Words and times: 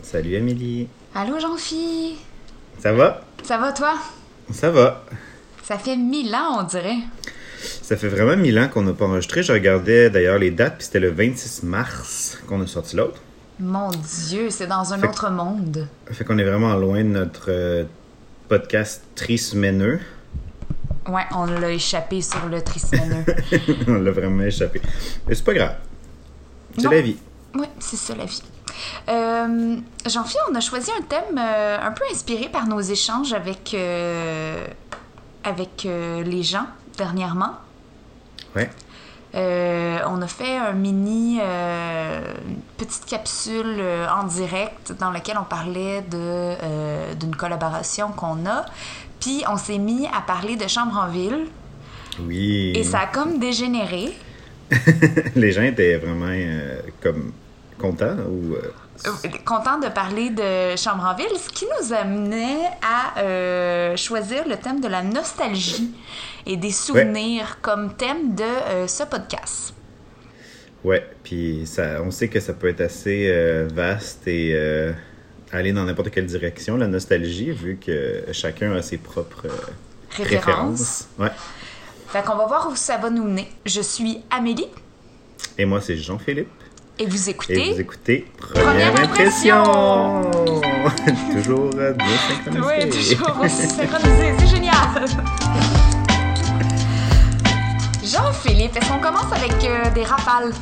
Salut 0.00 0.36
Amélie. 0.36 0.88
Allô 1.14 1.38
Jean-Phi. 1.38 2.16
Ça 2.78 2.92
va? 2.92 3.22
Ça 3.42 3.58
va 3.58 3.72
toi? 3.72 3.94
Ça 4.52 4.70
va. 4.70 5.04
Ça 5.62 5.78
fait 5.78 5.96
mille 5.96 6.34
ans, 6.34 6.60
on 6.60 6.62
dirait. 6.64 6.96
Ça 7.82 7.96
fait 7.96 8.08
vraiment 8.08 8.36
mille 8.36 8.58
ans 8.58 8.68
qu'on 8.68 8.82
n'a 8.82 8.92
pas 8.92 9.04
enregistré. 9.06 9.42
Je 9.42 9.52
regardais 9.52 10.10
d'ailleurs 10.10 10.38
les 10.38 10.50
dates, 10.50 10.76
puis 10.78 10.86
c'était 10.86 11.00
le 11.00 11.10
26 11.10 11.62
mars 11.64 12.38
qu'on 12.48 12.60
a 12.62 12.66
sorti 12.66 12.96
l'autre. 12.96 13.20
Mon 13.60 13.90
Dieu, 13.90 14.50
c'est 14.50 14.66
dans 14.66 14.92
un 14.92 14.98
Fait- 14.98 15.08
autre 15.08 15.30
monde. 15.30 15.86
Fait 16.10 16.24
qu'on 16.24 16.38
est 16.38 16.44
vraiment 16.44 16.74
loin 16.74 16.98
de 17.04 17.08
notre 17.08 17.46
euh, 17.50 17.84
podcast 18.48 19.02
trisméneux. 19.14 20.00
Ouais, 21.08 21.22
on 21.32 21.44
l'a 21.46 21.70
échappé 21.70 22.22
sur 22.22 22.46
le 22.46 22.62
trisméneux. 22.62 23.24
On 23.88 23.94
l'a 23.94 24.12
vraiment 24.12 24.42
échappé. 24.44 24.80
Mais 25.26 25.34
c'est 25.34 25.44
pas 25.44 25.54
grave. 25.54 25.74
C'est 26.78 26.88
la 26.88 27.00
vie. 27.00 27.16
oui, 27.56 27.66
c'est 27.80 27.96
ça 27.96 28.14
la 28.14 28.24
vie. 28.24 28.40
Euh, 29.08 29.76
Jean-Phi, 30.06 30.36
on 30.50 30.54
a 30.54 30.60
choisi 30.60 30.90
un 30.98 31.02
thème 31.02 31.38
euh, 31.38 31.78
un 31.80 31.92
peu 31.92 32.04
inspiré 32.10 32.48
par 32.48 32.66
nos 32.66 32.80
échanges 32.80 33.32
avec, 33.32 33.74
euh, 33.74 34.66
avec 35.44 35.84
les 35.84 36.42
gens 36.42 36.66
dernièrement. 36.96 37.54
Euh, 39.34 39.98
on 40.08 40.20
a 40.20 40.26
fait 40.26 40.56
un 40.58 40.72
mini, 40.72 41.40
petite 42.76 43.06
capsule 43.06 43.82
en 44.14 44.24
direct 44.24 44.92
dans 44.98 45.10
laquelle 45.10 45.38
on 45.38 45.44
parlait 45.44 46.02
de, 46.02 47.14
d'une 47.14 47.34
collaboration 47.34 48.08
qu'on 48.12 48.44
a. 48.46 48.66
Puis 49.20 49.42
on 49.48 49.56
s'est 49.56 49.78
mis 49.78 50.06
à 50.06 50.20
parler 50.20 50.56
de 50.56 50.68
chambre 50.68 50.98
en 50.98 51.08
ville 51.08 51.46
Oui. 52.20 52.72
et 52.74 52.84
ça 52.84 53.00
a 53.00 53.06
comme 53.06 53.38
dégénéré. 53.38 54.12
les 55.34 55.52
gens 55.52 55.62
étaient 55.62 55.96
vraiment 55.96 56.34
comme 57.00 57.32
contents 57.82 58.16
ou. 58.28 58.54
euh, 58.54 58.72
Euh, 59.06 59.28
Content 59.44 59.78
de 59.80 59.88
parler 59.88 60.30
de 60.30 60.76
chambre 60.76 61.04
en 61.04 61.14
ville, 61.14 61.36
ce 61.36 61.48
qui 61.50 61.66
nous 61.80 61.92
amenait 61.92 62.60
à 62.82 63.18
euh, 63.20 63.96
choisir 63.96 64.46
le 64.48 64.56
thème 64.56 64.80
de 64.80 64.88
la 64.88 65.02
nostalgie 65.02 65.90
et 66.46 66.56
des 66.56 66.70
souvenirs 66.70 67.58
comme 67.62 67.94
thème 67.96 68.34
de 68.36 68.44
euh, 68.44 68.86
ce 68.86 69.02
podcast. 69.04 69.74
Ouais, 70.84 71.04
puis 71.24 71.62
ça, 71.66 72.00
on 72.02 72.10
sait 72.10 72.28
que 72.28 72.38
ça 72.40 72.52
peut 72.52 72.68
être 72.68 72.80
assez 72.80 73.26
euh, 73.28 73.68
vaste 73.72 74.26
et 74.28 74.56
aller 75.52 75.72
dans 75.72 75.84
n'importe 75.84 76.10
quelle 76.10 76.26
direction, 76.26 76.76
la 76.76 76.86
nostalgie, 76.88 77.50
vu 77.50 77.78
que 77.84 78.24
chacun 78.32 78.72
a 78.74 78.82
ses 78.82 78.98
propres 78.98 79.46
Références. 80.16 80.40
références. 80.40 81.08
Ouais. 81.18 81.30
Fait 82.08 82.22
qu'on 82.22 82.36
va 82.36 82.46
voir 82.46 82.68
où 82.70 82.76
ça 82.76 82.98
va 82.98 83.10
nous 83.10 83.24
mener. 83.24 83.48
Je 83.66 83.80
suis 83.80 84.22
Amélie 84.30 84.68
Et 85.58 85.64
moi, 85.64 85.80
c'est 85.80 85.96
Jean-Philippe. 85.96 86.48
Et 86.98 87.06
vous 87.06 87.30
écoutez. 87.30 87.70
Et 87.70 87.72
vous 87.74 87.80
écoutez 87.80 88.26
Première, 88.36 88.92
Première 88.92 89.00
impression! 89.10 89.62
toujours 91.32 91.70
euh, 91.76 91.92
bien 91.92 92.06
synchronisé. 92.28 92.66
Oui, 92.66 92.90
toujours 92.90 93.40
aussi 93.42 93.66
synchronisé, 93.68 94.34
c'est 94.38 94.46
génial! 94.46 94.74
Jean-Philippe, 98.04 98.76
est-ce 98.76 98.88
qu'on 98.88 98.98
commence 98.98 99.32
avec 99.32 99.52
euh, 99.64 99.90
des 99.94 100.02
rafales? 100.04 100.52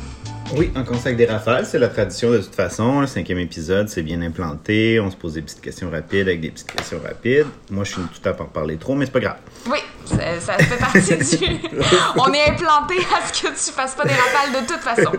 Oui, 0.53 0.69
on 0.75 0.83
commence 0.83 1.05
avec 1.05 1.17
des 1.17 1.25
rafales, 1.25 1.65
c'est 1.65 1.79
la 1.79 1.87
tradition 1.87 2.29
de 2.29 2.39
toute 2.39 2.55
façon. 2.55 3.01
Le 3.01 3.07
cinquième 3.07 3.39
épisode, 3.39 3.87
c'est 3.87 4.01
bien 4.01 4.21
implanté. 4.21 4.99
On 4.99 5.09
se 5.09 5.15
pose 5.15 5.33
des 5.33 5.41
petites 5.41 5.61
questions 5.61 5.89
rapides 5.89 6.27
avec 6.27 6.41
des 6.41 6.49
petites 6.49 6.71
questions 6.71 6.99
rapides. 7.01 7.47
Moi, 7.69 7.85
je 7.85 7.93
suis 7.93 8.01
tout 8.01 8.29
à 8.29 8.33
par 8.33 8.47
parler 8.47 8.77
trop, 8.77 8.95
mais 8.95 9.05
c'est 9.05 9.11
pas 9.11 9.21
grave. 9.21 9.37
Oui, 9.67 9.77
ça, 10.05 10.39
ça 10.41 10.53
fait 10.57 10.77
partie 10.77 10.99
du. 11.01 11.45
On 12.17 12.33
est 12.33 12.49
implanté 12.49 12.95
à 13.15 13.27
ce 13.27 13.41
que 13.41 13.47
tu 13.47 13.71
fasses 13.71 13.95
pas 13.95 14.03
des 14.03 14.13
rafales 14.13 14.61
de 14.61 14.67
toute 14.67 14.81
façon. 14.81 15.11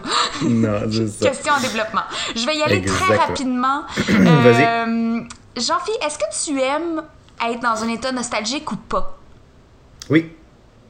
Non, 0.42 0.80
c'est 0.90 1.08
ça. 1.08 1.28
Question 1.28 1.54
en 1.54 1.60
développement. 1.60 2.02
Je 2.36 2.44
vais 2.44 2.56
y 2.56 2.62
aller 2.62 2.82
très 2.82 3.16
rapidement. 3.16 3.82
Vas-y. 3.96 4.64
Euh, 4.64 5.20
Jean-Philippe, 5.56 6.02
est-ce 6.04 6.18
que 6.18 6.52
tu 6.52 6.60
aimes 6.60 7.02
être 7.48 7.60
dans 7.60 7.82
un 7.82 7.88
état 7.88 8.12
nostalgique 8.12 8.70
ou 8.70 8.76
pas? 8.76 9.18
Oui. 10.10 10.30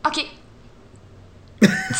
OK. 0.06 0.24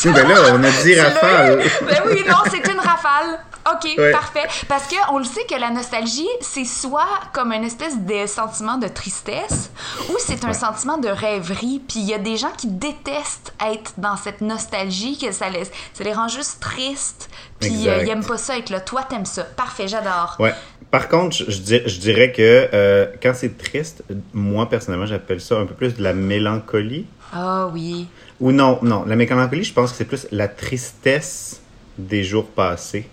Ben 0.05 0.29
là, 0.29 0.35
on 0.53 0.63
a 0.63 0.71
dit 0.83 0.95
rafale. 1.01 1.63
Ben 1.87 2.03
oui, 2.07 2.23
non, 2.29 2.37
c'est 2.51 2.67
une 2.71 2.79
rafale. 2.79 3.39
OK, 3.73 3.95
Ouais. 3.97 4.11
parfait. 4.11 4.43
Parce 4.69 4.89
que 4.89 4.97
on 5.13 5.19
le 5.19 5.25
sait 5.25 5.45
que 5.49 5.55
la 5.55 5.71
nostalgie, 5.71 6.27
c'est 6.41 6.65
soit 6.65 7.07
comme 7.33 7.53
une 7.53 7.63
espèce 7.63 7.97
de 7.97 8.27
sentiment 8.27 8.77
de 8.77 8.89
tristesse 8.89 9.71
ou 10.11 10.15
c'est 10.19 10.45
un 10.45 10.49
Ouais. 10.49 10.55
sentiment 10.55 10.99
de 10.99 11.07
rêverie. 11.09 11.81
Puis 11.87 12.01
il 12.01 12.07
y 12.09 12.15
a 12.15 12.19
des 12.19 12.37
gens 12.37 12.51
qui 12.59 12.67
détestent 12.67 13.53
être 13.65 13.93
dans 13.99 14.17
cette 14.17 14.41
nostalgie, 14.41 15.17
que 15.17 15.31
ça, 15.31 15.49
les, 15.49 15.65
ça 15.65 16.03
les 16.03 16.13
rend 16.13 16.27
juste 16.27 16.59
tristes. 16.61 17.31
Puis 17.61 17.89
euh, 17.89 18.03
ils 18.03 18.09
aiment 18.11 18.25
pas 18.27 18.37
ça 18.37 18.59
être 18.59 18.71
là. 18.71 18.81
Toi, 18.81 19.05
t'aimes 19.09 19.27
ça. 19.27 19.45
Parfait, 19.45 19.87
j'adore. 19.87 20.35
Ouais. 20.41 20.55
Par 20.91 21.09
contre, 21.09 21.37
je, 21.37 21.45
je 21.49 21.59
dir- 21.59 21.83
je 21.87 21.99
dirais 22.01 22.33
que 22.33 22.69
euh, 22.75 23.07
quand 23.23 23.33
c'est 23.35 23.57
triste, 23.57 24.03
moi 24.35 24.69
personnellement, 24.69 25.07
j'appelle 25.07 25.41
ça 25.41 25.55
un 25.57 25.67
peu 25.67 25.75
plus 25.75 25.95
de 25.95 26.03
la 26.03 26.13
mélancolie. 26.15 27.07
Ah 27.33 27.69
oui. 27.73 28.09
Ou 28.43 28.53
non, 28.53 28.79
non, 28.83 29.05
la 29.07 29.17
mélancolie, 29.17 29.65
je 29.65 29.73
pense 29.73 29.93
que 29.93 29.97
c'est 29.99 30.05
plus 30.05 30.27
la 30.33 30.49
tristesse 30.49 31.61
des 31.97 32.23
jours 32.25 32.47
passés. 32.49 33.09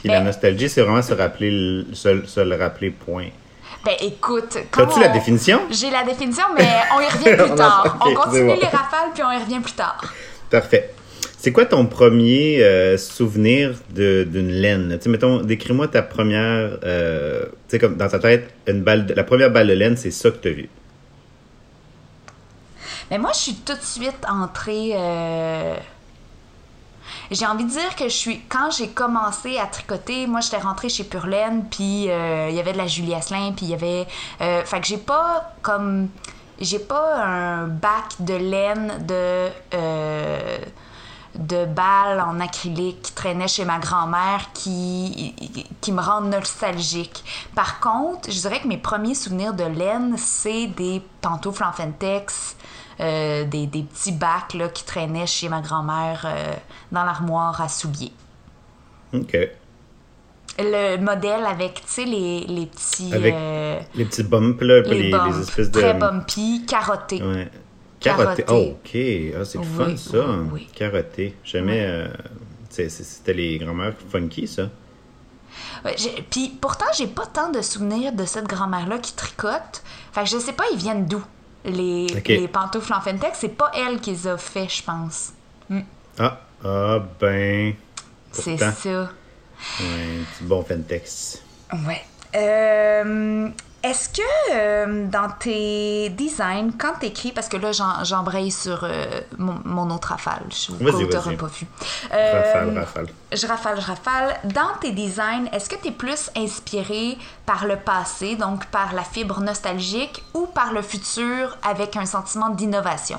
Puis 0.00 0.08
la 0.08 0.18
Ben- 0.18 0.24
nostalgie, 0.24 0.68
c'est 0.68 0.80
vraiment 0.82 1.02
se 1.02 1.14
rappeler, 1.14 1.50
le- 1.50 1.86
se, 1.94 2.24
se 2.26 2.40
le 2.40 2.56
rappeler, 2.56 2.90
point. 2.90 3.28
Ben 3.84 3.94
écoute, 4.02 4.56
As-tu 4.76 5.00
la 5.00 5.10
on- 5.10 5.12
définition? 5.12 5.60
J'ai 5.70 5.90
la 5.90 6.02
définition, 6.04 6.44
mais 6.56 6.68
on 6.96 7.00
y 7.00 7.06
revient 7.06 7.36
plus 7.36 7.50
On 7.52 7.54
tard. 7.54 7.98
on 8.06 8.14
continue 8.14 8.46
bon. 8.46 8.54
les 8.56 8.66
rafales, 8.66 9.10
puis 9.14 9.22
on 9.22 9.30
y 9.30 9.38
revient 9.38 9.60
plus 9.60 9.72
tard. 9.72 10.02
Parfait. 10.50 10.90
C'est 11.38 11.52
quoi 11.52 11.64
ton 11.64 11.86
premier 11.86 12.62
euh, 12.62 12.98
souvenir 12.98 13.74
d'une 13.90 14.50
laine? 14.50 14.96
Tu 14.98 15.04
sais, 15.04 15.08
mettons, 15.10 15.40
décris-moi 15.40 15.88
ta 15.88 16.02
première, 16.02 16.78
euh, 16.84 17.44
tu 17.46 17.50
sais, 17.68 17.78
comme 17.78 17.96
dans 17.96 18.08
ta 18.08 18.18
tête, 18.18 18.50
une 18.66 18.82
balle 18.82 19.06
de- 19.06 19.14
la 19.14 19.24
première 19.24 19.50
balle 19.50 19.68
de 19.68 19.72
laine, 19.72 19.96
c'est 19.96 20.10
ça 20.10 20.30
que 20.30 20.36
tu 20.36 20.48
as 20.48 20.52
vu. 20.52 20.68
Mais 23.10 23.18
moi, 23.18 23.32
je 23.32 23.38
suis 23.38 23.54
tout 23.56 23.74
de 23.74 23.80
suite 23.82 24.24
entrée. 24.28 24.92
euh, 24.94 25.76
J'ai 27.30 27.46
envie 27.46 27.64
de 27.64 27.70
dire 27.70 27.94
que 27.96 28.04
je 28.04 28.14
suis. 28.14 28.40
Quand 28.48 28.70
j'ai 28.70 28.88
commencé 28.88 29.58
à 29.58 29.66
tricoter, 29.66 30.26
moi, 30.26 30.40
j'étais 30.40 30.58
rentrée 30.58 30.88
chez 30.88 31.04
Purlaine, 31.04 31.64
puis 31.70 32.10
euh, 32.10 32.48
il 32.50 32.54
y 32.54 32.60
avait 32.60 32.72
de 32.72 32.78
la 32.78 32.86
Julie 32.86 33.14
Asselin, 33.14 33.52
puis 33.52 33.66
il 33.66 33.70
y 33.70 33.74
avait. 33.74 34.06
euh, 34.40 34.64
Fait 34.64 34.80
que 34.80 34.86
j'ai 34.86 34.98
pas 34.98 35.52
comme. 35.62 36.08
J'ai 36.60 36.78
pas 36.78 37.24
un 37.24 37.66
bac 37.68 38.14
de 38.20 38.34
laine 38.34 39.06
de. 39.06 39.48
de 41.36 41.64
balles 41.64 42.20
en 42.20 42.40
acrylique 42.40 43.02
qui 43.02 43.12
traînait 43.12 43.46
chez 43.48 43.64
ma 43.64 43.78
grand-mère 43.78 44.50
qui, 44.52 45.34
qui 45.80 45.92
me 45.92 46.00
rendent 46.02 46.28
nostalgique. 46.30 47.24
Par 47.54 47.78
contre, 47.80 48.30
je 48.30 48.40
dirais 48.40 48.60
que 48.60 48.66
mes 48.66 48.76
premiers 48.78 49.14
souvenirs 49.14 49.54
de 49.54 49.62
laine, 49.64 50.16
c'est 50.18 50.66
des 50.66 51.00
pantoufles 51.20 51.62
en 51.62 51.72
Fentex, 51.72 52.56
euh, 53.00 53.44
des, 53.44 53.66
des 53.66 53.82
petits 53.82 54.12
bacs 54.12 54.54
là, 54.54 54.68
qui 54.68 54.84
traînaient 54.84 55.26
chez 55.26 55.48
ma 55.48 55.60
grand-mère 55.60 56.22
euh, 56.24 56.52
dans 56.92 57.04
l'armoire 57.04 57.60
à 57.60 57.68
souliers. 57.68 58.12
OK. 59.14 59.36
Le 60.58 60.96
modèle 60.98 61.44
avec, 61.46 61.74
tu 61.76 61.82
sais, 61.86 62.04
les, 62.04 62.40
les 62.40 62.66
petits... 62.66 63.12
Avec 63.14 63.34
euh, 63.34 63.80
Les 63.94 64.04
petits 64.04 64.22
bumps, 64.24 64.60
là, 64.60 64.80
les, 64.82 65.02
les, 65.04 65.10
bumps, 65.10 65.34
les 65.34 65.40
espèces 65.42 65.70
de. 65.70 65.80
très 65.80 65.94
bumpy, 65.94 66.64
carottés. 66.66 67.22
Ouais. 67.22 67.48
Carotté. 67.98 68.44
Carotté. 68.44 68.44
Oh, 68.48 69.34
OK. 69.34 69.40
Ah, 69.40 69.44
c'est 69.44 69.58
Oui, 69.58 69.64
fun, 69.64 69.96
ça. 69.96 70.26
oui, 70.28 70.48
oui. 70.52 70.68
Carotté. 70.74 71.36
Jamais. 71.44 72.04
C'était 72.68 73.32
les 73.34 73.58
grand-mères 73.58 73.94
funky, 74.10 74.46
ça. 74.46 74.68
Ouais, 75.84 75.96
Puis 76.30 76.56
pourtant, 76.60 76.86
j'ai 76.96 77.06
pas 77.06 77.26
tant 77.26 77.50
de 77.50 77.60
souvenirs 77.62 78.12
de 78.12 78.24
cette 78.24 78.46
grand-mère-là 78.46 78.98
qui 78.98 79.14
tricote. 79.14 79.82
Fait 80.12 80.22
que 80.22 80.28
je 80.28 80.38
sais 80.38 80.52
pas, 80.52 80.64
ils 80.72 80.78
viennent 80.78 81.06
d'où. 81.06 81.22
Les, 81.64 82.48
pantoufles 82.52 82.92
en 82.92 83.00
Fentex, 83.00 83.38
c'est 83.40 83.56
pas 83.56 83.70
elle 83.74 84.00
qui 84.00 84.12
les 84.12 84.26
a 84.26 84.36
fait, 84.38 84.68
je 84.68 84.82
pense. 84.82 85.32
Ah, 86.18 86.40
ah, 86.64 86.98
ben. 87.20 87.74
C'est 88.32 88.56
ça. 88.56 88.72
Petit 88.72 90.42
bon 90.42 90.62
Fentex. 90.62 91.42
Ouais. 91.86 92.02
Euh, 92.34 93.48
Est-ce 93.82 94.10
que 94.10 94.22
euh, 94.54 95.06
dans 95.06 95.30
tes 95.38 96.10
designs, 96.10 96.70
quand 96.78 96.98
t'écris, 97.00 97.32
parce 97.32 97.48
que 97.48 97.56
là 97.56 97.72
j'en- 97.72 98.04
j'embraye 98.04 98.50
sur 98.50 98.84
euh, 98.84 99.06
mon, 99.38 99.54
mon 99.64 99.90
autre 99.90 100.08
rafale, 100.08 100.42
je 100.50 100.72
vous 100.72 100.84
vas-y. 100.84 101.36
pas 101.36 101.46
vu. 101.46 101.66
Euh, 102.12 102.42
Rafale, 102.42 102.78
rafale. 102.78 103.06
Je 103.32 103.46
rafale, 103.46 103.80
je 103.80 103.86
rafale. 103.86 104.36
Dans 104.44 104.76
tes 104.82 104.92
designs, 104.92 105.46
est-ce 105.52 105.70
que 105.70 105.76
tu 105.80 105.88
es 105.88 105.92
plus 105.92 106.30
inspiré 106.36 107.16
par 107.46 107.66
le 107.66 107.76
passé, 107.76 108.36
donc 108.36 108.66
par 108.66 108.92
la 108.92 109.02
fibre 109.02 109.40
nostalgique, 109.40 110.22
ou 110.34 110.44
par 110.46 110.74
le 110.74 110.82
futur 110.82 111.56
avec 111.62 111.96
un 111.96 112.04
sentiment 112.04 112.50
d'innovation? 112.50 113.18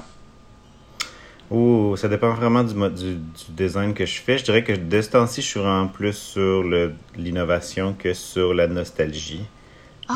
Oh, 1.49 1.95
ça 1.97 2.07
dépend 2.07 2.33
vraiment 2.33 2.63
du, 2.63 2.73
du, 2.75 3.15
du 3.15 3.21
design 3.49 3.93
que 3.93 4.05
je 4.05 4.21
fais. 4.21 4.37
Je 4.37 4.43
dirais 4.43 4.63
que 4.63 4.73
de 4.73 5.01
ce 5.01 5.09
temps-ci, 5.09 5.41
je 5.41 5.47
suis 5.47 5.59
vraiment 5.59 5.87
plus 5.87 6.13
sur 6.13 6.63
l'innovation 7.15 7.93
que 7.97 8.13
sur 8.13 8.53
la 8.53 8.67
nostalgie. 8.67 9.43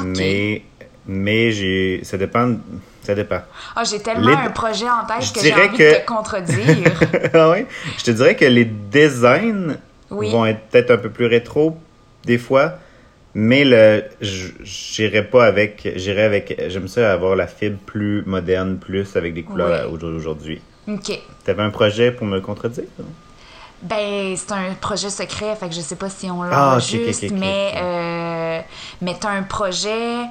Mais, 0.03 0.61
mais 1.07 1.51
j'ai, 1.51 2.01
ça 2.03 2.17
dépend. 2.17 2.55
Ça 3.03 3.13
dépend. 3.13 3.41
Ah, 3.75 3.83
j'ai 3.83 3.99
tellement 3.99 4.27
Les- 4.29 4.47
un 4.47 4.49
projet 4.49 4.85
en 4.89 5.05
tête 5.05 5.23
Je 5.27 5.33
que 5.33 5.39
j'ai 5.39 5.53
envie 5.53 5.77
que- 5.77 5.93
de 5.93 5.99
te 6.01 6.05
contredire. 6.07 6.91
ah 7.33 7.49
ouais? 7.51 7.67
Je 7.99 8.03
te 8.03 8.11
dirais 8.11 8.35
que 8.35 8.45
les 8.45 8.65
designs 8.65 9.77
Oui. 10.09 10.31
vont 10.31 10.45
être 10.45 10.61
peut-être 10.71 10.91
un 10.91 10.97
peu 10.97 11.09
plus 11.09 11.27
rétro 11.27 11.77
des 12.25 12.37
fois, 12.39 12.79
Mais 13.37 13.65
le, 13.65 14.01
j- 14.21 14.53
j'irais 14.63 15.25
pas 15.25 15.45
avec, 15.45 15.91
j'irais 15.97 16.23
avec, 16.23 16.59
j'aime 16.69 16.87
ça 16.87 17.11
avoir 17.11 17.35
la 17.35 17.47
fibre 17.47 17.77
plus 17.85 18.23
moderne, 18.25 18.77
plus 18.79 19.15
avec 19.17 19.33
des 19.33 19.43
couleurs 19.43 19.91
aujourd'hui. 19.91 20.61
OK. 20.87 21.19
T'avais 21.43 21.61
un 21.63 21.69
projet 21.69 22.11
pour 22.11 22.25
me 22.25 22.39
contredire? 22.39 22.85
Ben, 23.85 24.35
c'est 24.35 24.51
un 24.51 24.73
projet 24.73 25.11
secret, 25.11 25.55
fait 25.55 25.69
que 25.69 25.75
je 25.75 25.81
sais 25.81 25.95
pas 25.95 26.09
si 26.09 26.29
on 26.31 26.41
Ah, 26.41 26.49
l'enregistre, 26.71 27.25
ok, 27.25 27.29
ok, 27.29 27.35
ok, 27.35 27.39
mais, 27.39 27.71
ok. 27.75 27.81
euh, 27.83 28.61
mais 29.01 29.15
t'as 29.19 29.29
un 29.29 29.43
projet 29.43 30.25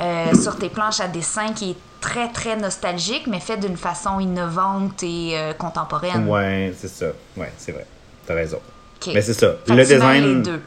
euh, 0.00 0.34
sur 0.40 0.56
tes 0.56 0.68
planches 0.68 1.00
à 1.00 1.08
dessin 1.08 1.52
qui 1.52 1.72
est 1.72 1.76
très, 2.00 2.28
très 2.30 2.54
nostalgique, 2.56 3.26
mais 3.26 3.40
fait 3.40 3.56
d'une 3.56 3.76
façon 3.76 4.20
innovante 4.20 5.02
et 5.02 5.32
euh, 5.34 5.52
contemporaine. 5.54 6.28
Ouais, 6.28 6.72
c'est 6.78 6.86
ça. 6.88 7.06
Ouais, 7.36 7.50
c'est 7.58 7.72
vrai. 7.72 7.84
T'as 8.26 8.34
raison. 8.34 8.60
Mais 9.08 9.22
c'est 9.22 9.34
ça. 9.34 9.54
Fait 9.66 9.74
le 9.74 9.82
design. 9.84 10.24
les 10.24 10.42
deux. 10.42 10.62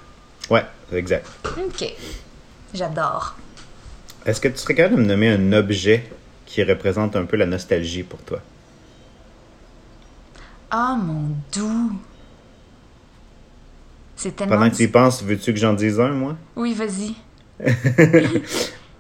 Ouais, 0.49 0.65
exact. 0.91 1.25
OK. 1.45 1.93
J'adore. 2.73 3.35
Est-ce 4.25 4.41
que 4.41 4.49
tu 4.49 4.57
serais 4.57 4.75
capable 4.75 4.97
de 4.97 5.01
me 5.01 5.07
nommer 5.07 5.29
un 5.29 5.53
objet 5.53 6.11
qui 6.45 6.61
représente 6.63 7.15
un 7.15 7.23
peu 7.23 7.37
la 7.37 7.45
nostalgie 7.45 8.03
pour 8.03 8.19
toi? 8.23 8.39
Ah, 10.71 10.97
mon 11.01 11.29
doux. 11.53 11.91
C'est 14.23 14.35
tellement... 14.35 14.55
Pendant 14.55 14.69
que 14.69 14.75
tu 14.75 14.83
y 14.83 14.87
penses, 14.87 15.21
veux-tu 15.21 15.53
que 15.53 15.59
j'en 15.59 15.73
dise 15.73 15.99
un, 15.99 16.09
moi? 16.09 16.37
Oui, 16.55 16.73
vas-y. 16.73 17.13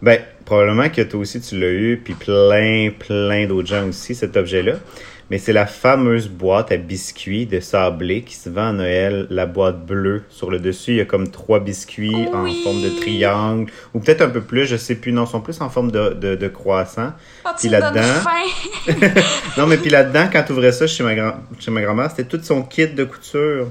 Ben, 0.01 0.19
probablement 0.43 0.89
que 0.89 1.01
toi 1.01 1.21
aussi 1.21 1.39
tu 1.39 1.57
l'as 1.57 1.71
eu, 1.71 2.01
puis 2.03 2.13
plein, 2.13 2.89
plein 2.99 3.47
d'autres 3.47 3.69
gens 3.69 3.87
aussi, 3.87 4.13
cet 4.15 4.35
objet-là. 4.35 4.73
Mais 5.31 5.37
c'est 5.37 5.53
la 5.53 5.65
fameuse 5.65 6.27
boîte 6.27 6.73
à 6.73 6.75
biscuits 6.77 7.45
de 7.45 7.61
sablé 7.61 8.23
qui 8.23 8.35
se 8.35 8.49
vend 8.49 8.67
à 8.67 8.73
Noël, 8.73 9.27
la 9.29 9.45
boîte 9.45 9.85
bleue. 9.85 10.23
Sur 10.29 10.51
le 10.51 10.59
dessus, 10.59 10.91
il 10.91 10.97
y 10.97 11.01
a 11.01 11.05
comme 11.05 11.31
trois 11.31 11.61
biscuits 11.61 12.13
Oui. 12.13 12.27
en 12.33 12.63
forme 12.63 12.81
de 12.83 12.89
triangle, 12.99 13.71
ou 13.93 13.99
peut-être 13.99 14.21
un 14.23 14.29
peu 14.29 14.41
plus, 14.41 14.65
je 14.65 14.75
sais 14.75 14.95
plus. 14.95 15.13
Non, 15.13 15.23
ils 15.23 15.29
sont 15.29 15.39
plus 15.39 15.61
en 15.61 15.69
forme 15.69 15.89
de, 15.89 16.09
de, 16.09 16.35
de 16.35 16.47
croissant. 16.49 17.13
Oh, 17.45 17.49
Puis 17.57 17.69
là-dedans-. 17.69 18.01
Non, 19.57 19.67
mais 19.67 19.77
puis 19.77 19.89
là-dedans, 19.89 20.27
quand 20.33 20.43
tu 20.43 20.51
ouvrais 20.51 20.73
ça 20.73 20.85
chez 20.85 21.05
ma, 21.05 21.15
grand... 21.15 21.35
chez 21.59 21.71
ma 21.71 21.81
grand-mère, 21.81 22.09
c'était 22.09 22.25
tout 22.25 22.43
son 22.43 22.61
kit 22.63 22.87
de 22.89 23.05
couture. 23.05 23.67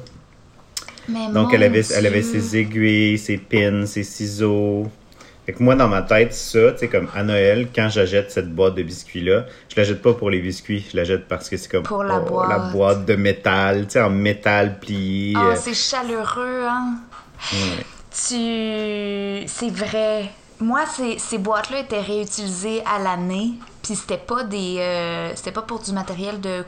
Mais 1.08 1.28
Donc, 1.32 1.52
elle 1.52 1.62
avait, 1.64 1.82
elle 1.94 2.06
avait 2.06 2.22
ses 2.22 2.56
aiguilles, 2.56 3.18
ses 3.18 3.38
pins, 3.38 3.86
ses 3.86 4.04
ciseaux. 4.04 4.88
Fait 5.44 5.52
que 5.52 5.62
moi, 5.62 5.74
dans 5.74 5.88
ma 5.88 6.02
tête, 6.02 6.32
ça, 6.32 6.70
tu 6.72 6.78
sais, 6.78 6.88
comme 6.88 7.08
à 7.14 7.24
Noël, 7.24 7.66
quand 7.74 7.88
j'achète 7.88 8.30
cette 8.30 8.54
boîte 8.54 8.76
de 8.76 8.84
biscuits-là, 8.84 9.46
je 9.68 9.74
la 9.76 9.82
jette 9.82 10.00
pas 10.00 10.14
pour 10.14 10.30
les 10.30 10.38
biscuits, 10.40 10.86
je 10.92 10.96
la 10.96 11.02
jette 11.02 11.26
parce 11.26 11.48
que 11.50 11.56
c'est 11.56 11.68
comme 11.68 11.82
Pour 11.82 12.04
la 12.04 12.20
oh, 12.30 12.44
la 12.48 12.58
boîte. 12.58 13.04
de 13.06 13.16
métal, 13.16 13.86
tu 13.86 13.94
sais, 13.94 14.00
en 14.00 14.10
métal 14.10 14.78
plié. 14.78 15.34
Ah, 15.36 15.48
euh, 15.48 15.56
c'est 15.56 15.74
chaleureux, 15.74 16.64
hein? 16.68 16.94
ouais. 17.52 17.84
Tu. 18.12 19.46
C'est 19.48 19.70
vrai. 19.70 20.30
Moi, 20.60 20.84
ces, 20.86 21.18
ces 21.18 21.38
boîtes-là 21.38 21.80
étaient 21.80 22.00
réutilisées 22.00 22.82
à 22.86 23.02
l'année. 23.02 23.54
Puis 23.82 23.96
c'était 23.96 24.18
pas 24.18 24.44
des. 24.44 24.76
euh, 24.78 25.32
c'était 25.34 25.50
pas 25.50 25.62
pour 25.62 25.80
du 25.80 25.92
matériel 25.92 26.40
de 26.40 26.62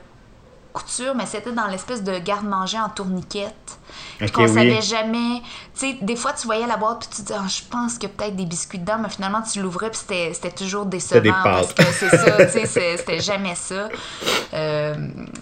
couture, 0.75 1.15
mais 1.15 1.25
c'était 1.25 1.53
dans 1.53 1.67
l'espèce 1.69 2.03
de 2.03 2.19
garde-manger 2.19 2.79
en 2.79 2.91
tourniquette. 2.91 3.79
Puis 4.19 4.27
Ok, 4.27 4.33
qu'on 4.33 4.43
oui. 4.43 4.55
savait 4.55 4.83
jamais. 4.83 5.41
Tu 5.79 5.91
sais, 5.93 5.99
des 6.03 6.17
fois, 6.17 6.33
tu 6.33 6.47
voyais 6.47 6.67
la 6.67 6.77
boîte, 6.77 7.01
puis 7.01 7.09
tu 7.17 7.23
te 7.23 7.27
dis, 7.29 7.33
Ah, 7.35 7.47
je 7.49 7.63
pense 7.71 7.95
qu'il 7.95 8.09
y 8.09 8.13
a 8.13 8.15
peut-être 8.17 8.35
des 8.37 8.45
biscuits 8.45 8.81
dedans, 8.81 8.99
mais 9.01 9.09
finalement, 9.09 9.41
tu 9.43 9.63
l'ouvrais, 9.63 9.91
puis 9.91 10.01
c'était, 10.01 10.33
c'était 10.35 10.51
toujours 10.51 10.85
décevant. 10.87 11.21
des 11.23 11.31
parce 11.31 11.73
que 11.73 11.85
c'est 11.85 12.11
ça, 12.11 12.47
tu 12.47 12.67
sais, 12.67 12.67
c'était 12.99 13.21
jamais 13.21 13.55
ça. 13.55 13.89
Euh, 14.53 14.95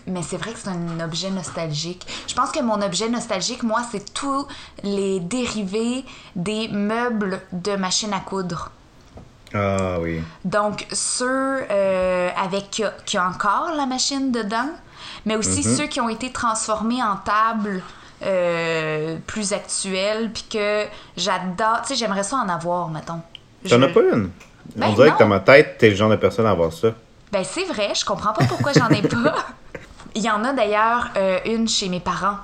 mais 0.07 0.23
c'est 0.23 0.37
vrai 0.37 0.53
que 0.53 0.59
c'est 0.59 0.69
un 0.69 1.01
objet 1.01 1.31
nostalgique. 1.31 2.07
Je 2.29 2.35
pense 2.35 2.51
que 2.53 2.61
mon 2.61 2.81
objet 2.83 3.09
nostalgique, 3.09 3.63
moi, 3.63 3.81
c'est 3.91 4.13
tous 4.13 4.47
les 4.83 5.19
dérivés 5.21 6.05
des 6.37 6.69
meubles 6.69 7.41
de 7.53 7.75
machine 7.77 8.13
à 8.13 8.21
coudre. 8.21 8.71
Ah 9.55 9.99
oui. 10.01 10.23
Donc, 10.45 10.87
ceux 10.93 11.65
euh, 11.71 12.31
avec 12.37 12.83
qui 13.05 13.17
a 13.17 13.29
encore 13.29 13.73
la 13.77 13.85
machine 13.87 14.33
dedans, 14.33 14.71
mais 15.27 15.37
aussi 15.37 15.61
Mm-hmm. 15.61 15.77
ceux 15.77 15.87
qui 15.87 16.01
ont 16.01 16.09
été 16.09 16.31
transformés 16.33 17.03
en 17.03 17.17
table 17.17 17.83
euh, 18.23 19.17
plus 19.27 19.53
actuelle, 19.53 20.31
puis 20.33 20.45
que 20.51 20.87
j'adore. 21.17 21.81
Tu 21.83 21.89
sais, 21.89 21.95
j'aimerais 21.97 22.23
ça 22.23 22.37
en 22.37 22.49
avoir, 22.49 22.89
mettons. 22.89 23.21
T'en 23.69 23.79
Je- 23.81 23.85
as 23.85 23.89
pas 23.89 24.01
une? 24.01 24.31
Ben 24.77 24.87
On 24.91 24.93
dirait 24.95 25.09
non. 25.11 25.15
que 25.15 25.19
dans 25.23 25.29
ma 25.29 25.41
tête, 25.41 25.77
t'es 25.79 25.91
le 25.91 25.97
genre 25.97 26.09
de 26.11 26.17
personne 26.17 26.47
à 26.47 26.51
avoir 26.51 26.73
ça. 26.73 26.89
Ben, 27.33 27.43
c'est 27.45 27.65
vrai, 27.65 27.93
je 27.95 28.05
comprends 28.05 28.33
pas 28.33 28.45
pourquoi 28.45 28.73
j'en 28.73 28.89
ai 28.89 29.03
pas. 29.03 29.35
Il 30.15 30.23
y 30.23 30.31
en 30.31 30.45
a 30.45 30.53
d'ailleurs 30.53 31.09
euh, 31.17 31.39
une 31.47 31.67
chez 31.69 31.89
mes 31.89 31.99
parents. 32.01 32.37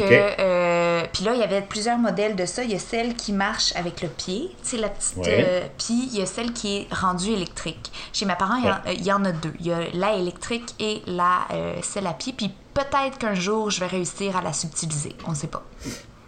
Que, 0.00 0.40
euh, 0.40 1.02
puis 1.12 1.24
là, 1.24 1.34
il 1.34 1.40
y 1.40 1.42
avait 1.42 1.62
plusieurs 1.62 1.98
modèles 1.98 2.36
de 2.36 2.46
ça. 2.46 2.62
Il 2.64 2.70
y 2.70 2.74
a 2.74 2.78
celle 2.78 3.14
qui 3.14 3.32
marche 3.32 3.72
avec 3.76 4.02
le 4.02 4.08
pied, 4.08 4.50
tu 4.62 4.70
sais, 4.70 4.76
la 4.78 4.88
petite. 4.88 5.16
Ouais. 5.18 5.44
euh, 5.46 5.60
puis 5.78 6.08
il 6.12 6.18
y 6.18 6.22
a 6.22 6.26
celle 6.26 6.52
qui 6.52 6.78
est 6.78 6.94
rendue 6.94 7.30
électrique. 7.32 7.90
Chez 8.12 8.24
mes 8.26 8.34
parents, 8.36 8.56
il 8.56 8.64
y 8.64 8.68
en- 8.70 8.74
Ouais. 8.74 8.94
il 8.96 9.04
y, 9.04 9.12
en 9.12 9.24
a 9.24 9.32
deux. 9.32 9.52
Il 9.60 9.66
y 9.66 9.72
a 9.72 9.78
la 9.94 10.14
électrique 10.16 10.74
et 10.80 11.02
la 11.06 11.40
euh, 11.52 11.74
celle 11.82 12.06
à 12.06 12.12
pied. 12.14 12.34
Puis 12.36 12.50
peut-être 12.74 13.18
qu'un 13.18 13.34
jour, 13.34 13.70
je 13.70 13.80
vais 13.80 13.86
réussir 13.86 14.36
à 14.36 14.42
la 14.42 14.52
subtiliser. 14.52 15.14
On 15.26 15.34
sait 15.34 15.46
pas. 15.48 15.62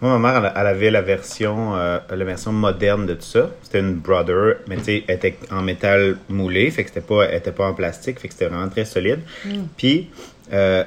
Moi, 0.03 0.19
ma 0.19 0.31
mère, 0.33 0.45
elle, 0.45 0.53
elle 0.61 0.67
avait 0.67 0.91
la 0.91 1.01
version, 1.01 1.75
euh, 1.75 1.99
la 2.11 2.25
version 2.27 2.53
moderne 2.53 3.07
de 3.07 3.15
tout 3.15 3.23
ça. 3.23 3.49
C'était 3.63 3.81
une 3.81 3.95
Brother, 3.95 4.57
mais 4.69 4.77
tu 4.77 4.85
sais, 4.85 5.05
elle 5.09 5.17
était 5.17 5.39
en 5.51 5.63
métal 5.63 6.19
moulé, 6.29 6.71
fait 6.71 6.83
que 6.85 6.91
c'était 6.91 7.01
pas, 7.01 7.25
elle 7.25 7.37
était 7.37 7.51
pas 7.51 7.67
en 7.67 7.73
plastique, 7.73 8.21
fait 8.21 8.29
que 8.29 8.35
c'était 8.35 8.47
vraiment 8.49 8.69
très 8.69 8.85
solide. 8.85 9.21
Mm. 9.47 9.51
Puis, 9.79 10.11
euh, 10.53 10.85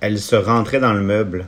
elle 0.00 0.18
se 0.18 0.36
rentrait 0.36 0.80
dans 0.80 0.92
le 0.92 1.00
meuble. 1.00 1.46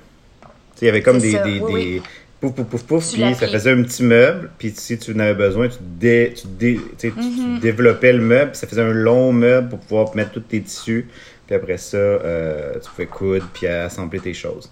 Il 0.82 0.86
y 0.86 0.88
avait 0.88 1.02
comme 1.02 1.20
C'est 1.20 1.26
des, 1.26 1.32
ça, 1.32 1.42
des, 1.44 1.60
oui, 1.60 1.84
des 1.84 2.02
pouf, 2.40 2.54
pouf, 2.54 2.66
pouf, 2.66 2.82
pouf, 2.84 3.12
puis 3.12 3.22
ça 3.34 3.48
faisait 3.48 3.72
un 3.72 3.82
petit 3.82 4.02
meuble, 4.04 4.50
puis 4.58 4.72
si 4.76 4.96
tu 4.98 5.12
en 5.12 5.18
avais 5.18 5.34
besoin, 5.34 5.68
tu, 5.68 5.78
dé, 5.80 6.32
tu, 6.36 6.46
dé- 6.46 6.80
tu 6.98 7.08
Mm-hmm. 7.10 7.60
développais 7.60 8.12
le 8.12 8.20
meuble, 8.22 8.52
puis 8.52 8.60
ça 8.60 8.66
faisait 8.66 8.82
un 8.82 8.92
long 8.92 9.32
meuble 9.32 9.68
pour 9.70 9.78
pouvoir 9.80 10.14
mettre 10.16 10.32
tous 10.32 10.40
tes 10.40 10.60
tissus. 10.60 11.08
Puis 11.46 11.56
après 11.56 11.78
ça, 11.78 11.96
euh, 11.96 12.74
tu 12.74 12.90
pouvais 12.90 13.06
coudre 13.06 13.48
puis 13.54 13.66
assembler 13.66 14.20
tes 14.20 14.34
choses. 14.34 14.70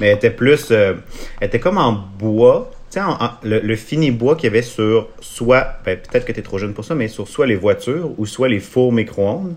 Mais 0.00 0.06
elle 0.08 0.16
était 0.16 0.30
plus. 0.30 0.68
euh, 0.70 0.94
elle 1.40 1.48
était 1.48 1.58
comme 1.58 1.78
en 1.78 1.92
bois. 1.92 2.70
Tu 2.92 3.00
sais, 3.00 3.06
le, 3.42 3.58
le 3.58 3.76
fini 3.76 4.10
bois 4.12 4.36
qu'il 4.36 4.44
y 4.44 4.46
avait 4.48 4.62
sur 4.62 5.08
soit. 5.20 5.78
ben, 5.84 5.98
Peut-être 5.98 6.24
que 6.24 6.30
tu 6.32 6.38
es 6.38 6.42
trop 6.42 6.58
jeune 6.58 6.74
pour 6.74 6.84
ça, 6.84 6.94
mais 6.94 7.08
sur 7.08 7.26
soit 7.26 7.46
les 7.46 7.56
voitures 7.56 8.10
ou 8.18 8.26
soit 8.26 8.48
les 8.48 8.60
fours 8.60 8.92
micro-ondes. 8.92 9.54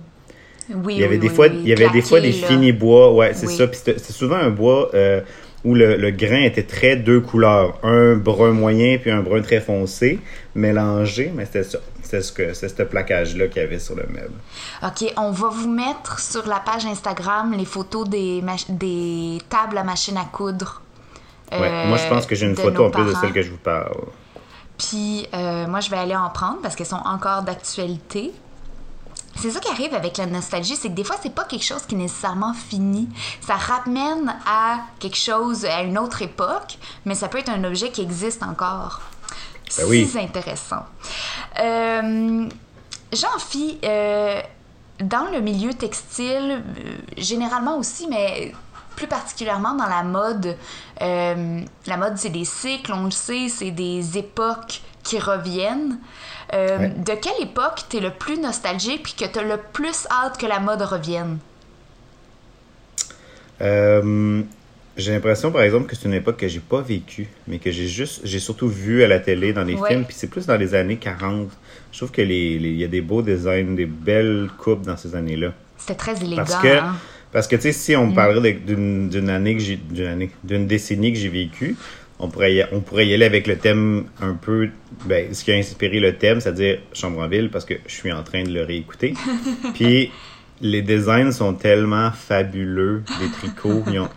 Oui, 0.73 0.95
Il 0.95 1.01
y 1.01 1.03
avait 1.03 1.15
oui, 1.15 1.21
des 1.21 1.27
oui, 1.29 1.35
fois, 1.35 1.47
oui, 1.49 1.59
il 1.63 1.69
y 1.69 1.73
avait 1.73 1.89
des 1.91 2.01
fois 2.01 2.19
des 2.19 2.31
là. 2.31 2.47
finis 2.47 2.71
bois. 2.71 3.13
Ouais, 3.13 3.33
c'est 3.35 3.47
ça. 3.47 3.67
Puis 3.67 3.79
c'était 3.83 3.99
souvent 3.99 4.37
un 4.37 4.49
bois 4.49 4.89
euh, 4.95 5.21
où 5.65 5.75
le, 5.75 5.97
le 5.97 6.11
grain 6.11 6.41
était 6.43 6.63
très 6.63 6.95
deux 6.95 7.19
couleurs. 7.19 7.77
Un 7.83 8.15
brun 8.15 8.51
moyen 8.51 8.97
puis 8.97 9.11
un 9.11 9.21
brun 9.21 9.41
très 9.41 9.59
foncé, 9.59 10.19
mélangé. 10.55 11.31
Mais 11.35 11.45
c'était 11.45 11.63
ça. 11.63 11.79
C'est 12.03 12.21
ce 12.21 12.31
que 12.31 12.53
c'est 12.53 12.69
ce 12.69 12.83
plaquage-là 12.83 13.47
qu'il 13.47 13.61
y 13.61 13.65
avait 13.65 13.79
sur 13.79 13.95
le 13.95 14.05
meuble. 14.07 14.35
OK, 14.83 15.11
on 15.17 15.31
va 15.31 15.49
vous 15.49 15.67
mettre 15.67 16.19
sur 16.19 16.47
la 16.47 16.59
page 16.59 16.85
Instagram 16.85 17.53
les 17.57 17.65
photos 17.65 18.07
des, 18.07 18.43
des 18.69 19.39
tables 19.49 19.77
à 19.77 19.83
machine 19.83 20.15
à 20.15 20.25
coudre. 20.31 20.81
Ouais. 21.51 21.59
euh, 21.63 21.87
Moi, 21.87 21.97
je 21.97 22.07
pense 22.07 22.25
que 22.25 22.35
j'ai 22.35 22.45
une 22.45 22.55
photo 22.55 22.85
en 22.85 22.89
plus 22.91 23.05
de 23.05 23.13
celle 23.15 23.33
que 23.33 23.41
je 23.41 23.49
vous 23.51 23.57
parle. 23.57 23.91
Puis 24.77 25.27
euh, 25.33 25.67
moi, 25.67 25.79
je 25.79 25.89
vais 25.89 25.97
aller 25.97 26.15
en 26.15 26.29
prendre 26.29 26.59
parce 26.61 26.75
qu'elles 26.75 26.85
sont 26.85 26.95
encore 27.05 27.41
d'actualité. 27.43 28.31
C'est 29.35 29.51
ça 29.51 29.59
qui 29.59 29.69
arrive 29.69 29.93
avec 29.93 30.17
la 30.17 30.25
nostalgie, 30.25 30.75
c'est 30.75 30.89
que 30.89 30.93
des 30.93 31.03
fois, 31.03 31.17
c'est 31.21 31.33
pas 31.33 31.43
quelque 31.43 31.63
chose 31.63 31.85
qui 31.85 31.95
est 31.95 31.97
nécessairement 31.97 32.53
fini. 32.53 33.09
Ça 33.41 33.55
ramène 33.55 34.33
à 34.45 34.79
quelque 34.99 35.17
chose, 35.17 35.65
à 35.65 35.81
une 35.81 35.97
autre 35.97 36.21
époque, 36.21 36.77
mais 37.05 37.15
ça 37.15 37.27
peut 37.27 37.39
être 37.39 37.49
un 37.49 37.63
objet 37.63 37.91
qui 37.91 38.01
existe 38.01 38.43
encore. 38.43 39.01
Ben 39.77 39.85
oui. 39.87 40.09
C'est 40.11 40.21
intéressant. 40.21 40.85
Euh, 41.59 42.47
Jean-Phi, 43.11 43.79
euh, 43.83 44.41
dans 44.99 45.29
le 45.31 45.41
milieu 45.41 45.73
textile, 45.73 46.63
euh, 46.77 46.97
généralement 47.17 47.77
aussi, 47.77 48.07
mais 48.07 48.53
plus 48.95 49.07
particulièrement 49.07 49.73
dans 49.73 49.87
la 49.87 50.03
mode, 50.03 50.57
euh, 51.01 51.61
la 51.85 51.97
mode, 51.97 52.17
c'est 52.17 52.29
des 52.29 52.45
cycles, 52.45 52.93
on 52.93 53.05
le 53.05 53.11
sait, 53.11 53.49
c'est 53.49 53.71
des 53.71 54.17
époques 54.17 54.81
qui 55.05 55.19
reviennent. 55.19 55.97
Euh, 56.53 56.77
Ouais. 56.79 56.89
De 56.89 57.13
quelle 57.13 57.41
époque 57.41 57.83
t'es 57.89 57.99
le 58.01 58.11
plus 58.11 58.37
nostalgique 58.37 59.03
puis 59.03 59.13
que 59.13 59.25
t'as 59.25 59.41
le 59.43 59.57
plus 59.73 60.05
hâte 60.11 60.37
que 60.37 60.45
la 60.45 60.59
mode 60.59 60.81
revienne? 60.81 61.37
Euh, 63.61 64.41
j'ai 64.97 65.11
l'impression, 65.11 65.51
par 65.51 65.61
exemple, 65.61 65.87
que 65.87 65.95
c'est 65.95 66.05
une 66.07 66.13
époque 66.13 66.37
que 66.37 66.47
j'ai 66.47 66.59
pas 66.59 66.81
vécue, 66.81 67.27
mais 67.47 67.57
que 67.59 67.71
j'ai 67.71 67.87
juste, 67.87 68.21
j'ai 68.23 68.39
surtout 68.39 68.67
vu 68.67 69.03
à 69.03 69.07
la 69.07 69.19
télé, 69.19 69.53
dans 69.53 69.63
les 69.63 69.75
Ouais. 69.75 69.89
films, 69.89 70.05
puis 70.05 70.15
c'est 70.17 70.27
plus 70.29 70.45
dans 70.45 70.55
les 70.57 70.73
années 70.75 70.97
40. 70.97 71.49
Je 71.91 71.97
trouve 71.97 72.11
que 72.11 72.21
les, 72.21 72.59
les- 72.59 72.69
il 72.71 72.77
y 72.77 72.83
a 72.83 72.87
des 72.87 73.01
beaux 73.01 73.21
designs, 73.21 73.75
des 73.75 73.85
belles 73.85 74.49
coupes 74.57 74.83
dans 74.83 74.97
ces 74.97 75.15
années-là. 75.15 75.53
C'était 75.77 75.95
très 75.95 76.17
élégant. 76.21 76.37
Parce 76.37 76.55
que, 76.55 76.67
hein? 76.67 76.95
parce 77.31 77.47
que 77.47 77.55
tu 77.55 77.63
sais, 77.63 77.71
si 77.71 77.95
on 77.95 78.11
parlerait 78.11 78.53
de- 78.53 78.73
d'une 78.75 79.09
d'une 79.09 79.29
année 79.29 79.55
que 79.55 79.61
j'ai, 79.61 79.75
d'une 79.77 80.07
année, 80.07 80.31
d'une 80.43 80.67
décennie 80.67 81.11
que 81.13 81.19
j'ai 81.19 81.29
vécue, 81.29 81.75
on 82.19 82.29
pourrait, 82.29 82.53
y, 82.55 82.65
on 82.71 82.79
pourrait 82.81 83.07
y 83.07 83.13
aller 83.13 83.25
avec 83.25 83.45
le 83.47 83.57
thème 83.57 84.05
un 84.21 84.33
peu, 84.33 84.69
ben, 85.05 85.33
ce 85.33 85.43
qui 85.43 85.51
a 85.51 85.55
inspiré 85.55 85.99
le 85.99 86.15
thème, 86.17 86.39
c'est-à-dire 86.39 86.79
Chambre 86.93 87.19
en 87.21 87.27
ville, 87.27 87.49
parce 87.49 87.65
que 87.65 87.73
je 87.87 87.93
suis 87.93 88.11
en 88.11 88.23
train 88.23 88.43
de 88.43 88.51
le 88.51 88.63
réécouter. 88.63 89.13
Puis 89.73 90.11
les 90.61 90.81
designs 90.81 91.31
sont 91.31 91.53
tellement 91.53 92.11
fabuleux, 92.11 93.03
les 93.21 93.29
tricots. 93.31 93.83
ils 93.91 93.99
ont- 93.99 94.09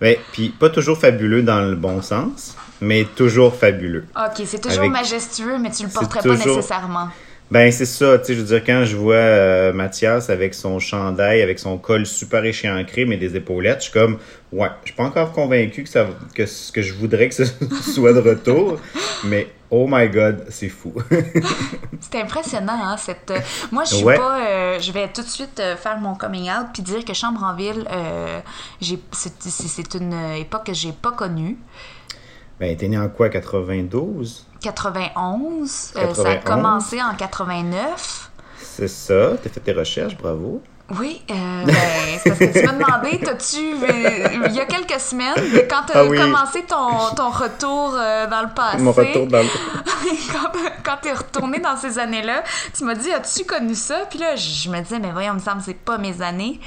ben, 0.00 0.16
puis 0.32 0.48
pas 0.48 0.68
toujours 0.70 0.98
fabuleux 0.98 1.42
dans 1.42 1.60
le 1.60 1.76
bon 1.76 2.02
sens, 2.02 2.56
mais 2.80 3.06
toujours 3.16 3.54
fabuleux. 3.54 4.04
Ok, 4.16 4.42
c'est 4.44 4.60
toujours 4.60 4.80
Avec- 4.80 4.90
majestueux, 4.92 5.56
mais 5.58 5.70
tu 5.70 5.84
le 5.84 5.88
porterais 5.88 6.20
toujours- 6.20 6.36
pas 6.44 6.56
nécessairement. 6.56 7.08
Ben, 7.54 7.70
c'est 7.70 7.84
ça, 7.86 8.18
tu 8.18 8.24
sais, 8.24 8.34
je 8.34 8.40
veux 8.40 8.46
dire, 8.46 8.64
quand 8.64 8.84
je 8.84 8.96
vois 8.96 9.14
euh, 9.14 9.72
Mathias 9.72 10.28
avec 10.28 10.54
son 10.54 10.80
chandail, 10.80 11.40
avec 11.40 11.60
son 11.60 11.78
col 11.78 12.04
super 12.04 12.44
échéancré, 12.44 13.04
mais 13.04 13.16
des 13.16 13.36
épaulettes, 13.36 13.78
je 13.78 13.82
suis 13.84 13.92
comme, 13.92 14.18
ouais, 14.50 14.70
je 14.82 14.88
suis 14.88 14.96
pas 14.96 15.04
encore 15.04 15.30
convaincu 15.30 15.84
que, 15.84 15.88
ça, 15.88 16.08
que, 16.34 16.46
ce 16.46 16.72
que 16.72 16.82
je 16.82 16.92
voudrais 16.94 17.28
que 17.28 17.34
ce 17.36 17.44
soit 17.94 18.12
de 18.12 18.18
retour, 18.18 18.80
mais 19.22 19.46
oh 19.70 19.86
my 19.88 20.08
god, 20.08 20.44
c'est 20.48 20.68
fou. 20.68 20.94
C'est 22.00 22.20
impressionnant, 22.20 22.78
hein, 22.82 22.96
cette... 22.96 23.30
euh, 23.30 23.38
Moi, 23.70 23.84
je 23.84 23.94
suis 23.94 24.04
Ouais. 24.04 24.16
pas... 24.16 24.40
euh, 24.40 24.80
je 24.80 24.90
vais 24.92 25.08
tout 25.08 25.22
de 25.22 25.28
suite 25.28 25.62
faire 25.80 25.98
mon 26.00 26.14
coming 26.16 26.50
out 26.50 26.66
puis 26.72 26.82
dire 26.82 27.04
que 27.04 27.14
Chambre 27.14 27.42
en 27.44 27.54
ville, 27.54 27.86
euh, 27.90 28.40
c'est 29.12 29.94
une 29.94 30.12
époque 30.38 30.66
que 30.66 30.74
j'ai 30.74 30.92
pas 30.92 31.12
connue. 31.12 31.56
Ben, 32.60 32.76
t'es 32.76 32.88
né 32.88 32.98
en 32.98 33.08
quoi, 33.08 33.28
92? 33.28 34.46
91, 34.60 35.92
euh, 35.96 36.14
ça 36.14 36.30
a 36.30 36.34
91. 36.36 36.44
commencé 36.44 37.02
en 37.02 37.14
89. 37.14 38.30
C'est 38.60 38.88
ça, 38.88 39.32
t'as 39.42 39.50
fait 39.50 39.60
tes 39.60 39.72
recherches, 39.72 40.16
bravo. 40.16 40.62
Oui, 40.90 41.22
euh, 41.30 41.34
ben, 41.64 41.74
c'est 42.22 42.28
parce 42.28 42.38
que 42.40 42.58
tu 42.58 42.66
m'as 42.66 42.72
demandé, 42.72 43.18
t'as-tu, 43.18 43.56
euh, 43.56 44.46
il 44.48 44.52
y 44.52 44.60
a 44.60 44.66
quelques 44.66 45.00
semaines, 45.00 45.34
quand 45.68 45.82
tu 45.86 45.92
as 45.96 46.00
Ah 46.00 46.04
oui. 46.04 46.18
commencé 46.18 46.62
ton, 46.64 47.14
ton 47.16 47.30
retour 47.30 47.94
euh, 47.96 48.26
dans 48.26 48.42
le 48.42 48.48
passé, 48.54 48.78
Mon 48.78 48.92
retour 48.92 49.26
dans 49.26 49.38
le... 49.42 49.48
quand, 50.32 50.50
quand 50.84 50.96
tu 51.00 51.08
es 51.08 51.12
retourné 51.14 51.58
dans 51.58 51.74
ces 51.78 51.98
années-là, 51.98 52.44
tu 52.76 52.84
m'as 52.84 52.94
dit, 52.94 53.10
as-tu 53.10 53.46
connu 53.46 53.74
ça? 53.74 54.00
Puis 54.10 54.18
là, 54.18 54.36
je 54.36 54.68
me 54.68 54.78
disais, 54.82 54.98
mais 54.98 55.10
voyons, 55.10 55.32
il 55.32 55.36
me 55.36 55.40
semble 55.40 55.58
que 55.60 55.64
c'est 55.64 55.74
pas 55.74 55.96
mes 55.96 56.20
années. 56.20 56.60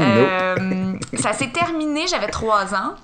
Euh, 0.00 0.94
ça 1.20 1.32
s'est 1.32 1.50
terminé, 1.50 2.08
j'avais 2.08 2.26
trois 2.28 2.74
ans. 2.74 2.94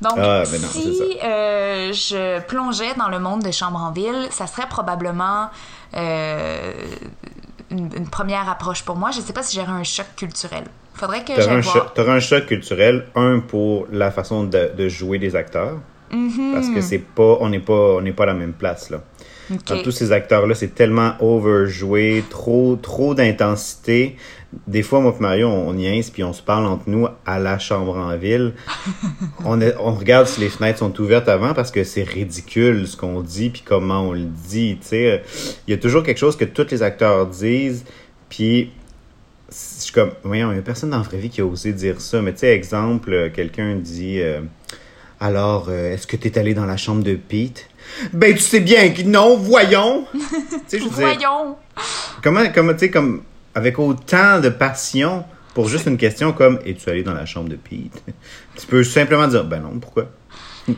Donc, 0.00 0.14
Ah, 0.16 0.42
ben 0.50 0.60
non, 0.60 0.68
si 0.68 1.16
euh, 1.22 1.92
je 1.92 2.40
plongeais 2.40 2.94
dans 2.94 3.08
le 3.08 3.20
monde 3.20 3.42
de 3.44 3.52
Chambre 3.52 3.78
en 3.80 3.92
ville, 3.92 4.26
ça 4.30 4.48
serait 4.48 4.66
probablement 4.68 5.48
une, 7.70 7.90
une 7.96 8.08
première 8.08 8.48
approche 8.48 8.82
pour 8.84 8.96
moi. 8.96 9.10
Je 9.10 9.20
sais 9.20 9.32
pas 9.32 9.42
si 9.42 9.56
j'aurais 9.56 9.72
un 9.72 9.84
choc 9.84 10.06
culturel. 10.16 10.64
Faudrait 10.94 11.22
que 11.24 11.34
j'aille 11.36 11.48
un, 11.48 11.60
voir. 11.60 11.92
un 11.96 12.20
choc 12.20 12.46
culturel, 12.46 13.06
un 13.14 13.38
pour 13.40 13.86
la 13.92 14.10
façon 14.10 14.44
de, 14.44 14.72
de 14.76 14.88
jouer 14.88 15.18
des 15.18 15.36
acteurs, 15.36 15.78
Mhm. 16.10 16.52
parce 16.54 16.68
que 16.70 16.80
c'est 16.80 16.98
pas, 16.98 17.36
on 17.40 17.50
n'est 17.50 17.60
pas, 17.60 17.96
on 17.96 18.00
n'est 18.00 18.12
pas 18.12 18.22
à 18.22 18.26
la 18.28 18.34
même 18.34 18.54
place 18.54 18.88
là. 18.88 19.02
Ok. 19.50 19.64
Dans 19.66 19.82
tous 19.82 19.90
ces 19.92 20.12
acteurs-là, 20.12 20.54
c'est 20.54 20.74
tellement 20.74 21.12
overjoué, 21.20 22.22
trop, 22.28 22.76
trop 22.76 23.14
d'intensité. 23.14 24.16
Des 24.66 24.82
fois, 24.82 25.00
moi 25.00 25.14
et 25.18 25.22
Mario, 25.22 25.48
on, 25.48 25.68
on 25.68 25.72
niaise 25.74 26.10
puis 26.10 26.22
on 26.24 26.32
se 26.32 26.42
parle 26.42 26.66
entre 26.66 26.84
nous 26.88 27.06
à 27.26 27.38
la 27.38 27.58
chambre 27.58 27.96
en 27.96 28.16
ville. 28.16 28.54
on, 29.44 29.60
est- 29.60 29.74
on 29.78 29.94
regarde 29.94 30.26
si 30.26 30.40
les 30.40 30.48
fenêtres 30.48 30.78
sont 30.80 30.98
ouvertes 31.00 31.28
avant 31.28 31.54
parce 31.54 31.70
que 31.70 31.84
c'est 31.84 32.02
ridicule 32.02 32.86
ce 32.86 32.96
qu'on 32.96 33.20
dit 33.22 33.50
puis 33.50 33.62
comment 33.64 34.02
on 34.08 34.12
le 34.12 34.24
dit. 34.48 34.78
tu 34.80 34.88
sais. 34.88 35.22
Il 35.66 35.70
y 35.70 35.74
a 35.74 35.78
toujours 35.78 36.02
quelque 36.02 36.18
chose 36.18 36.36
que 36.36 36.44
tous 36.44 36.66
les 36.70 36.82
acteurs 36.82 37.26
disent 37.26 37.84
puis 38.28 38.70
je 39.50 39.82
suis 39.82 39.92
comme, 39.92 40.10
voyons, 40.24 40.50
il 40.50 40.54
n'y 40.54 40.58
a 40.60 40.62
personne 40.62 40.90
dans 40.90 40.98
la 40.98 41.02
vraie 41.02 41.16
vie 41.18 41.30
qui 41.30 41.40
a 41.40 41.46
osé 41.46 41.72
dire 41.72 42.00
ça. 42.02 42.20
Mais 42.20 42.32
tu 42.32 42.40
sais, 42.40 42.48
exemple, 42.54 43.10
euh, 43.12 43.30
quelqu'un 43.30 43.76
dit, 43.76 44.20
euh, 44.20 44.40
alors, 45.20 45.68
euh, 45.70 45.92
est-ce 45.94 46.06
que 46.06 46.16
tu 46.18 46.28
es 46.28 46.38
allé 46.38 46.52
dans 46.52 46.66
la 46.66 46.76
chambre 46.76 47.02
de 47.02 47.14
Pete? 47.14 47.67
Ben, 48.12 48.34
tu 48.34 48.40
sais 48.40 48.60
bien 48.60 48.90
que 48.90 49.02
non, 49.02 49.36
voyons! 49.36 50.06
je 50.72 50.78
Voyons! 50.88 51.56
comment, 52.22 52.42
comment 52.54 52.72
tu 52.72 52.80
sais, 52.80 52.90
comme, 52.90 53.22
avec 53.54 53.78
autant 53.78 54.40
de 54.40 54.48
passion 54.48 55.24
pour 55.54 55.68
juste 55.68 55.86
une 55.86 55.96
question 55.98 56.32
comme, 56.32 56.58
es-tu 56.64 56.88
allé 56.90 57.02
dans 57.02 57.14
la 57.14 57.26
chambre 57.26 57.48
de 57.48 57.56
Pete? 57.56 58.02
tu 58.56 58.66
peux 58.66 58.84
simplement 58.84 59.26
dire, 59.26 59.44
ben 59.44 59.60
non, 59.60 59.78
pourquoi? 59.80 60.04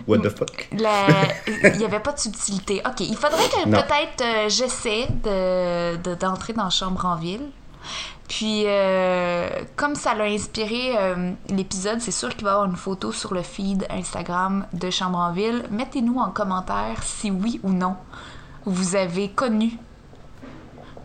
What 0.07 0.19
the 0.19 0.29
fuck? 0.31 0.69
Il 1.65 1.79
n'y 1.79 1.85
avait 1.85 1.99
pas 2.01 2.13
de 2.13 2.19
subtilité. 2.21 2.81
OK, 2.87 3.01
il 3.01 3.17
faudrait 3.17 3.49
que 3.49 3.69
peut-être 3.69 4.23
euh, 4.23 4.49
j'essaie 4.49 5.09
de, 5.25 5.97
de- 5.97 6.15
d'entrer 6.15 6.53
dans 6.53 6.71
Chambre 6.71 7.05
en 7.05 7.17
ville. 7.17 7.43
Puis, 8.31 8.63
euh, 8.65 9.49
comme 9.75 9.97
ça 9.97 10.15
l'a 10.15 10.27
inspiré 10.27 10.97
euh, 10.97 11.33
l'épisode, 11.49 12.01
c'est 12.01 12.13
sûr 12.13 12.29
qu'il 12.29 12.45
va 12.45 12.51
y 12.51 12.53
avoir 12.53 12.71
une 12.71 12.77
photo 12.77 13.11
sur 13.11 13.35
le 13.35 13.43
feed 13.43 13.85
Instagram 13.91 14.67
de 14.73 14.89
Chambre 14.89 15.19
en 15.19 15.33
ville. 15.33 15.65
Mettez-nous 15.73 16.17
en 16.17 16.31
commentaire 16.31 17.03
si 17.03 17.33
oui 17.33 17.59
ou 17.65 17.73
non 17.73 17.97
vous 18.65 18.95
avez 18.95 19.31
connu 19.31 19.73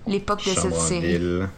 l'époque 0.06 0.46
de 0.46 0.52
cette 0.52 0.62
Chambre 0.62 0.78
en 0.78 0.80
série. 0.80 1.18
ville. 1.18 1.50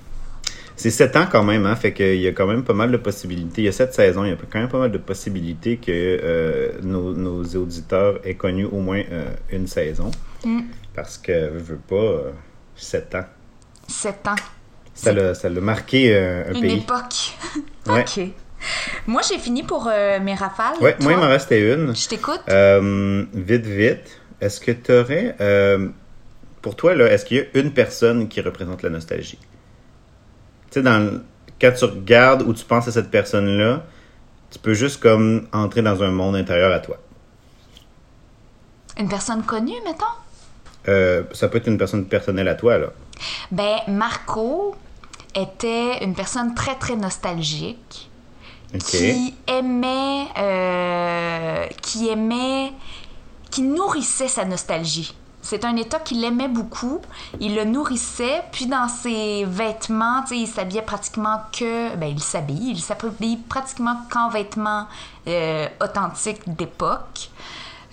C'est 0.77 0.89
7 0.89 1.15
ans 1.17 1.27
quand 1.29 1.43
même, 1.43 1.65
hein, 1.65 1.75
fait 1.75 1.91
qu'il 1.91 2.21
y 2.21 2.27
a 2.27 2.31
quand 2.31 2.47
même 2.47 2.63
pas 2.63 2.73
mal 2.73 2.89
de 2.89 2.97
possibilités. 2.97 3.63
Il 3.63 3.65
y 3.65 3.67
a 3.67 3.73
7 3.73 3.93
saisons, 3.93 4.23
il 4.23 4.29
y 4.29 4.31
a 4.31 4.37
quand 4.37 4.59
même 4.59 4.69
pas 4.69 4.79
mal 4.79 4.91
de 4.93 4.97
possibilités 4.97 5.75
que 5.75 5.91
euh, 5.91 6.79
nos, 6.81 7.13
nos 7.13 7.43
auditeurs 7.43 8.21
aient 8.23 8.35
connu 8.35 8.63
au 8.63 8.79
moins 8.79 9.01
une 9.49 9.67
saison. 9.67 10.11
Mm. 10.45 10.61
Parce 10.95 11.17
que, 11.17 11.51
je 11.57 11.63
veux 11.73 11.75
pas, 11.75 11.95
euh, 11.95 12.31
7 12.77 13.15
ans. 13.15 13.25
7 13.89 14.27
ans. 14.29 14.35
Ça 14.97 15.13
l'a, 15.13 15.33
ça 15.33 15.49
l'a 15.49 15.61
marqué 15.61 16.13
euh, 16.15 16.49
un 16.49 16.53
Une 16.53 16.61
pays. 16.61 16.77
époque. 16.79 17.35
Ouais. 17.87 18.01
OK. 18.17 18.29
Moi, 19.05 19.21
j'ai 19.29 19.37
fini 19.37 19.63
pour 19.63 19.87
euh, 19.87 20.19
mes 20.19 20.33
rafales. 20.33 20.77
Ouais, 20.81 20.95
moi, 21.01 21.13
il 21.13 21.17
m'en 21.17 21.27
restait 21.27 21.73
une. 21.73 21.95
Je 21.95 22.07
t'écoute. 22.07 22.41
Euh, 22.49 23.23
vite, 23.33 23.65
vite. 23.65 24.19
Est-ce 24.41 24.59
que 24.59 24.71
tu 24.71 24.91
aurais. 24.91 25.35
pour 26.61 26.75
toi, 26.75 26.95
là, 26.95 27.05
est-ce 27.11 27.25
qu'il 27.25 27.37
y 27.37 27.39
a 27.41 27.43
une 27.53 27.71
personne 27.71 28.27
qui 28.27 28.41
représente 28.41 28.81
la 28.81 28.89
nostalgie? 28.89 29.39
Tu 30.69 30.79
sais, 30.79 30.81
dans 30.81 31.21
quand 31.59 31.71
tu 31.71 31.85
regardes 31.85 32.41
ou 32.43 32.53
tu 32.53 32.63
penses 32.65 32.87
à 32.87 32.91
cette 32.91 33.09
personne-là, 33.09 33.83
tu 34.51 34.59
peux 34.59 34.73
juste 34.73 35.01
comme 35.01 35.47
entrer 35.51 35.81
dans 35.81 36.03
un 36.03 36.11
monde 36.11 36.35
intérieur 36.35 36.71
à 36.71 36.79
toi. 36.79 36.97
Une 38.99 39.09
personne 39.09 39.43
connue, 39.43 39.75
mettons? 39.85 40.05
Euh, 40.87 41.23
ça 41.33 41.47
peut 41.49 41.57
être 41.57 41.67
une 41.67 41.77
personne 41.77 42.05
personnelle 42.05 42.47
à 42.47 42.55
toi, 42.55 42.77
là. 42.77 42.87
Ben, 43.51 43.77
Marco 43.87 44.75
était 45.41 46.03
une 46.03 46.13
personne 46.13 46.53
très, 46.55 46.75
très 46.75 46.95
nostalgique. 46.95 48.09
Qui 48.79 49.33
aimait... 49.47 50.27
euh, 50.37 51.65
qui 51.81 52.09
aimait... 52.09 52.73
qui 53.49 53.61
nourrissait 53.61 54.27
sa 54.27 54.43
nostalgie. 54.43 55.15
C'est 55.41 55.63
un 55.63 55.77
état 55.77 55.99
qu'il 55.99 56.21
aimait 56.25 56.49
beaucoup. 56.49 56.99
Il 57.39 57.55
le 57.55 57.63
nourrissait. 57.63 58.41
Puis 58.51 58.65
dans 58.65 58.89
ses 58.89 59.45
vêtements, 59.45 60.25
il 60.29 60.47
s'habillait 60.47 60.81
pratiquement 60.81 61.43
que... 61.57 61.95
Ben, 61.95 62.07
il 62.07 62.21
s'habille. 62.21 62.71
Il 62.71 62.81
s'habille 62.81 63.37
pratiquement 63.37 63.95
qu'en 64.11 64.27
vêtements 64.29 64.87
euh, 65.27 65.67
authentiques 65.81 66.41
d'époque. 66.53 67.29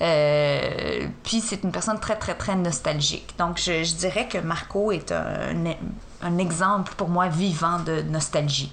Euh, 0.00 1.06
puis 1.22 1.40
c'est 1.40 1.62
une 1.62 1.70
personne 1.70 2.00
très, 2.00 2.16
très, 2.16 2.34
très 2.34 2.56
nostalgique. 2.56 3.34
Donc, 3.38 3.58
je, 3.58 3.84
je 3.84 3.94
dirais 3.94 4.26
que 4.26 4.38
Marco 4.38 4.90
est 4.90 5.12
un, 5.12 5.54
un 5.54 5.74
exemple 6.38 6.92
pour 6.96 7.08
moi 7.08 7.28
vivant 7.28 7.80
de 7.80 8.02
nostalgie. 8.02 8.72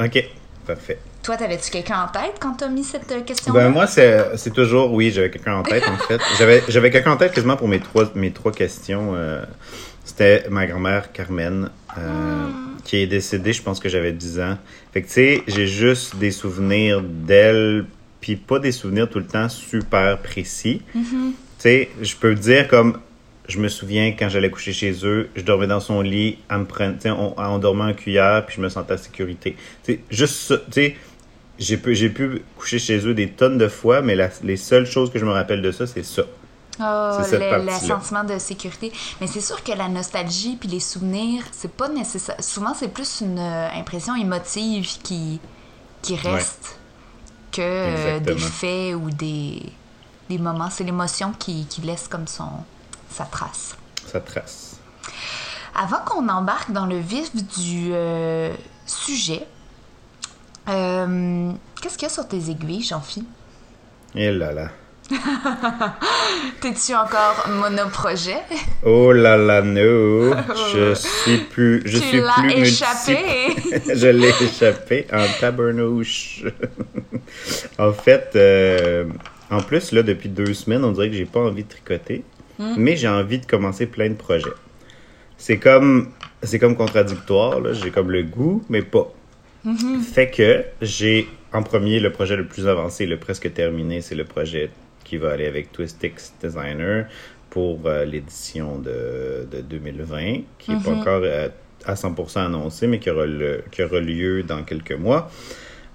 OK. 0.00 0.24
Parfait. 0.66 0.98
Toi, 1.22 1.36
t'avais-tu 1.36 1.70
quelqu'un 1.70 2.02
en 2.02 2.08
tête 2.08 2.34
quand 2.40 2.54
t'as 2.54 2.68
mis 2.68 2.84
cette 2.84 3.10
euh, 3.10 3.20
question-là? 3.20 3.64
Ben, 3.64 3.70
moi, 3.70 3.86
c'est, 3.86 4.50
toujours. 4.52 4.92
Oui, 4.92 5.10
j'avais 5.10 5.30
quelqu'un 5.30 5.56
en 5.56 5.62
tête, 5.62 5.84
en 5.88 5.96
fait. 5.96 6.20
J'avais, 6.68 6.90
quelqu'un 6.90 7.12
en 7.12 7.16
tête 7.16 7.32
quasiment 7.32 7.56
pour 7.56 7.68
mes 7.68 7.80
trois, 7.80 8.10
mes 8.14 8.32
trois 8.32 8.52
questions. 8.52 9.14
euh, 9.14 9.44
c'était 10.04 10.48
ma 10.50 10.66
grand-mère 10.66 11.12
Carmen, 11.12 11.70
euh, 11.96 12.48
qui 12.84 12.96
est 12.96 13.06
décédée, 13.06 13.52
je 13.52 13.62
pense 13.62 13.78
que 13.78 13.88
j'avais 13.88 14.12
10 14.12 14.40
ans. 14.40 14.58
Fait 14.92 15.02
que, 15.02 15.06
tu 15.06 15.12
sais, 15.12 15.42
j'ai 15.46 15.66
juste 15.66 16.16
des 16.16 16.32
souvenirs 16.32 17.02
d'elle, 17.02 17.86
puis 18.20 18.34
pas 18.36 18.58
des 18.58 18.72
souvenirs 18.72 19.08
tout 19.08 19.20
le 19.20 19.26
temps 19.26 19.48
super 19.48 20.18
précis. 20.18 20.82
Tu 20.92 21.34
sais, 21.58 21.90
je 22.00 22.16
peux 22.16 22.34
dire 22.34 22.66
comme. 22.66 22.98
Je 23.52 23.58
me 23.60 23.68
souviens 23.68 24.12
quand 24.18 24.28
j'allais 24.28 24.50
coucher 24.50 24.72
chez 24.72 24.92
eux, 25.04 25.30
je 25.36 25.42
dormais 25.42 25.66
dans 25.66 25.80
son 25.80 26.00
lit, 26.00 26.38
elle 26.50 26.58
me 26.58 26.66
sais, 27.00 27.10
on, 27.10 27.34
on 27.38 27.58
dormait 27.58 27.84
en 27.84 27.94
cuillère, 27.94 28.46
puis 28.46 28.56
je 28.56 28.60
me 28.62 28.68
sentais 28.68 28.94
en 28.94 28.98
sécurité. 28.98 29.56
Tu 29.84 29.94
sais, 29.94 30.00
juste 30.10 30.54
tu 30.66 30.72
sais, 30.72 30.96
j'ai 31.58 31.76
pu, 31.76 31.94
j'ai 31.94 32.10
pu 32.10 32.42
coucher 32.56 32.78
chez 32.78 33.06
eux 33.06 33.14
des 33.14 33.30
tonnes 33.30 33.58
de 33.58 33.68
fois, 33.68 34.02
mais 34.02 34.14
la- 34.16 34.30
les 34.42 34.56
seules 34.56 34.86
choses 34.86 35.10
que 35.12 35.18
je 35.18 35.24
me 35.26 35.32
rappelle 35.32 35.62
de 35.62 35.70
ça, 35.72 35.86
c'est 35.86 36.04
ça. 36.04 36.24
Oh, 36.80 37.18
C'est 37.22 37.38
le, 37.38 37.66
le 37.66 37.78
sentiment 37.78 38.24
de 38.24 38.38
sécurité. 38.38 38.92
Mais 39.20 39.26
c'est 39.26 39.40
sûr 39.42 39.62
que 39.62 39.72
la 39.72 39.88
nostalgie 39.88 40.56
puis 40.56 40.68
les 40.68 40.80
souvenirs, 40.80 41.44
c'est 41.52 41.72
pas 41.72 41.88
nécessaire. 41.90 42.36
Souvent, 42.40 42.74
c'est 42.74 42.88
plus 42.88 43.20
une 43.20 43.38
euh, 43.38 43.68
impression 43.74 44.16
émotive 44.16 44.86
qui, 45.02 45.40
qui 46.02 46.16
reste 46.16 46.80
que 47.52 47.60
euh, 47.62 48.20
des 48.20 48.38
faits 48.38 48.94
ou 48.96 49.10
des, 49.10 49.62
des 50.30 50.38
moments. 50.38 50.70
C'est 50.70 50.84
l'émotion 50.84 51.32
qui, 51.38 51.66
qui 51.66 51.82
laisse 51.82 52.08
comme 52.08 52.26
son, 52.26 52.50
sa 53.12 53.24
trace. 53.24 53.76
Ça 54.06 54.20
trace. 54.20 54.76
Avant 55.74 55.98
qu'on 56.04 56.28
embarque 56.28 56.70
dans 56.72 56.86
le 56.86 56.98
vif 56.98 57.34
du 57.34 57.90
euh, 57.92 58.52
sujet, 58.86 59.46
euh, 60.68 61.52
qu'est-ce 61.80 61.96
qu'il 61.96 62.06
y 62.08 62.10
a 62.10 62.14
sur 62.14 62.28
tes 62.28 62.50
aiguilles, 62.50 62.82
Jean-Phi? 62.82 63.24
Et 64.14 64.30
là 64.30 64.52
là. 64.52 64.68
T'es-tu 66.60 66.94
encore 66.94 67.46
monoprojet? 67.48 68.38
Oh 68.84 69.12
là 69.12 69.36
là, 69.36 69.62
no. 69.62 70.34
Je 70.72 70.94
suis 71.22 71.38
plus, 71.38 71.82
je 71.84 71.98
tu 71.98 72.04
suis 72.04 72.20
l'as 72.20 72.34
plus 72.42 72.52
échappé! 72.52 73.54
je 73.94 74.08
l'ai 74.08 74.32
échappé 74.42 75.06
en 75.12 75.24
tabernouche. 75.40 76.44
en 77.78 77.92
fait, 77.92 78.30
euh, 78.34 79.04
en 79.50 79.60
plus, 79.60 79.92
là, 79.92 80.02
depuis 80.02 80.28
deux 80.28 80.52
semaines, 80.54 80.84
on 80.84 80.92
dirait 80.92 81.10
que 81.10 81.16
j'ai 81.16 81.26
pas 81.26 81.40
envie 81.40 81.62
de 81.64 81.68
tricoter, 81.68 82.24
mais 82.78 82.96
j'ai 82.96 83.08
envie 83.08 83.38
de 83.38 83.46
commencer 83.46 83.86
plein 83.86 84.08
de 84.10 84.14
projets. 84.14 84.50
C'est 85.38 85.58
comme, 85.58 86.10
c'est 86.42 86.58
comme 86.58 86.76
contradictoire. 86.76 87.60
J'ai 87.74 87.90
comme 87.90 88.10
le 88.10 88.22
goût, 88.22 88.62
mais 88.68 88.82
pas. 88.82 89.12
Fait 90.02 90.30
que 90.30 90.64
j'ai 90.80 91.28
en 91.52 91.62
premier 91.62 92.00
le 92.00 92.10
projet 92.10 92.36
le 92.36 92.46
plus 92.46 92.66
avancé, 92.66 93.06
le 93.06 93.16
presque 93.18 93.52
terminé, 93.52 94.00
c'est 94.00 94.14
le 94.14 94.24
projet 94.24 94.70
qui 95.04 95.16
va 95.18 95.32
aller 95.32 95.46
avec 95.46 95.70
Twistix 95.72 96.32
Designer 96.42 97.06
pour 97.50 97.80
euh, 97.86 98.04
l'édition 98.04 98.78
de, 98.78 99.46
de 99.50 99.60
2020, 99.60 100.40
qui 100.58 100.70
n'est 100.70 100.76
pas 100.82 100.90
encore 101.00 101.20
euh, 101.24 101.48
à 101.84 101.94
100% 101.94 102.38
annoncé, 102.46 102.86
mais 102.86 102.98
qui 102.98 103.10
aura, 103.10 103.26
le- 103.26 103.62
qui 103.70 103.82
aura 103.82 104.00
lieu 104.00 104.42
dans 104.42 104.62
quelques 104.62 104.92
mois. 104.92 105.30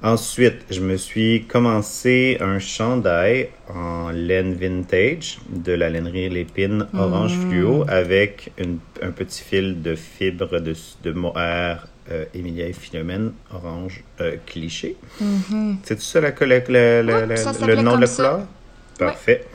Ensuite, 0.03 0.61
je 0.69 0.79
me 0.79 0.95
suis 0.95 1.45
commencé 1.45 2.37
un 2.39 2.59
chandail 2.59 3.49
en 3.73 4.11
laine 4.11 4.53
vintage 4.53 5.39
de 5.49 5.71
la 5.73 5.89
lainerie 5.89 6.29
Lépine 6.29 6.87
orange 6.95 7.33
fluo 7.39 7.83
avec 7.87 8.51
une- 8.59 8.77
un 9.01 9.09
petit 9.11 9.41
fil 9.43 9.81
de 9.81 9.95
fibre 9.95 10.59
de, 10.59 10.75
de 11.03 11.11
mohair 11.11 11.87
euh, 12.11 12.25
Emilia 12.35 12.67
et 12.67 12.73
Philomène 12.73 13.31
orange 13.51 14.03
euh, 14.21 14.35
cliché. 14.45 14.95
C'est 15.83 15.99
ça 15.99 16.21
la, 16.21 16.29
la- 16.29 16.45
la- 16.45 17.01
la- 17.03 17.15
Ouais, 17.19 17.25
la- 17.25 17.35
ça 17.35 17.51
le 17.65 17.75
nom 17.81 17.95
de 17.95 18.01
la 18.01 18.07
couleur? 18.07 18.47
Parfait. 18.99 19.45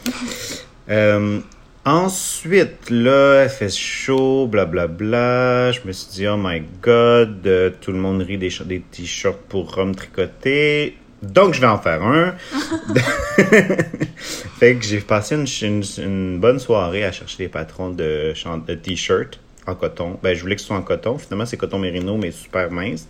Euh, 0.90 1.38
ensuite, 1.84 2.90
là, 2.90 3.48
fait 3.48 3.74
chaud, 3.74 4.46
blablabla. 4.46 5.72
Je 5.72 5.80
me 5.84 5.92
suis 5.92 6.12
dit, 6.12 6.26
oh 6.28 6.36
my 6.36 6.62
god, 6.82 7.46
euh, 7.46 7.70
tout 7.80 7.92
le 7.92 7.98
monde 7.98 8.22
rit 8.22 8.38
des, 8.38 8.50
t-shirts 8.90 9.38
pour 9.48 9.74
Rome 9.74 9.94
tricotés. 9.94 10.96
Donc, 11.22 11.54
je 11.54 11.60
vais 11.60 11.66
en 11.68 11.78
faire 11.78 12.02
un. 12.02 12.34
fait 14.16 14.74
que 14.76 14.84
j'ai 14.84 15.00
passé 15.00 15.36
une, 15.36 15.46
une- 15.62 15.84
une 15.98 16.38
bonne 16.40 16.58
soirée 16.58 17.04
à 17.04 17.12
chercher 17.12 17.38
des 17.44 17.48
patrons 17.48 17.90
de 17.90 18.34
t-shirts 18.82 19.38
en 19.66 19.74
coton. 19.74 20.18
Ben, 20.22 20.34
je 20.34 20.40
voulais 20.42 20.56
que 20.56 20.60
ce 20.60 20.68
soit 20.68 20.76
en 20.76 20.82
coton. 20.82 21.18
Finalement, 21.18 21.46
c'est 21.46 21.56
coton 21.56 21.78
mérino, 21.78 22.16
mais 22.16 22.30
super 22.30 22.70
mince. 22.70 23.06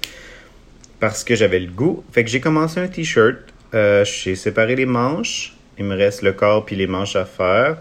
Parce 1.01 1.25
que 1.25 1.35
j'avais 1.35 1.59
le 1.59 1.71
goût. 1.71 2.05
Fait 2.13 2.25
que 2.25 2.31
j'ai 2.31 2.41
commencé 2.41 2.81
un 2.81 2.89
t-shirt. 2.89 3.37
Euh, 3.75 4.05
j'ai 4.05 4.37
séparé 4.37 4.77
les 4.77 4.87
manches. 4.87 5.55
Il 5.79 5.87
me 5.87 5.97
reste 5.97 6.23
le 6.23 6.33
corps 6.33 6.65
puis 6.65 6.77
les 6.77 6.87
manches 6.87 7.17
à 7.17 7.25
faire. 7.25 7.79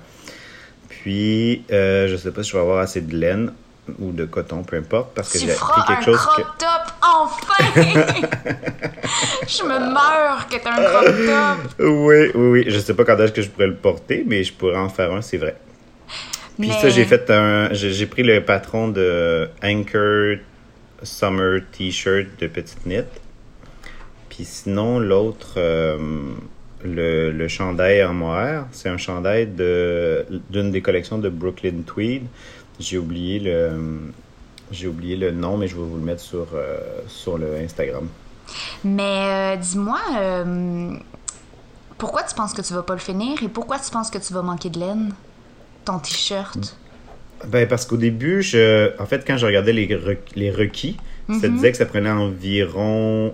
Puis, 0.92 1.64
euh, 1.72 2.08
je 2.10 2.16
sais 2.18 2.32
pas 2.32 2.44
si 2.44 2.50
je 2.52 2.56
vais 2.58 2.62
avoir 2.62 2.80
assez 2.80 3.00
de 3.02 3.16
laine 3.16 3.54
ou 4.00 4.12
de 4.12 4.26
coton, 4.26 4.64
peu 4.64 4.76
importe, 4.78 5.14
parce 5.16 5.32
que 5.32 5.40
j'ai 5.40 5.48
feras 5.48 5.72
pris 5.72 5.82
un 5.82 5.96
quelque 5.96 6.06
chose 6.06 6.18
crop 6.18 6.36
que... 6.36 6.42
top, 6.60 6.94
enfin! 7.02 7.64
je 9.48 9.64
me 9.64 9.80
meurs 9.80 10.48
que 10.50 10.58
t'as 10.62 10.74
un 10.74 10.84
crop 10.84 11.06
top. 11.06 11.80
Oui, 11.80 12.32
oui, 12.36 12.50
oui. 12.52 12.66
Je 12.68 12.78
sais 12.80 12.94
pas 12.94 13.06
quand 13.06 13.18
est-ce 13.20 13.32
que 13.32 13.42
je 13.42 13.50
pourrais 13.50 13.68
le 13.68 13.76
porter, 13.76 14.24
mais 14.28 14.44
je 14.44 14.54
pourrais 14.54 14.78
en 14.78 14.90
faire 14.90 15.14
un, 15.14 15.22
c'est 15.22 15.38
vrai. 15.38 15.56
Puis 16.60 16.68
Mais- 16.70 16.80
ça, 16.82 16.90
j'ai 16.90 17.06
fait 17.06 17.30
un... 17.32 17.70
J'ai 17.74 17.92
j'ai 17.94 18.06
pris 18.06 18.24
le 18.24 18.44
patron 18.44 18.90
de 18.90 19.50
Anchor 19.64 20.36
Summer 21.02 21.62
T-shirt 21.72 22.28
de 22.40 22.48
petite 22.48 22.86
knit. 22.86 23.06
Puis 24.30 24.46
sinon, 24.46 25.00
l'autre, 25.00 25.54
euh, 25.58 25.98
le, 26.84 27.32
le 27.32 27.48
chandail 27.48 28.04
en 28.04 28.14
mohair, 28.14 28.66
c'est 28.72 28.90
un 28.90 28.98
chandail 28.98 29.48
de 29.48 30.26
d'une 30.50 30.72
des 30.72 30.82
collections 30.82 31.18
de 31.18 31.30
Brooklyn 31.30 31.82
Tweed. 31.86 32.24
J'ai 32.80 32.98
oublié 32.98 33.40
le... 33.40 33.72
J'ai 34.72 34.88
oublié 34.88 35.18
le 35.18 35.32
nom, 35.32 35.58
mais 35.58 35.68
je 35.68 35.76
vais 35.76 35.84
vous 35.84 35.98
le 35.98 36.02
mettre 36.02 36.22
sur, 36.22 36.48
euh, 36.54 36.78
sur 37.06 37.38
le 37.38 37.58
Instagram. 37.58 38.08
Mais 38.86 39.04
euh, 39.04 39.56
dis-moi, 39.58 40.00
euh, 40.18 40.96
pourquoi 41.98 42.24
tu 42.24 42.34
penses 42.36 42.54
que 42.54 42.62
tu 42.62 42.74
vas 42.74 42.82
pas 42.82 42.94
le 42.94 43.00
finir 43.00 43.44
et 43.44 43.50
pourquoi 43.50 43.80
tu 43.80 43.92
penses 43.92 44.10
que 44.10 44.18
tu 44.18 44.32
vas 44.32 44.42
manquer 44.42 44.70
de 44.70 44.80
laine? 44.80 45.12
Ton 45.84 46.00
t-shirt? 46.00 46.78
Ben, 47.48 47.68
parce 47.68 47.86
qu'au 47.86 47.98
début, 47.98 48.42
je... 48.42 48.92
en 48.98 49.06
fait, 49.06 49.28
quand 49.28 49.36
je 49.36 49.46
regardais 49.46 49.74
les, 49.74 49.88
re- 49.88 50.18
les 50.36 50.52
requis, 50.52 50.96
ça 51.42 51.50
disait 51.50 51.72
que 51.72 51.78
ça 51.78 51.86
prenait 51.86 52.10
environ 52.10 53.34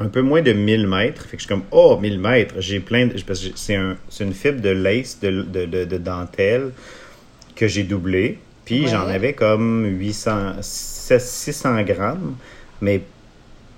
un 0.00 0.08
peu 0.08 0.22
moins 0.22 0.42
de 0.42 0.52
1000 0.52 0.86
mètres. 0.86 1.22
Fait 1.26 1.36
que 1.36 1.42
je 1.42 1.46
suis 1.46 1.48
comme, 1.48 1.64
oh, 1.70 1.98
1000 2.00 2.18
mètres, 2.18 2.54
j'ai 2.58 2.80
plein 2.80 3.06
de... 3.06 3.12
Parce 3.22 3.38
que 3.40 3.46
j'ai- 3.46 3.52
c'est 3.54 3.76
un... 3.76 3.96
c'est 4.08 4.24
une 4.24 4.32
fibre 4.32 4.60
de 4.60 4.70
lace, 4.70 5.20
de, 5.20 5.30
de, 5.42 5.66
de, 5.66 5.84
de 5.84 5.98
dentelle 5.98 6.72
que 7.54 7.68
j'ai 7.68 7.84
doublé. 7.84 8.38
Puis 8.64 8.82
Ouais. 8.82 8.88
j'en 8.88 9.06
avais 9.06 9.32
comme 9.34 9.84
800, 9.86 10.54
600 10.62 11.82
grammes. 11.82 12.34
Mais 12.80 13.02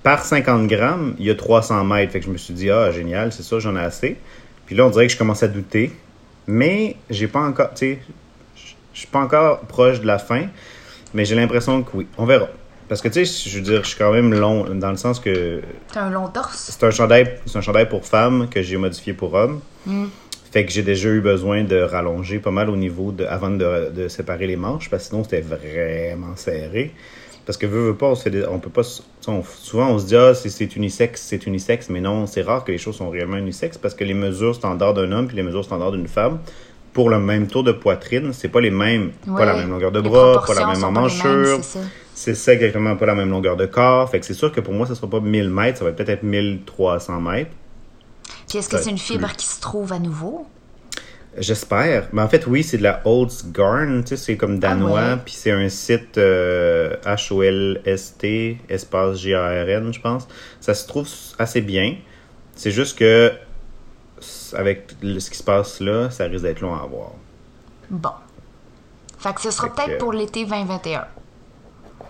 par 0.03 0.25
50 0.25 0.67
grammes, 0.69 1.15
il 1.19 1.27
y 1.27 1.31
a 1.31 1.35
300 1.35 1.85
mètres. 1.85 2.13
Fait 2.13 2.21
que 2.21 2.27
je 2.27 2.31
me 2.31 2.39
suis 2.39 2.55
dit, 2.55 2.71
ah, 2.71 2.91
génial, 2.93 3.33
c'est 3.33 3.43
ça, 3.43 3.59
j'en 3.59 3.77
ai 3.77 3.81
assez. 3.81 4.17
Puis 4.67 4.77
là, 4.77 4.87
on 4.87 4.91
dirait 4.91 5.07
que 5.07 5.13
je 5.13 5.19
commence 5.19 5.43
à 5.43 5.49
douter. 5.49 5.91
Mais 6.47 6.97
j'ai 7.11 7.29
pas 7.29 7.41
encore, 7.41 7.71
tu 7.71 7.77
sais, 7.79 7.99
je 8.57 8.63
je 8.95 8.99
suis 8.99 9.09
pas 9.09 9.21
encore 9.21 9.61
proche 9.61 10.01
de 10.01 10.07
la 10.07 10.19
fin. 10.19 10.47
Mais 11.15 11.25
j'ai 11.25 11.35
l'impression 11.35 11.83
que 11.83 11.91
oui, 11.97 12.07
on 12.19 12.27
verra. 12.27 12.49
Parce 12.93 13.01
que, 13.01 13.09
tu 13.09 13.25
sais, 13.25 13.49
je 13.49 13.57
veux 13.57 13.63
dire, 13.63 13.83
je 13.85 13.89
suis 13.89 13.97
quand 13.97 14.13
même 14.13 14.35
long, 14.35 14.67
dans 14.75 14.91
le 14.91 14.99
sens 14.99 15.19
que 15.19 15.63
T'as 15.95 16.03
un 16.03 16.11
long 16.11 16.29
torse? 16.29 16.77
c'est 16.79 16.85
un 16.85 16.91
chandail, 16.91 17.39
c'est 17.47 17.57
un 17.57 17.63
chandail 17.63 17.89
pour 17.89 18.05
femmes 18.05 18.49
que 18.51 18.61
j'ai 18.61 18.77
modifié 18.77 19.15
pour 19.15 19.33
hommes. 19.33 19.61
Fait 20.53 20.67
que 20.67 20.71
j'ai 20.73 20.83
déjà 20.83 21.09
eu 21.09 21.23
besoin 21.23 21.65
de 21.65 21.81
rallonger 21.81 22.39
pas 22.39 22.51
mal 22.51 22.69
au 22.69 22.77
niveau 22.77 23.11
de 23.11 23.25
avant 23.25 23.49
de, 23.49 23.91
de 23.97 24.09
séparer 24.09 24.47
les 24.47 24.57
manches 24.57 24.91
parce 24.91 25.05
que 25.05 25.09
sinon 25.09 25.25
c'était 25.25 25.41
vraiment 25.41 26.37
serré. 26.37 26.93
Parce 27.47 27.57
que 27.57 27.65
veut, 27.65 27.87
veut 27.87 27.95
pas, 27.97 28.09
on, 28.09 28.15
se 28.15 28.25
fait 28.25 28.31
des- 28.31 28.45
on 28.47 28.59
peut 28.59 28.69
pas. 28.69 28.83
on- 29.27 29.43
souvent 29.43 29.89
on 29.89 29.99
se 29.99 30.05
dit 30.05 30.17
ah 30.17 30.35
c'est- 30.35 30.51
c'est 30.51 30.77
unisexe, 30.77 31.23
c'est 31.23 31.47
unisexe, 31.47 31.89
mais 31.89 32.03
non, 32.03 32.27
c'est 32.27 32.43
rare 32.43 32.63
que 32.63 32.73
les 32.73 32.77
choses 32.79 32.97
sont 32.97 33.09
réellement 33.09 33.39
unisexes 33.39 33.79
parce 33.79 33.95
que 33.95 34.05
les 34.05 34.13
mesures 34.13 34.55
standards 34.55 34.93
d'un 34.93 35.11
homme 35.13 35.29
puis 35.29 35.37
les 35.37 35.43
mesures 35.43 35.65
standards 35.65 35.93
d'une 35.93 36.09
femme 36.09 36.41
pour 36.93 37.09
le 37.09 37.19
même 37.19 37.47
tour 37.47 37.65
de 37.65 37.73
poitrine, 37.73 38.35
c'est 38.35 38.49
pas 38.51 38.61
les 38.61 38.71
mêmes, 38.71 39.13
pas 39.35 39.47
la 39.47 39.55
Ouais. 39.55 39.61
même 39.63 39.71
longueur 39.71 39.93
de 39.93 40.03
bras, 40.03 40.45
pas 40.47 40.53
la 40.53 40.67
même 40.67 40.85
emmanchure. 40.85 41.61
C'est 42.15 42.35
ça. 42.35 42.53
Exactement, 42.55 42.97
pas 42.97 43.07
la 43.07 43.15
même 43.15 43.31
longueur 43.31 43.57
de 43.57 43.67
corps. 43.67 44.09
Fait 44.11 44.21
que 44.21 44.27
c'est 44.27 44.35
sûr 44.35 44.53
que 44.53 44.61
pour 44.61 44.75
moi, 44.75 44.87
ça 44.87 44.95
sera 44.95 45.09
pas 45.09 45.21
1000 45.21 45.49
mètres, 45.51 45.79
ça 45.79 45.85
va 45.85 45.93
peut-être 45.93 46.09
être 46.11 46.23
1300 46.23 47.21
mètres. 47.21 47.51
Puis 48.49 48.59
est-ce 48.59 48.69
que 48.69 48.77
c'est 48.79 48.91
une 48.91 48.99
fibre 48.99 49.27
plus. 49.29 49.37
qui 49.37 49.47
se 49.47 49.61
trouve 49.61 49.93
à 49.93 49.99
nouveau? 49.99 50.47
J'espère. 51.39 52.09
Mais 52.13 52.21
en 52.21 52.29
fait, 52.29 52.47
oui, 52.47 52.63
c'est 52.63 52.77
de 52.77 52.83
la 52.83 53.01
Holtzgarn, 53.07 54.03
tu 54.05 54.09
sais, 54.09 54.17
c'est 54.19 54.37
comme 54.37 54.59
danois, 54.59 55.01
Ah 55.01 55.15
ouais. 55.15 55.21
puis 55.25 55.33
c'est 55.35 55.51
un 55.51 55.69
site 55.71 56.19
euh, 56.19 56.95
H-O-L-S-T, 57.07 58.59
espace 58.69 59.19
G-A-R-N, 59.19 59.93
je 59.95 60.01
pense. 60.01 60.29
Ça 60.61 60.75
se 60.75 60.87
trouve 60.87 61.09
assez 61.39 61.63
bien. 61.63 61.97
C'est 62.55 62.71
juste 62.71 62.99
que, 62.99 63.33
avec 64.55 64.91
ce 65.03 65.31
qui 65.31 65.39
se 65.39 65.43
passe 65.43 65.81
là, 65.81 66.11
ça 66.11 66.25
risque 66.25 66.43
d'être 66.45 66.61
long 66.61 66.75
à 66.75 66.83
avoir. 66.83 67.13
Bon. 67.89 68.11
Fait 69.19 69.33
que 69.35 69.41
ce 69.41 69.51
sera 69.51 69.73
peut-être 69.75 69.95
que- 69.95 69.99
pour 69.99 70.13
l'été 70.13 70.45
2021. 70.45 71.07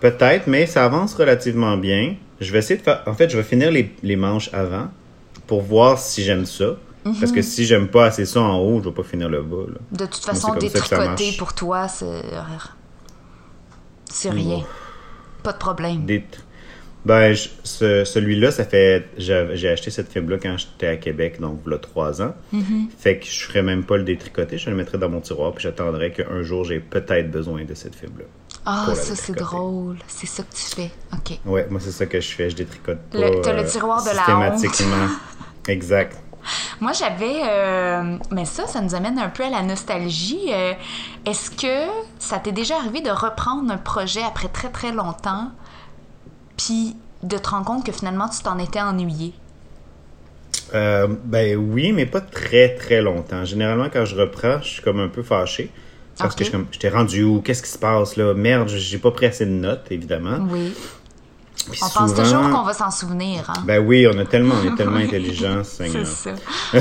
Peut-être, 0.02 0.46
mais 0.48 0.66
ça 0.66 0.84
avance 0.84 1.14
relativement 1.14 1.76
bien. 1.78 2.16
Je 2.40 2.52
vais 2.52 2.58
essayer 2.58 2.76
de 2.78 2.82
faire. 2.84 3.02
En 3.06 3.14
fait, 3.14 3.30
je 3.30 3.36
vais 3.38 3.42
finir 3.44 3.70
les, 3.70 3.94
les 4.02 4.16
manches 4.16 4.50
avant 4.52 4.88
pour 5.46 5.62
voir 5.62 5.98
si 5.98 6.22
j'aime 6.22 6.44
ça. 6.44 6.76
Parce 7.04 7.20
Mhm. 7.30 7.32
que 7.32 7.42
si 7.42 7.64
j'aime 7.64 7.88
pas 7.88 8.04
assez 8.06 8.26
ça 8.26 8.40
en 8.40 8.58
haut, 8.60 8.80
je 8.82 8.88
vais 8.88 8.94
pas 8.94 9.02
finir 9.02 9.28
le 9.28 9.42
bas. 9.42 9.64
là. 9.68 9.78
De 9.92 10.06
toute 10.06 10.24
façon, 10.24 10.54
détricoter 10.54 11.32
pour 11.38 11.52
toi, 11.54 11.88
c'est. 11.88 12.22
C'est 14.10 14.30
rien. 14.30 14.62
Pas 15.42 15.52
de 15.52 15.58
problème. 15.58 16.04
Des- 16.04 16.24
Ben, 17.04 17.32
je- 17.32 17.48
ce- 17.64 18.04
celui-là, 18.04 18.52
ça 18.52 18.64
fait. 18.64 19.06
J'ai 19.18 19.68
acheté 19.68 19.90
cette 19.90 20.12
fibre-là 20.12 20.38
quand 20.40 20.56
j'étais 20.56 20.86
à 20.86 20.96
Québec, 20.96 21.40
donc 21.40 21.60
il 21.66 21.72
y 21.72 21.74
a 21.74 21.78
trois 21.78 22.22
ans. 22.22 22.32
Mm-hmm. 22.54 22.90
Fait 22.96 23.18
que 23.18 23.26
je 23.26 23.40
ferais 23.44 23.62
même 23.62 23.82
pas 23.82 23.96
le 23.96 24.04
détricoter, 24.04 24.56
je 24.56 24.70
le 24.70 24.76
mettrais 24.76 24.98
dans 24.98 25.08
mon 25.08 25.20
tiroir, 25.20 25.50
puis 25.52 25.64
j'attendrais 25.64 26.12
qu'un 26.12 26.42
jour 26.42 26.62
j'ai 26.64 26.78
peut-être 26.78 27.28
besoin 27.32 27.64
de 27.64 27.74
cette 27.74 27.96
fibre-là. 27.96 28.26
Ah, 28.64 28.84
la 28.88 28.94
ça, 28.94 29.16
c'est 29.16 29.32
drôle. 29.36 29.98
C'est 30.06 30.26
ça 30.26 30.42
que 30.44 30.54
tu 30.54 30.62
fais. 30.62 30.90
OK. 31.12 31.38
Ouais, 31.46 31.66
moi 31.70 31.80
c'est 31.82 31.90
ça 31.92 32.06
que 32.06 32.20
je 32.20 32.28
fais, 32.32 32.48
je 32.50 32.56
détricote 32.56 32.98
pas. 33.10 33.18
Le- 33.18 33.30
le 33.30 33.46
euh, 33.46 33.64
tiroir 33.64 34.02
de 34.02 34.08
la 34.10 34.14
Systématiquement. 34.14 35.08
exact. 35.68 36.18
Moi, 36.80 36.92
j'avais. 36.92 37.40
euh, 37.44 38.16
Mais 38.32 38.44
ça, 38.44 38.66
ça 38.66 38.80
nous 38.80 38.94
amène 38.96 39.18
un 39.18 39.28
peu 39.28 39.44
à 39.44 39.50
la 39.50 39.62
nostalgie. 39.62 40.50
Euh, 40.52 40.72
Est-ce 41.24 41.50
que 41.52 41.88
ça 42.18 42.38
t'est 42.40 42.50
déjà 42.52 42.76
arrivé 42.78 43.00
de 43.00 43.10
reprendre 43.10 43.70
un 43.72 43.76
projet 43.78 44.22
après 44.22 44.48
très 44.48 44.68
très 44.70 44.90
longtemps, 44.92 45.52
puis 46.56 46.96
de 47.22 47.38
te 47.38 47.48
rendre 47.48 47.64
compte 47.66 47.86
que 47.86 47.92
finalement 47.92 48.28
tu 48.28 48.42
t'en 48.42 48.58
étais 48.58 48.80
ennuyé? 48.80 49.34
Euh, 50.74 51.06
ben 51.24 51.56
oui, 51.56 51.92
mais 51.92 52.06
pas 52.06 52.20
très 52.20 52.74
très 52.76 53.00
longtemps. 53.02 53.44
Généralement, 53.44 53.88
quand 53.92 54.04
je 54.04 54.16
reprends, 54.16 54.60
je 54.62 54.68
suis 54.68 54.82
comme 54.82 55.00
un 55.00 55.08
peu 55.08 55.22
fâché. 55.22 55.70
Parce 56.18 56.34
que 56.34 56.44
je 56.44 56.50
j'étais 56.70 56.88
rendu 56.88 57.22
où? 57.22 57.40
Qu'est-ce 57.40 57.62
qui 57.62 57.70
se 57.70 57.78
passe 57.78 58.16
là? 58.16 58.34
Merde, 58.34 58.68
j'ai 58.68 58.98
pas 58.98 59.10
pris 59.10 59.26
assez 59.26 59.46
de 59.46 59.50
notes, 59.50 59.86
évidemment. 59.90 60.46
Oui. 60.50 60.72
Puis 61.70 61.80
On 61.82 61.88
pense 61.88 62.14
toujours 62.14 62.50
qu'on 62.50 62.62
va 62.64 62.72
s'en 62.72 62.90
souvenir, 62.90 63.48
hein? 63.48 63.62
Ben 63.64 63.78
oui, 63.78 64.06
on 64.12 64.18
a 64.18 64.24
tellement, 64.24 64.54
on 64.62 64.72
est 64.72 64.76
tellement 64.76 64.96
intelligent, 64.96 65.62
Seigneur. 65.62 66.04
c'est 66.06 66.34
ça. 66.34 66.34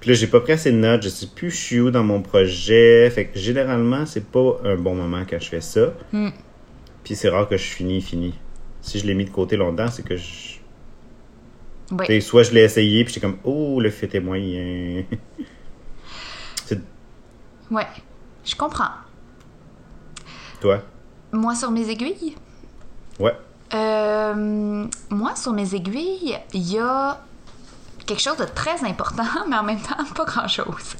Puis 0.00 0.10
là, 0.10 0.14
j'ai 0.14 0.26
pas 0.26 0.40
pris 0.40 0.52
assez 0.52 0.70
de 0.70 0.76
notes, 0.76 1.02
je 1.02 1.08
sais 1.08 1.28
plus 1.34 1.50
je 1.50 1.56
suis 1.56 1.80
où 1.80 1.90
dans 1.90 2.04
mon 2.04 2.20
projet. 2.20 3.08
Fait 3.10 3.26
que 3.26 3.38
généralement, 3.38 4.04
c'est 4.04 4.26
pas 4.26 4.60
un 4.64 4.76
bon 4.76 4.94
moment 4.94 5.22
quand 5.28 5.40
je 5.40 5.48
fais 5.48 5.62
ça. 5.62 5.94
Hmm. 6.12 6.28
Puis 7.04 7.16
c'est 7.16 7.30
rare 7.30 7.48
que 7.48 7.56
je 7.56 7.64
finis, 7.64 8.02
fini. 8.02 8.34
Si 8.82 8.98
je 8.98 9.06
l'ai 9.06 9.14
mis 9.14 9.24
de 9.24 9.30
côté 9.30 9.56
longtemps, 9.56 9.88
c'est 9.88 10.04
que 10.04 10.16
je. 10.16 10.58
Oui. 11.90 12.22
soit 12.22 12.42
je 12.42 12.52
l'ai 12.52 12.62
essayé, 12.62 13.04
puis 13.04 13.14
j'étais 13.14 13.26
comme, 13.26 13.38
oh, 13.44 13.80
le 13.80 13.90
fit 13.90 14.08
est 14.12 14.20
moyen. 14.20 15.04
Ouais, 17.70 17.86
je 18.44 18.56
comprends. 18.56 18.92
Toi? 20.60 20.78
Moi, 21.32 21.54
sur 21.54 21.70
mes 21.70 21.88
aiguilles? 21.88 22.36
Ouais. 23.18 23.36
Euh, 23.74 24.86
moi, 25.10 25.34
sur 25.34 25.52
mes 25.52 25.74
aiguilles, 25.74 26.38
il 26.52 26.72
y 26.72 26.78
a 26.78 27.18
quelque 28.06 28.20
chose 28.20 28.36
de 28.36 28.44
très 28.44 28.84
important, 28.84 29.24
mais 29.48 29.56
en 29.56 29.62
même 29.62 29.80
temps, 29.80 30.04
pas 30.14 30.24
grand-chose. 30.24 30.96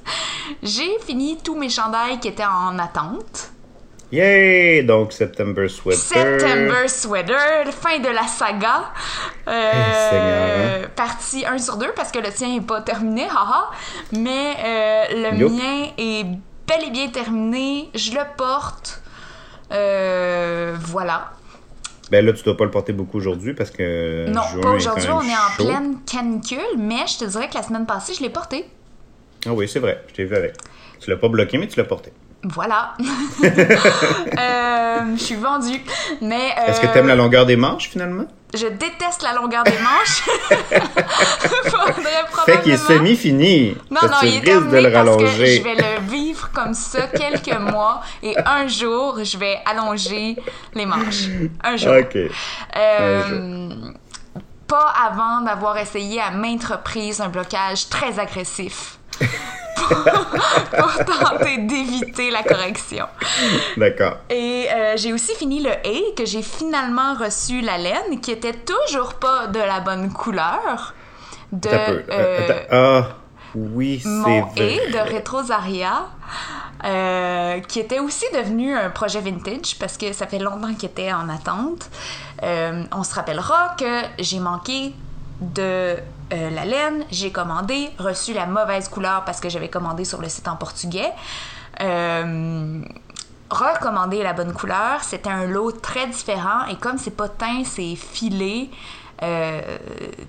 J'ai 0.63 0.99
fini 1.01 1.39
tous 1.43 1.55
mes 1.55 1.69
chandails 1.69 2.19
qui 2.19 2.29
étaient 2.29 2.45
en 2.45 2.79
attente. 2.79 3.51
Yay! 4.11 4.83
Donc, 4.83 5.13
September 5.13 5.69
Sweater. 5.69 5.99
September 5.99 6.87
Sweater, 6.87 7.73
fin 7.73 7.99
de 7.99 8.09
la 8.09 8.27
saga. 8.27 8.93
Euh, 9.49 10.11
Seigneur, 10.11 10.85
hein? 10.85 10.91
Partie 10.95 11.47
1 11.47 11.59
sur 11.59 11.79
2 11.79 11.93
parce 11.97 12.13
que 12.13 12.19
le 12.19 12.31
tien 12.31 12.49
n'est 12.49 12.61
pas 12.61 12.83
terminé, 12.83 13.25
haha. 13.25 13.71
Mais 14.13 14.55
euh, 14.63 15.33
le 15.33 15.49
mien 15.49 15.93
est 15.97 16.27
bel 16.67 16.85
et 16.87 16.91
bien 16.91 17.09
terminé. 17.09 17.91
Je 17.95 18.13
le 18.13 18.23
porte. 18.37 19.03
Euh, 19.73 20.77
voilà. 20.81 21.33
Ben 22.11 22.25
là, 22.25 22.33
tu 22.33 22.43
dois 22.43 22.57
pas 22.57 22.65
le 22.65 22.71
porter 22.71 22.93
beaucoup 22.93 23.17
aujourd'hui 23.17 23.55
parce 23.55 23.71
que. 23.71 24.29
Non, 24.29 24.43
juin 24.53 24.61
pas 24.61 24.71
aujourd'hui, 24.71 25.09
on 25.09 25.23
est 25.23 25.33
en 25.33 25.51
chaud. 25.57 25.65
pleine 25.65 25.97
canicule, 26.05 26.79
mais 26.79 27.07
je 27.07 27.19
te 27.21 27.25
dirais 27.25 27.49
que 27.49 27.55
la 27.55 27.63
semaine 27.63 27.87
passée, 27.87 28.13
je 28.15 28.23
l'ai 28.23 28.31
porté. 28.31 28.67
Ah 29.47 29.53
oui, 29.53 29.67
c'est 29.67 29.79
vrai. 29.79 30.05
Je 30.09 30.15
t'ai 30.15 30.25
vu 30.25 30.37
avec. 30.37 30.55
Tu 31.01 31.11
l'as 31.11 31.17
pas 31.17 31.29
bloqué, 31.29 31.59
mais 31.59 31.69
tu 31.69 31.79
l'as 31.79 31.85
porté. 31.85 32.13
Voilà. 32.45 32.95
Euh, 34.39 35.17
je 35.17 35.23
suis 35.23 35.35
vendue. 35.37 35.81
Mais. 36.21 36.51
Est-ce 36.67 36.81
que 36.81 36.87
euh, 36.87 36.93
t'aimes 36.93 37.09
la 37.09 37.17
longueur 37.17 37.47
des 37.47 37.57
manches 37.57 37.89
finalement? 37.89 38.27
Je 38.55 38.67
déteste 38.67 39.23
la 39.23 39.33
longueur 39.33 39.65
des 39.65 39.79
manches. 39.79 40.23
Faudrait 41.65 42.25
Fait 42.45 42.61
qu'il 42.63 42.73
est 42.73 42.77
probablement- 42.77 42.89
semi-fini. 42.89 43.77
Non, 43.91 44.01
non, 44.03 44.09
il 44.23 44.29
est 44.29 44.31
risques 44.31 44.45
de 44.45 44.47
terminé 44.51 44.81
le 44.83 44.93
parce 44.93 45.05
que 45.09 45.13
rallonger. 45.15 45.57
je 45.57 45.63
vais 45.63 45.75
le 45.75 46.01
vivre 46.11 46.51
comme 46.53 46.75
ça 46.75 47.07
quelques 47.09 47.59
mois 47.73 48.03
et 48.23 48.37
un 48.45 48.67
jour, 48.69 49.19
je 49.25 49.39
vais 49.39 49.59
allonger 49.65 50.37
les 50.75 50.85
manches. 50.87 51.29
Un 51.65 51.77
jour. 51.77 51.95
Ok. 51.99 52.17
Euh, 52.77 53.71
pas 54.67 54.93
avant 55.07 55.41
d'avoir 55.43 55.79
essayé 55.79 56.21
à 56.21 56.31
maintes 56.31 56.65
reprises 56.65 57.21
un 57.21 57.29
blocage 57.29 57.89
très 57.89 58.19
agressif. 58.19 58.99
pour, 59.77 59.89
pour 60.79 61.05
tenter 61.05 61.59
d'éviter 61.59 62.31
la 62.31 62.43
correction. 62.43 63.07
D'accord. 63.77 64.17
Et 64.31 64.67
euh, 64.73 64.97
j'ai 64.97 65.13
aussi 65.13 65.35
fini 65.35 65.63
le 65.63 65.71
A, 65.71 66.15
que 66.17 66.25
j'ai 66.25 66.43
finalement 66.43 67.15
reçu 67.15 67.61
la 67.61 67.79
laine, 67.79 68.21
qui 68.21 68.31
était 68.31 68.55
toujours 68.55 69.15
pas 69.15 69.47
de 69.47 69.59
la 69.59 69.81
bonne 69.81 70.13
couleur. 70.13 70.95
De 71.53 71.69
euh, 71.69 72.03
Euh. 72.11 72.63
Ah, 72.71 73.17
oui, 73.55 74.01
c'est 74.03 74.09
mon 74.09 74.47
vrai. 74.47 74.81
A 74.89 74.91
de 74.91 75.15
Retrosaria, 75.15 76.07
euh, 76.85 77.61
qui 77.61 77.79
était 77.79 78.01
aussi 78.01 78.25
devenu 78.35 78.75
un 78.75 78.91
projet 78.91 79.21
vintage 79.21 79.79
parce 79.79 79.97
que 79.97 80.13
ça 80.13 80.27
fait 80.27 80.39
longtemps 80.39 80.75
qu'il 80.75 80.89
était 80.89 81.13
en 81.13 81.29
attente. 81.29 81.91
Euh, 82.43 82.83
on 82.93 83.05
se 83.05 83.15
rappellera 83.15 83.77
que 83.79 84.03
j'ai 84.19 84.41
manqué 84.41 84.95
de 85.41 85.97
euh, 86.33 86.51
la 86.51 86.65
laine, 86.65 87.05
j'ai 87.11 87.31
commandé, 87.31 87.91
reçu 87.99 88.33
la 88.33 88.47
mauvaise 88.47 88.89
couleur 88.89 89.25
parce 89.25 89.41
que 89.41 89.49
j'avais 89.49 89.69
commandé 89.69 90.05
sur 90.05 90.21
le 90.21 90.29
site 90.29 90.49
en 90.49 90.57
portugais. 90.57 91.11
Euh, 91.81 92.81
recommander 93.51 94.23
la 94.23 94.33
bonne 94.33 94.53
couleur, 94.53 95.03
c'était 95.03 95.29
un 95.31 95.47
lot 95.47 95.73
très 95.73 96.07
différent 96.07 96.67
et 96.71 96.77
comme 96.77 96.99
c'est 96.99 97.17
pas 97.17 97.29
teint, 97.29 97.63
c'est 97.65 97.97
filé. 97.97 98.71
euh, 99.23 99.61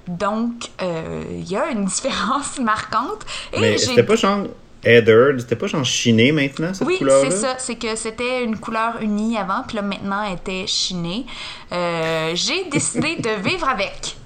donc, 0.07 0.69
il 0.81 1.49
y 1.49 1.55
a 1.55 1.67
une 1.71 1.85
différence 1.95 2.59
marquante. 2.59 3.25
Et 3.53 3.59
Mais 3.61 3.71
j'ai- 3.73 3.85
c'était 3.87 4.03
pas 4.03 4.15
genre 4.15 4.39
Heather, 4.85 5.39
c'était 5.39 5.55
pas 5.55 5.67
genre 5.67 5.85
chiné 5.85 6.33
maintenant, 6.33 6.73
cette 6.73 6.85
oui, 6.85 6.97
couleur-là? 6.97 7.31
c'est 7.31 7.37
ça. 7.37 7.55
C'est 7.57 7.75
que 7.75 7.95
c'était 7.95 8.43
une 8.43 8.57
couleur 8.59 9.01
unie 9.01 9.37
avant, 9.37 9.63
puis 9.65 9.77
là 9.77 9.81
maintenant 9.81 10.21
elle 10.23 10.33
était 10.33 10.67
chinée. 10.67 11.25
Euh, 11.71 12.31
j'ai 12.35 12.65
décidé 12.65 13.15
de 13.15 13.29
vivre 13.41 13.67
avec. 13.69 14.17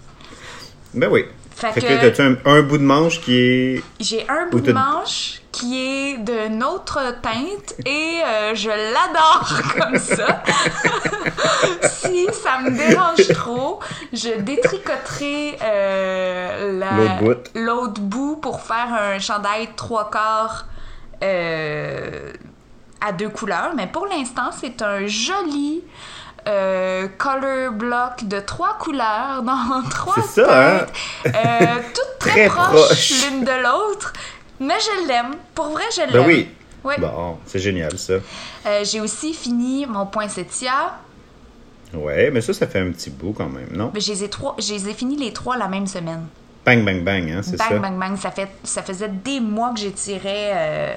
Ben 0.95 1.09
oui. 1.11 1.25
Fait 1.59 1.71
Fait 1.71 1.81
que- 1.81 1.87
que 1.87 2.01
t'as-tu 2.01 2.21
un, 2.21 2.35
un 2.45 2.61
bout 2.61 2.77
de 2.77 2.83
manche 2.83 3.19
qui 3.21 3.35
est. 3.35 3.83
J'ai 3.99 4.29
un 4.29 4.45
bout 4.47 4.57
Ou 4.57 4.61
de 4.61 4.71
manche 4.73 5.41
qui 5.51 5.75
est 6.13 6.17
d'une 6.19 6.63
autre 6.63 6.99
teinte 7.23 7.73
et 7.83 8.19
euh, 8.23 8.53
je 8.53 8.69
l'adore 8.69 9.51
comme 9.79 9.97
ça. 9.97 10.43
si 11.89 12.27
ça 12.31 12.59
me 12.59 12.69
dérange 12.77 13.27
trop, 13.33 13.79
je 14.13 14.39
détricoterai 14.39 15.57
euh, 15.63 16.79
la- 16.79 16.91
L'autre 16.91 17.17
bout. 17.23 17.49
l'autre 17.59 18.01
bout 18.01 18.35
pour 18.37 18.61
faire 18.61 18.93
un 18.93 19.17
chandail 19.17 19.69
trois 19.75 20.11
quarts 20.11 20.65
euh, 21.23 22.31
à 23.01 23.11
deux 23.13 23.29
couleurs. 23.29 23.71
Mais 23.75 23.87
pour 23.87 24.05
l'instant, 24.05 24.51
c'est 24.51 24.81
un 24.83 25.07
joli 25.07 25.83
euh, 26.47 27.07
color 27.17 27.71
block 27.73 28.23
de 28.23 28.39
trois 28.39 28.77
couleurs 28.77 29.43
dans 29.43 29.81
trois 29.89 30.15
C'est 30.15 30.41
ça, 30.45 30.67
hein? 30.77 30.85
euh, 31.25 31.29
toutes 31.93 32.19
très, 32.19 32.47
Très 32.47 32.49
proches 32.49 33.11
l'une 33.29 33.43
de 33.43 33.63
l'autre. 33.63 34.13
Mais 34.59 34.75
je 34.79 35.07
l'aime. 35.07 35.35
Pour 35.53 35.69
vrai, 35.69 35.83
je 35.95 36.01
l'aime. 36.01 36.11
Ben 36.11 36.25
oui. 36.25 36.49
Bon, 36.99 37.37
c'est 37.45 37.59
génial 37.59 37.97
ça. 37.99 38.13
Euh, 38.65 38.83
J'ai 38.83 39.01
aussi 39.01 39.33
fini 39.33 39.85
mon 39.85 40.05
poinsettia. 40.05 40.95
Ouais, 41.93 42.29
mais 42.31 42.41
ça, 42.41 42.53
ça 42.53 42.65
fait 42.67 42.79
un 42.79 42.91
petit 42.91 43.09
bout 43.09 43.33
quand 43.33 43.49
même, 43.49 43.69
non? 43.73 43.91
Mais 43.93 43.99
Je 43.99 44.11
les 44.11 44.23
ai, 44.23 44.29
trois, 44.29 44.55
je 44.59 44.73
les 44.73 44.89
ai 44.89 44.93
finis 44.93 45.15
les 45.17 45.31
trois 45.33 45.57
la 45.57 45.67
même 45.67 45.87
semaine. 45.87 46.27
Bang, 46.65 46.83
bang, 46.83 47.01
bang, 47.03 47.29
hein, 47.31 47.41
c'est 47.43 47.57
Bang, 47.57 47.69
ça? 47.69 47.79
bang, 47.79 47.97
bang. 47.97 48.17
Ça, 48.17 48.31
fait, 48.31 48.49
ça 48.63 48.83
faisait 48.83 49.07
des 49.09 49.39
mois 49.39 49.73
que 49.73 49.79
j'ai 49.79 49.91
tiré, 49.93 50.49
euh, 50.53 50.95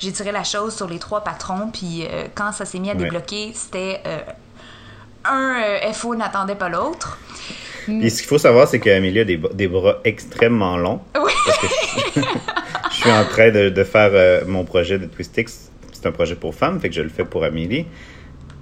tiré 0.00 0.32
la 0.32 0.42
chose 0.42 0.74
sur 0.74 0.88
les 0.88 0.98
trois 0.98 1.22
patrons. 1.22 1.70
Puis 1.72 2.04
euh, 2.06 2.26
quand 2.34 2.50
ça 2.52 2.64
s'est 2.64 2.78
mis 2.80 2.90
à 2.90 2.94
Ouais. 2.94 2.98
débloquer, 3.04 3.52
c'était 3.54 4.00
euh, 4.06 4.18
un 5.24 5.54
euh, 5.62 5.92
FO 5.92 6.14
n'attendait 6.14 6.54
pas 6.54 6.68
l'autre. 6.68 7.18
Puis 7.84 8.10
ce 8.10 8.18
qu'il 8.18 8.28
faut 8.28 8.38
savoir, 8.38 8.68
c'est 8.68 8.78
qu'Amélie 8.78 9.20
a 9.20 9.24
des, 9.24 9.40
des 9.54 9.68
bras 9.68 9.98
extrêmement 10.04 10.76
longs. 10.76 11.00
Oui. 11.16 11.32
Parce 11.46 11.58
que 11.58 11.66
je, 11.66 12.20
je 12.90 12.96
suis 12.96 13.10
en 13.10 13.24
train 13.24 13.50
de, 13.50 13.68
de 13.68 13.84
faire 13.84 14.10
euh, 14.12 14.42
mon 14.46 14.64
projet 14.64 14.98
de 14.98 15.06
Twistix. 15.06 15.70
C'est 15.92 16.06
un 16.06 16.12
projet 16.12 16.36
pour 16.36 16.54
femmes, 16.54 16.80
fait 16.80 16.88
que 16.88 16.94
je 16.94 17.02
le 17.02 17.08
fais 17.08 17.24
pour 17.24 17.44
Amélie. 17.44 17.86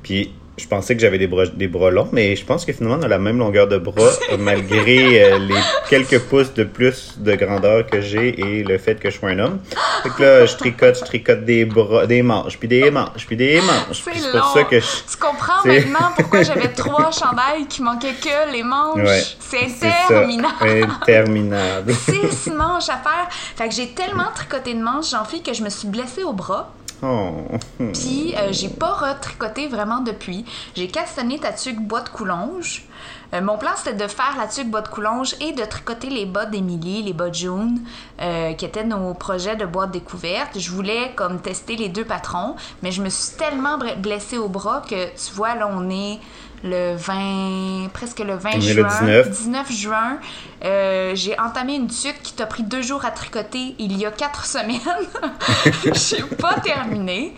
Puis 0.03 0.33
je 0.57 0.67
pensais 0.67 0.95
que 0.95 1.01
j'avais 1.01 1.19
des 1.19 1.27
bras, 1.27 1.47
des 1.47 1.69
bras 1.69 1.91
longs, 1.91 2.09
mais 2.13 2.37
je 2.37 2.45
pense 2.45 2.65
que 2.65 2.73
finalement, 2.73 2.99
on 3.01 3.03
a 3.03 3.09
la 3.09 3.19
même 3.19 3.39
longueur 3.39 3.67
de 3.67 3.79
bras, 3.79 4.11
euh, 4.33 4.37
malgré 4.39 5.23
euh, 5.23 5.39
les 5.39 5.55
quelques 5.89 6.19
pouces 6.21 6.53
de 6.55 6.65
plus 6.65 7.15
de 7.19 7.35
grandeur 7.35 7.87
que 7.87 8.01
j'ai 8.01 8.39
et 8.39 8.63
le 8.63 8.79
fait 8.79 8.97
que 8.97 9.11
je 9.11 9.19
sois 9.19 9.31
un 9.31 9.39
homme. 9.39 9.61
Fait 10.03 10.11
que 10.11 10.23
là, 10.23 10.47
je 10.47 10.57
tricote, 10.57 10.99
je 10.99 11.05
tricote 11.05 11.45
des 11.45 11.65
bras, 11.65 12.07
des 12.07 12.23
manches, 12.23 12.59
puis 12.59 12.69
des 12.69 12.91
manches, 12.91 13.27
puis 13.27 13.37
des 13.37 13.61
manches. 13.61 14.03
C'est 14.05 14.31
pour 14.31 14.53
ça 14.53 14.65
que 14.65 14.81
je... 14.81 14.87
Tu 15.11 15.17
comprends 15.19 15.65
maintenant 15.65 16.13
pourquoi 16.17 16.43
j'avais 16.43 16.69
trois 16.77 17.11
chandails 17.11 17.67
qui 17.69 17.83
manquaient 17.83 18.15
que 18.21 18.53
les 18.53 18.63
manches? 18.63 18.97
Ouais, 18.99 19.23
C'est 19.39 19.67
interminable. 19.83 20.91
Interminable. 21.01 21.95
Six 22.33 22.51
manches 22.51 22.89
à 22.89 22.99
faire. 22.99 23.29
Fait 23.31 23.69
que 23.69 23.75
j'ai 23.75 23.89
tellement 23.89 24.29
tricoté 24.35 24.75
de 24.75 24.83
manches, 24.83 25.11
j'en 25.11 25.25
fais 25.25 25.41
que 25.41 25.55
je 25.55 25.63
me 25.63 25.71
suis 25.71 25.89
blessée 25.89 26.23
au 26.23 26.33
bras. 26.33 26.71
Oh. 27.03 27.33
Puis 27.79 28.35
euh, 28.37 28.53
j'ai 28.53 28.69
pas 28.69 28.93
retricoté 28.93 29.69
vraiment 29.69 30.01
depuis. 30.01 30.45
J'ai 30.75 30.89
castané 30.89 31.39
ta 31.39 31.53
tuque 31.53 31.81
bois 31.81 32.03
de 32.03 32.09
coulonge. 32.09 32.87
Euh, 33.33 33.41
mon 33.41 33.57
plan 33.59 33.71
c'était 33.77 33.95
de 33.95 34.09
faire 34.09 34.35
la 34.37 34.47
tuque 34.49 34.69
bois 34.69 34.83
de 34.83 34.89
coulonge 34.89 35.35
et 35.41 35.53
de 35.53 35.65
tricoter 35.65 36.11
les 36.11 36.27
bas 36.27 36.47
d'Émilie, 36.47 37.03
les 37.03 37.13
bas 37.13 37.31
de 37.31 37.35
June, 37.35 37.81
euh, 38.21 38.53
qui 38.55 38.65
étaient 38.65 38.85
nos 38.85 39.15
projets 39.15 39.57
de 39.57 39.65
boîte 39.65 39.93
découverte. 39.93 40.59
Je 40.59 40.71
voulais 40.71 41.13
comme 41.17 41.41
tester 41.41 41.77
les 41.77 41.89
deux 41.89 42.05
patrons, 42.05 42.57
mais 42.83 42.93
je 42.93 43.03
me 43.03 43.09
suis 43.09 43.37
tellement 43.37 43.79
blessée 43.99 44.39
au 44.39 44.49
bras 44.49 44.83
que 44.83 45.07
tu 45.07 45.33
vois 45.35 45.55
là 45.55 45.71
on 45.73 45.89
est 45.91 46.19
le 46.63 46.95
20, 46.97 47.89
presque 47.93 48.19
le 48.21 48.35
20 48.35 48.51
On 48.55 48.57
est 48.59 48.61
juin. 48.61 48.83
le 48.83 49.23
19. 49.23 49.31
19 49.31 49.73
juin. 49.73 50.19
Euh, 50.65 51.13
j'ai 51.15 51.39
entamé 51.41 51.75
une 51.75 51.87
tuque 51.89 52.21
qui 52.23 52.35
t'a 52.35 52.45
pris 52.47 52.63
deux 52.63 52.83
jours 52.83 53.05
à 53.05 53.11
tricoter 53.11 53.75
il 53.79 53.97
y 53.97 54.05
a 54.05 54.11
quatre 54.11 54.45
semaines. 54.45 54.79
j'ai 55.85 56.23
pas 56.37 56.55
terminé. 56.61 57.35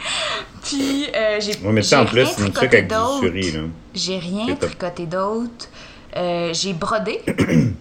Puis 0.65 1.07
euh, 1.15 1.39
j'ai 1.41 1.57
Ouais, 1.65 1.73
mais 1.73 1.83
sais, 1.83 1.91
j'ai 1.97 2.03
en 2.03 2.07
plus, 2.07 2.21
rien 2.23 2.29
une 2.31 2.35
tricoté 2.35 2.53
truc 2.53 2.75
avec 2.75 2.89
du 2.89 2.95
d'autre. 2.95 3.69
J'ai 3.95 4.19
rien 4.19 4.57
tricoté. 4.57 5.09
Euh, 6.17 6.51
j'ai 6.53 6.73
brodé. 6.73 7.21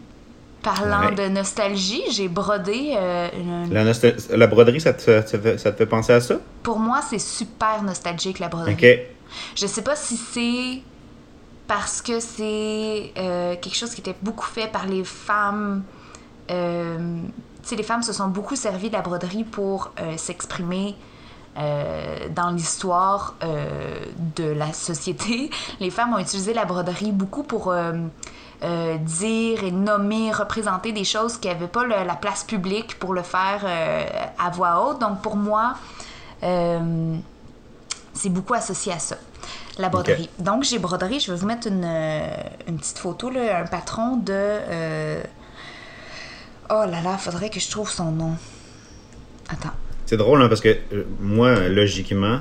Parlant 0.63 1.07
Ouais. 1.09 1.15
de 1.15 1.27
nostalgie, 1.27 2.03
j'ai 2.11 2.27
brodé. 2.27 2.93
euh, 2.95 3.27
une- 3.35 3.73
La, 3.73 3.83
nostal- 3.83 4.15
la 4.29 4.45
broderie, 4.45 4.79
ça 4.79 4.93
te, 4.93 5.01
fait- 5.01 5.27
ça, 5.27 5.37
te 5.39 5.41
fait, 5.41 5.57
ça 5.57 5.71
te 5.71 5.77
fait 5.77 5.87
penser 5.87 6.13
à 6.13 6.21
ça? 6.21 6.35
Pour 6.61 6.77
moi, 6.77 7.01
c'est 7.09 7.17
super 7.19 7.81
nostalgique 7.81 8.37
la 8.37 8.47
broderie. 8.47 8.73
Ok. 8.73 8.85
Je 9.55 9.65
sais 9.65 9.81
pas 9.81 9.95
si 9.95 10.17
c'est 10.17 10.81
parce 11.73 12.01
que 12.01 12.19
c'est 12.19 13.13
euh, 13.17 13.55
quelque 13.55 13.75
chose 13.77 13.95
qui 13.95 14.01
était 14.01 14.17
beaucoup 14.21 14.45
fait 14.45 14.67
par 14.69 14.85
les 14.87 15.05
femmes. 15.05 15.83
Euh, 16.49 17.21
les 17.71 17.83
femmes 17.83 18.03
se 18.03 18.11
sont 18.11 18.27
beaucoup 18.27 18.57
servies 18.57 18.89
de 18.89 18.93
la 18.95 19.01
broderie 19.01 19.45
pour 19.45 19.91
euh, 20.01 20.17
s'exprimer 20.17 20.97
euh, 21.57 22.27
dans 22.35 22.49
l'histoire 22.49 23.35
de 24.35 24.43
la 24.51 24.73
société. 24.73 25.49
Les 25.79 25.91
femmes 25.91 26.13
ont 26.13 26.19
utilisé 26.19 26.53
la 26.53 26.65
broderie 26.65 27.13
beaucoup 27.13 27.43
pour 27.43 27.73
dire 28.63 29.63
et 29.63 29.71
nommer, 29.71 30.33
représenter 30.33 30.91
des 30.91 31.05
choses 31.05 31.37
qui 31.37 31.47
n'avaient 31.47 31.67
pas 31.67 31.83
le- 31.85 32.05
la 32.05 32.15
place 32.15 32.43
publique 32.43 32.99
pour 32.99 33.13
le 33.13 33.21
faire 33.23 33.61
à 34.37 34.49
voix 34.49 34.83
haute. 34.85 34.99
Donc 34.99 35.21
pour 35.21 35.37
moi, 35.37 35.75
c'est 38.21 38.29
beaucoup 38.29 38.53
associé 38.53 38.93
à 38.93 38.99
ça, 38.99 39.17
la 39.77 39.89
broderie. 39.89 40.29
Donc, 40.37 40.63
j'ai 40.63 40.77
broderie, 40.79 41.19
je 41.19 41.31
vais 41.31 41.37
vous 41.37 41.47
mettre 41.47 41.67
une, 41.67 41.83
euh, 41.83 42.27
une 42.67 42.77
petite 42.77 42.99
photo, 42.99 43.29
là, 43.29 43.59
un 43.63 43.65
patron 43.65 44.17
de... 44.17 44.31
euh, 44.31 45.23
Oh 46.69 46.85
là 46.89 47.01
là, 47.01 47.17
faudrait 47.17 47.49
que 47.49 47.59
je 47.59 47.69
trouve 47.69 47.89
son 47.89 48.11
nom. 48.11 48.33
Attends. 49.49 49.73
C'est 50.05 50.17
drôle, 50.17 50.41
hein, 50.41 50.47
parce 50.49 50.61
que 50.61 50.69
euh, 50.93 51.03
moi, 51.19 51.67
logiquement, 51.67 52.39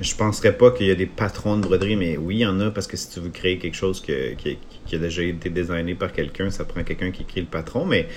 je 0.00 0.14
penserais 0.14 0.52
pas 0.52 0.70
qu'il 0.70 0.86
y 0.86 0.90
a 0.90 0.94
des 0.94 1.06
patrons 1.06 1.56
de 1.56 1.62
broderie, 1.62 1.96
mais 1.96 2.16
oui, 2.16 2.36
il 2.36 2.40
y 2.40 2.46
en 2.46 2.60
a, 2.60 2.70
parce 2.70 2.86
que 2.86 2.96
si 2.96 3.08
tu 3.10 3.20
veux 3.20 3.30
créer 3.30 3.58
quelque 3.58 3.74
chose 3.76 4.00
que- 4.00 4.34
qui, 4.34 4.58
qui 4.86 4.94
a 4.94 4.98
déjà 4.98 5.22
été 5.22 5.50
designé 5.50 5.94
par 5.94 6.12
quelqu'un, 6.12 6.50
ça 6.50 6.64
prend 6.64 6.84
quelqu'un 6.84 7.10
qui 7.10 7.24
crée 7.24 7.40
le 7.40 7.46
patron, 7.46 7.86
mais 7.86 8.08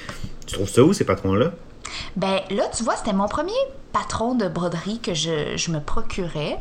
tu 0.45 0.53
trouves 0.55 0.69
ça 0.69 0.83
où, 0.83 0.91
ces 0.93 1.05
patrons-là? 1.05 1.53
Ben 2.15 2.41
là, 2.49 2.63
tu 2.75 2.83
vois, 2.83 2.95
c'était 2.95 3.13
mon 3.13 3.27
premier 3.27 3.51
patron 3.91 4.35
de 4.35 4.47
broderie 4.47 4.99
que 4.99 5.13
je, 5.13 5.55
je 5.55 5.71
me 5.71 5.79
procurais. 5.79 6.59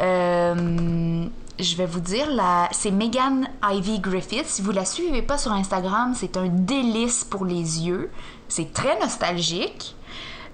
Euh, 0.00 1.26
je 1.58 1.76
vais 1.76 1.86
vous 1.86 2.00
dire, 2.00 2.30
la, 2.30 2.68
c'est 2.72 2.90
Megan 2.90 3.48
Ivy 3.62 4.00
Griffith. 4.00 4.46
Si 4.46 4.62
vous 4.62 4.72
la 4.72 4.84
suivez 4.84 5.22
pas 5.22 5.38
sur 5.38 5.52
Instagram, 5.52 6.14
c'est 6.16 6.36
un 6.36 6.48
délice 6.48 7.24
pour 7.24 7.44
les 7.44 7.86
yeux. 7.86 8.10
C'est 8.48 8.72
très 8.72 8.98
nostalgique 8.98 9.94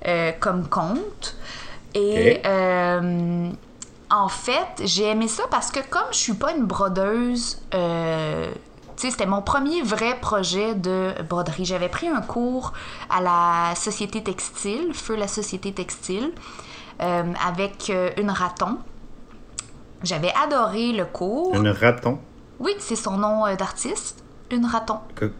euh, 0.06 0.32
comme 0.38 0.68
conte. 0.68 1.36
Et 1.94 2.40
euh, 2.44 3.50
en 4.10 4.28
fait, 4.28 4.82
j'ai 4.84 5.04
aimé 5.04 5.28
ça 5.28 5.44
parce 5.50 5.70
que 5.70 5.80
comme 5.88 6.08
je 6.12 6.18
suis 6.18 6.34
pas 6.34 6.52
une 6.52 6.66
brodeuse, 6.66 7.60
c'était 8.98 9.26
mon 9.26 9.42
premier 9.42 9.82
vrai 9.82 10.18
projet 10.20 10.74
de 10.74 11.12
broderie. 11.28 11.64
J'avais 11.64 11.88
pris 11.88 12.08
un 12.08 12.20
cours 12.20 12.72
à 13.10 13.20
la 13.20 13.74
Société 13.76 14.22
Textile, 14.22 14.92
Feu 14.92 15.16
la 15.16 15.28
Société 15.28 15.72
Textile, 15.72 16.32
euh, 17.00 17.32
avec 17.46 17.90
euh, 17.90 18.10
une 18.18 18.30
raton. 18.30 18.78
J'avais 20.02 20.32
adoré 20.44 20.92
le 20.92 21.04
cours. 21.04 21.54
Un 21.56 21.72
raton? 21.72 22.18
Oui, 22.60 22.72
c'est 22.78 22.96
son 22.96 23.16
nom 23.16 23.46
euh, 23.46 23.54
d'artiste. 23.56 24.24
Une 24.50 24.64
raton. 24.66 24.98
Que- 25.14 25.32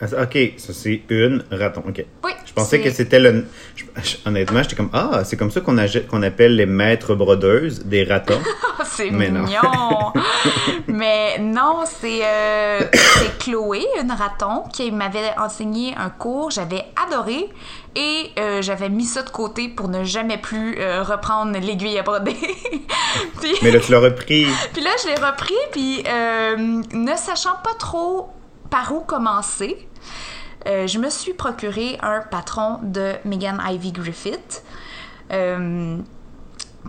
Ah, 0.00 0.22
Ok, 0.22 0.38
ça 0.56 0.72
c'est 0.72 1.02
une 1.10 1.44
raton, 1.50 1.82
ok. 1.86 2.04
Oui. 2.24 2.30
Je 2.50 2.54
pensais 2.54 2.80
que 2.80 2.90
c'était 2.90 3.20
le. 3.20 3.46
je- 3.76 3.84
je- 4.02 4.16
honnêtement, 4.26 4.60
j'étais 4.62 4.74
comme 4.74 4.90
Ah, 4.92 5.22
c'est 5.24 5.36
comme 5.36 5.52
ça 5.52 5.60
qu'on 5.60 5.78
age- 5.78 6.04
qu'on 6.08 6.22
appelle 6.24 6.56
les 6.56 6.66
maîtres 6.66 7.14
brodeuses 7.14 7.84
des 7.84 8.02
ratons. 8.04 8.40
c'est 8.84 9.10
Mais 9.12 9.30
non. 9.30 9.44
mignon. 9.44 10.12
Mais 10.88 11.38
non, 11.38 11.84
c'est 11.86 12.20
euh, 12.24 12.80
Chloé, 13.38 13.86
une 14.02 14.10
raton, 14.12 14.64
qui 14.72 14.90
m'avait 14.90 15.32
enseigné 15.38 15.94
un 15.96 16.10
cours. 16.10 16.50
J'avais 16.50 16.84
adoré 17.06 17.48
et 17.94 18.30
euh, 18.38 18.62
j'avais 18.62 18.88
mis 18.88 19.04
ça 19.04 19.22
de 19.22 19.30
côté 19.30 19.68
pour 19.68 19.88
ne 19.88 20.02
jamais 20.04 20.38
plus 20.38 20.76
euh, 20.78 21.02
reprendre 21.04 21.56
l'aiguille 21.58 21.98
à 21.98 22.02
broder. 22.02 22.36
puis, 23.40 23.52
Mais 23.62 23.70
là, 23.70 23.78
tu 23.80 23.92
l'as 23.92 24.00
repris. 24.00 24.46
puis 24.72 24.82
là, 24.82 24.90
je 25.02 25.08
l'ai 25.08 25.14
repris, 25.24 25.54
puis 25.72 26.02
euh, 26.08 26.56
ne 26.92 27.16
sachant 27.16 27.56
pas 27.62 27.74
trop 27.78 28.30
par 28.70 28.92
où 28.92 29.00
commencer, 29.00 29.76
euh, 30.66 30.86
je 30.86 30.98
me 30.98 31.10
suis 31.10 31.32
procuré 31.32 31.98
un 32.02 32.20
patron 32.20 32.78
de 32.82 33.14
Megan 33.24 33.60
Ivy 33.66 33.92
Griffith. 33.92 34.62
Euh, 35.32 35.98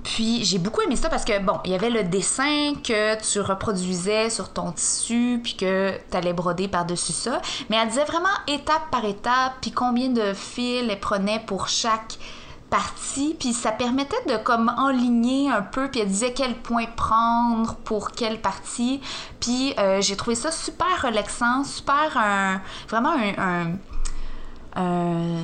puis 0.03 0.43
j'ai 0.45 0.57
beaucoup 0.57 0.81
aimé 0.81 0.95
ça 0.95 1.10
parce 1.10 1.25
que, 1.25 1.39
bon, 1.39 1.60
il 1.65 1.71
y 1.71 1.75
avait 1.75 1.89
le 1.89 2.03
dessin 2.03 2.73
que 2.84 3.21
tu 3.21 3.39
reproduisais 3.39 4.29
sur 4.29 4.51
ton 4.51 4.71
tissu, 4.71 5.39
puis 5.43 5.55
que 5.55 5.91
tu 6.10 6.17
allais 6.17 6.34
broder 6.34 6.67
par-dessus 6.67 7.12
ça. 7.12 7.41
Mais 7.69 7.77
elle 7.77 7.89
disait 7.89 8.05
vraiment 8.05 8.29
étape 8.47 8.89
par 8.89 9.05
étape, 9.05 9.53
puis 9.62 9.71
combien 9.71 10.10
de 10.10 10.34
fils 10.34 10.86
elle 10.89 10.99
prenait 10.99 11.41
pour 11.45 11.67
chaque 11.67 12.17
partie. 12.71 13.36
Puis 13.39 13.53
ça 13.53 13.71
permettait 13.71 14.23
de 14.27 14.38
comme 14.38 14.73
enligner 14.77 15.51
un 15.51 15.62
peu, 15.62 15.89
puis 15.91 15.99
elle 15.99 16.07
disait 16.07 16.34
quel 16.34 16.55
point 16.55 16.86
prendre 16.95 17.75
pour 17.75 18.12
quelle 18.12 18.41
partie. 18.41 18.99
Puis 19.39 19.75
euh, 19.77 20.01
j'ai 20.01 20.15
trouvé 20.15 20.36
ça 20.36 20.49
super 20.51 21.03
relaxant, 21.03 21.63
super 21.63 22.17
un, 22.17 22.62
vraiment 22.89 23.12
un, 23.12 23.34
un, 23.38 23.71
un 24.75 25.43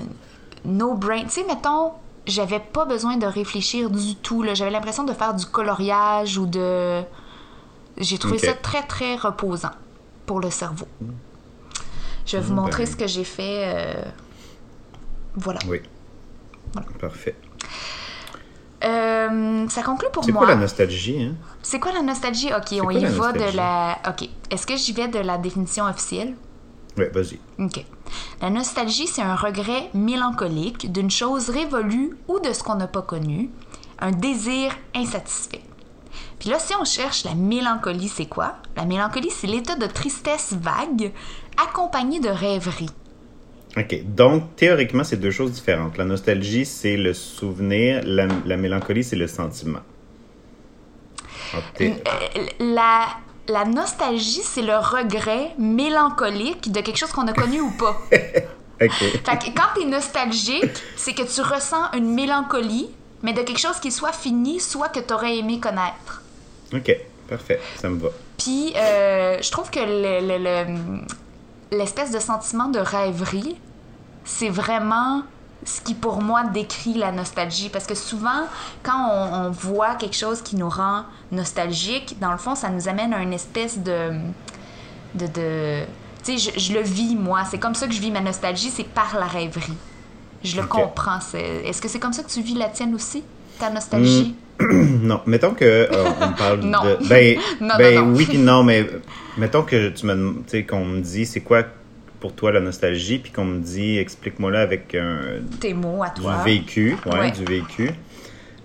no-brain. 0.65 1.23
Tu 1.25 1.29
sais, 1.29 1.45
mettons, 1.47 1.91
j'avais 2.25 2.59
pas 2.59 2.85
besoin 2.85 3.17
de 3.17 3.27
réfléchir 3.27 3.89
du 3.91 4.15
tout. 4.15 4.41
là. 4.41 4.53
J'avais 4.55 4.71
l'impression 4.71 5.03
de 5.03 5.13
faire 5.13 5.33
du 5.35 5.45
coloriage 5.45 6.37
ou 6.39 6.45
de. 6.47 7.03
J'ai 7.97 8.17
trouvé 8.17 8.35
Ok. 8.37 8.45
ça 8.45 8.53
très, 8.53 8.83
très 8.83 9.15
reposant 9.15 9.71
pour 10.25 10.39
le 10.39 10.49
cerveau. 10.49 10.87
Je 12.25 12.37
vais 12.37 12.43
vous 12.43 12.53
Mm, 12.53 12.55
montrer 12.57 12.83
ben. 12.85 12.91
ce 12.91 12.95
que 12.95 13.07
j'ai 13.07 13.23
fait. 13.23 13.63
euh, 13.75 14.03
Voilà. 15.35 15.59
Oui. 15.67 15.81
Voilà. 16.73 16.87
Parfait. 16.99 17.35
Euh, 18.83 19.67
ça 19.69 19.81
conclut 19.81 20.09
pour 20.13 20.23
C'est 20.23 20.31
moi. 20.31 20.43
quoi 20.43 20.53
la 20.53 20.59
nostalgie, 20.59 21.23
hein? 21.23 21.35
C'est 21.63 21.79
quoi 21.79 21.91
la 21.91 22.03
nostalgie? 22.03 22.49
Ok, 22.53 22.75
on 22.79 22.83
quoi 22.83 22.93
y 22.93 22.99
la 23.01 23.09
va 23.09 23.31
de 23.31 23.55
la. 23.55 23.97
Ok. 24.07 24.29
Est-ce 24.51 24.67
que 24.67 24.75
j'y 24.75 24.93
vais 24.93 25.07
de 25.07 25.19
la 25.19 25.37
définition 25.37 25.85
officielle? 25.85 26.35
Oui, 26.97 27.05
vas-y. 27.13 27.39
OK. 27.59 27.83
La 28.41 28.49
nostalgie, 28.49 29.07
c'est 29.07 29.21
un 29.23 29.35
regret 29.35 29.89
mélancolique 29.93 30.91
d'une 30.91 31.09
chose 31.11 31.49
révolue 31.49 32.15
ou 32.27 32.39
de 32.39 32.53
ce 32.53 32.63
qu'on 32.63 32.75
n'a 32.75 32.87
pas 32.87 33.01
connu, 33.01 33.49
un 33.99 34.11
désir 34.11 34.71
insatisfait. 34.95 35.61
Puis 36.39 36.49
là, 36.49 36.59
si 36.59 36.73
on 36.79 36.85
cherche 36.85 37.23
la 37.23 37.33
mélancolie, 37.33 38.09
c'est 38.09 38.27
quoi? 38.27 38.57
La 38.75 38.85
mélancolie, 38.85 39.31
c'est 39.31 39.47
l'état 39.47 39.75
de 39.75 39.87
tristesse 39.87 40.53
vague 40.53 41.11
accompagné 41.61 42.19
de 42.19 42.29
rêverie. 42.29 42.89
OK. 43.75 44.03
Donc, 44.05 44.55
théoriquement, 44.55 45.03
c'est 45.03 45.17
deux 45.17 45.31
choses 45.31 45.51
différentes. 45.51 45.97
La 45.97 46.05
nostalgie, 46.05 46.65
c'est 46.65 46.97
le 46.97 47.13
souvenir. 47.13 48.01
La, 48.05 48.27
la 48.45 48.57
mélancolie, 48.57 49.03
c'est 49.03 49.15
le 49.15 49.27
sentiment. 49.27 49.81
Euh, 51.81 51.89
La, 52.59 53.07
la 53.47 53.65
nostalgie, 53.65 54.41
c'est 54.43 54.61
le 54.61 54.75
regret 54.77 55.51
mélancolique 55.57 56.71
de 56.71 56.81
quelque 56.81 56.97
chose 56.97 57.11
qu'on 57.11 57.27
a 57.27 57.33
connu 57.33 57.61
ou 57.61 57.71
pas. 57.71 57.97
OK. 58.81 58.91
Fait 58.91 59.37
que 59.39 59.45
quand 59.55 59.69
t'es 59.75 59.85
nostalgique, 59.85 60.65
c'est 60.95 61.13
que 61.13 61.23
tu 61.23 61.41
ressens 61.41 61.91
une 61.95 62.13
mélancolie, 62.13 62.89
mais 63.23 63.33
de 63.33 63.41
quelque 63.41 63.59
chose 63.59 63.79
qui 63.79 63.91
soit 63.91 64.11
fini, 64.11 64.59
soit 64.59 64.89
que 64.89 64.99
t'aurais 64.99 65.37
aimé 65.37 65.59
connaître. 65.59 66.21
OK. 66.73 66.95
Parfait. 67.29 67.59
Ça 67.77 67.89
me 67.89 67.99
va. 67.99 68.09
Puis, 68.37 68.73
euh, 68.75 69.37
je 69.41 69.51
trouve 69.51 69.69
que 69.69 69.79
le- 69.79 70.27
le- 70.27 70.43
le- 70.43 71.01
l'espèce 71.71 72.11
de 72.11 72.19
sentiment 72.19 72.67
de 72.67 72.79
rêverie, 72.79 73.57
c'est 74.23 74.49
vraiment 74.49 75.23
ce 75.65 75.81
qui, 75.81 75.93
pour 75.93 76.21
moi, 76.21 76.43
décrit 76.43 76.93
la 76.93 77.11
nostalgie. 77.11 77.69
Parce 77.69 77.85
que 77.85 77.95
souvent, 77.95 78.47
quand 78.83 79.09
on, 79.11 79.47
on 79.47 79.49
voit 79.51 79.95
quelque 79.95 80.15
chose 80.15 80.41
qui 80.41 80.55
nous 80.55 80.69
rend 80.69 81.03
nostalgique, 81.31 82.19
dans 82.19 82.31
le 82.31 82.37
fond, 82.37 82.55
ça 82.55 82.69
nous 82.69 82.87
amène 82.87 83.13
à 83.13 83.21
une 83.21 83.33
espèce 83.33 83.79
de... 83.79 84.11
de, 85.15 85.27
de 85.27 85.83
tu 86.23 86.37
sais, 86.37 86.51
je, 86.53 86.59
je 86.59 86.73
le 86.73 86.81
vis, 86.81 87.15
moi. 87.15 87.43
C'est 87.49 87.59
comme 87.59 87.75
ça 87.75 87.87
que 87.87 87.93
je 87.93 88.01
vis 88.01 88.11
ma 88.11 88.21
nostalgie, 88.21 88.69
c'est 88.69 88.83
par 88.83 89.17
la 89.17 89.25
rêverie. 89.25 89.77
Je 90.43 90.59
le 90.61 90.67
comprends. 90.67 91.19
Est-ce 91.33 91.81
que 91.81 91.87
c'est 91.87 91.99
comme 91.99 92.13
ça 92.13 92.23
que 92.23 92.29
tu 92.29 92.41
vis 92.41 92.53
la 92.53 92.69
tienne 92.69 92.93
aussi, 92.93 93.23
ta 93.59 93.69
nostalgie? 93.69 94.35
Non, 94.59 95.21
mettons 95.27 95.53
que 95.53 95.65
euh, 95.65 95.87
on 96.21 96.33
parle 96.33 96.61
Non. 96.61 96.83
de 96.83 97.07
ben, 97.07 97.37
Non, 97.61 97.75
ben 97.77 97.95
non, 97.95 98.13
oui 98.15 98.25
puis 98.25 98.37
non 98.39 98.63
mais 98.63 98.87
mettons 99.37 99.61
que 99.61 99.89
tu 99.89 100.05
me 100.07 100.63
qu'on 100.63 100.83
me 100.85 100.99
dit 101.01 101.25
c'est 101.27 101.41
quoi 101.41 101.63
pour 102.19 102.33
toi 102.33 102.51
la 102.51 102.59
nostalgie 102.59 103.19
puis 103.19 103.31
qu'on 103.31 103.45
me 103.45 103.59
dit 103.59 103.99
explique-moi 103.99 104.49
là 104.51 104.61
avec 104.61 104.95
un 104.95 105.19
Tes 105.59 105.75
mots 105.75 106.01
à 106.01 106.09
du 106.09 106.21
toi. 106.21 106.41
vécu, 106.43 106.97
ouais, 107.05 107.19
Ouais. 107.19 107.31
du 107.31 107.45
vécu. 107.45 107.91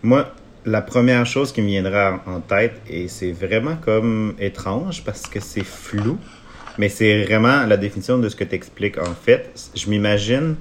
Moi, 0.03 0.33
la 0.65 0.81
première 0.81 1.27
chose 1.27 1.53
qui 1.53 1.61
me 1.61 1.67
viendra 1.67 2.23
en 2.27 2.41
tête 2.41 2.81
et 2.89 3.09
c'est 3.09 3.33
vraiment 3.33 3.77
comme 3.77 4.35
étrange 4.39 5.05
parce 5.05 5.23
que 5.27 5.41
c'est 5.41 5.65
flou, 5.65 6.17
mais 6.79 6.89
c'est 6.89 7.25
vraiment 7.25 7.67
la 7.67 7.77
définition 7.77 8.17
de 8.19 8.29
ce 8.31 8.37
que 8.37 8.45
tu 8.45 8.55
expliques 8.55 8.97
en 8.99 9.13
fait. 9.15 9.71
Je 9.75 9.91
m'imagine 9.91 10.57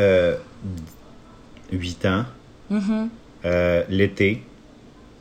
euh, 0.00 0.34
8 1.72 2.06
ans, 2.06 2.24
Mm-hmm. 2.72 3.08
Euh, 3.44 3.82
l'été, 3.88 4.42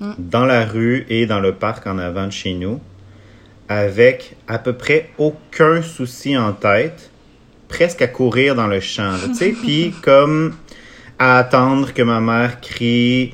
Mm. 0.01 0.13
dans 0.17 0.45
la 0.45 0.63
rue 0.65 1.05
et 1.09 1.25
dans 1.25 1.41
le 1.41 1.53
parc 1.55 1.85
en 1.85 1.97
avant 1.97 2.25
de 2.27 2.31
chez 2.31 2.53
nous, 2.53 2.79
avec 3.67 4.35
à 4.47 4.57
peu 4.57 4.73
près 4.73 5.09
aucun 5.17 5.81
souci 5.81 6.37
en 6.37 6.53
tête, 6.53 7.09
presque 7.67 8.01
à 8.01 8.07
courir 8.07 8.55
dans 8.55 8.67
le 8.67 8.79
champ, 8.79 9.15
tu 9.27 9.33
sais, 9.35 9.51
puis 9.61 9.93
comme 10.01 10.55
à 11.19 11.37
attendre 11.39 11.93
que 11.93 12.01
ma 12.01 12.21
mère 12.21 12.61
crie 12.61 13.33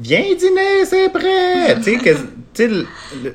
Viens 0.00 0.22
dîner, 0.36 0.84
c'est 0.84 1.10
prêt! 1.12 1.76
tu 1.76 1.82
sais, 1.82 1.96
que- 1.98 2.14
tu 2.14 2.18
sais, 2.54 2.66
le, 2.68 2.86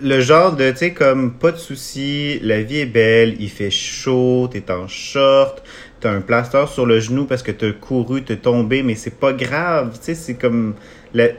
le 0.01 0.19
genre 0.19 0.55
de, 0.55 0.71
tu 0.71 0.77
sais, 0.77 0.93
comme 0.93 1.33
pas 1.35 1.51
de 1.51 1.57
soucis, 1.57 2.39
la 2.41 2.61
vie 2.63 2.79
est 2.79 2.85
belle, 2.87 3.35
il 3.39 3.49
fait 3.49 3.69
chaud, 3.71 4.49
t'es 4.51 4.69
en 4.71 4.87
short, 4.87 5.63
t'as 5.99 6.11
un 6.11 6.21
plaster 6.21 6.65
sur 6.67 6.85
le 6.85 6.99
genou 6.99 7.25
parce 7.25 7.41
que 7.43 7.51
t'as 7.51 7.71
couru, 7.71 8.23
t'es 8.23 8.37
tombé, 8.37 8.83
mais 8.83 8.95
c'est 8.95 9.15
pas 9.19 9.33
grave, 9.33 9.91
tu 9.93 9.99
sais, 10.05 10.15
c'est 10.15 10.35
comme. 10.35 10.75
la- 11.13 11.29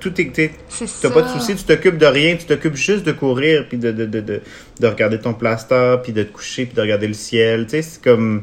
tout 0.00 0.20
est. 0.20 0.50
T'as 1.00 1.08
pas 1.10 1.22
de 1.22 1.28
soucis, 1.28 1.56
tu 1.56 1.64
t'occupes 1.64 1.96
de 1.96 2.04
rien, 2.04 2.36
tu 2.36 2.44
t'occupes 2.44 2.74
juste 2.76 3.04
de 3.06 3.12
courir, 3.12 3.64
puis 3.68 3.78
de, 3.78 3.90
de, 3.90 4.04
de, 4.04 4.20
de, 4.20 4.42
de 4.78 4.86
regarder 4.86 5.18
ton 5.18 5.32
plaster, 5.32 5.96
puis 6.02 6.12
de 6.12 6.22
te 6.24 6.30
coucher, 6.32 6.66
puis 6.66 6.74
de 6.74 6.80
regarder 6.82 7.06
le 7.08 7.14
ciel. 7.14 7.64
Tu 7.64 7.70
sais, 7.70 7.82
c'est 7.82 8.02
comme. 8.04 8.42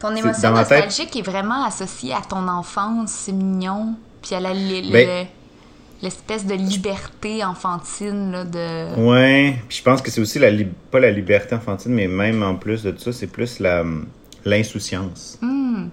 Ton 0.00 0.14
émotion 0.14 0.52
ma 0.52 0.64
tête- 0.64 0.84
nostalgique 0.84 1.16
est 1.16 1.22
vraiment 1.28 1.64
associée 1.64 2.12
à 2.12 2.20
ton 2.28 2.46
enfance, 2.46 3.10
c'est 3.10 3.32
mignon. 3.32 3.94
puis 4.20 4.34
elle 4.36 4.46
a 4.46 4.52
le- 4.52 4.92
Ben- 4.92 5.06
le- 5.22 5.26
l'espèce 6.02 6.44
de 6.44 6.54
liberté 6.54 7.42
enfantine 7.42 8.30
là, 8.32 8.44
de. 8.44 9.00
Ouais, 9.00 9.54
puis 9.66 9.78
je 9.78 9.82
pense 9.82 10.02
que 10.02 10.10
c'est 10.10 10.20
aussi 10.20 10.38
la 10.38 10.50
lib- 10.50 10.72
pas 10.90 11.00
la 11.00 11.10
liberté 11.10 11.54
enfantine, 11.54 11.92
mais 11.94 12.06
même 12.06 12.42
en 12.42 12.54
plus 12.56 12.82
de 12.82 12.90
tout 12.90 13.00
ça, 13.00 13.12
c'est 13.12 13.26
plus 13.28 13.60
la 13.60 13.82
l'insouciance. 14.48 15.38
Hmm. 15.42 15.88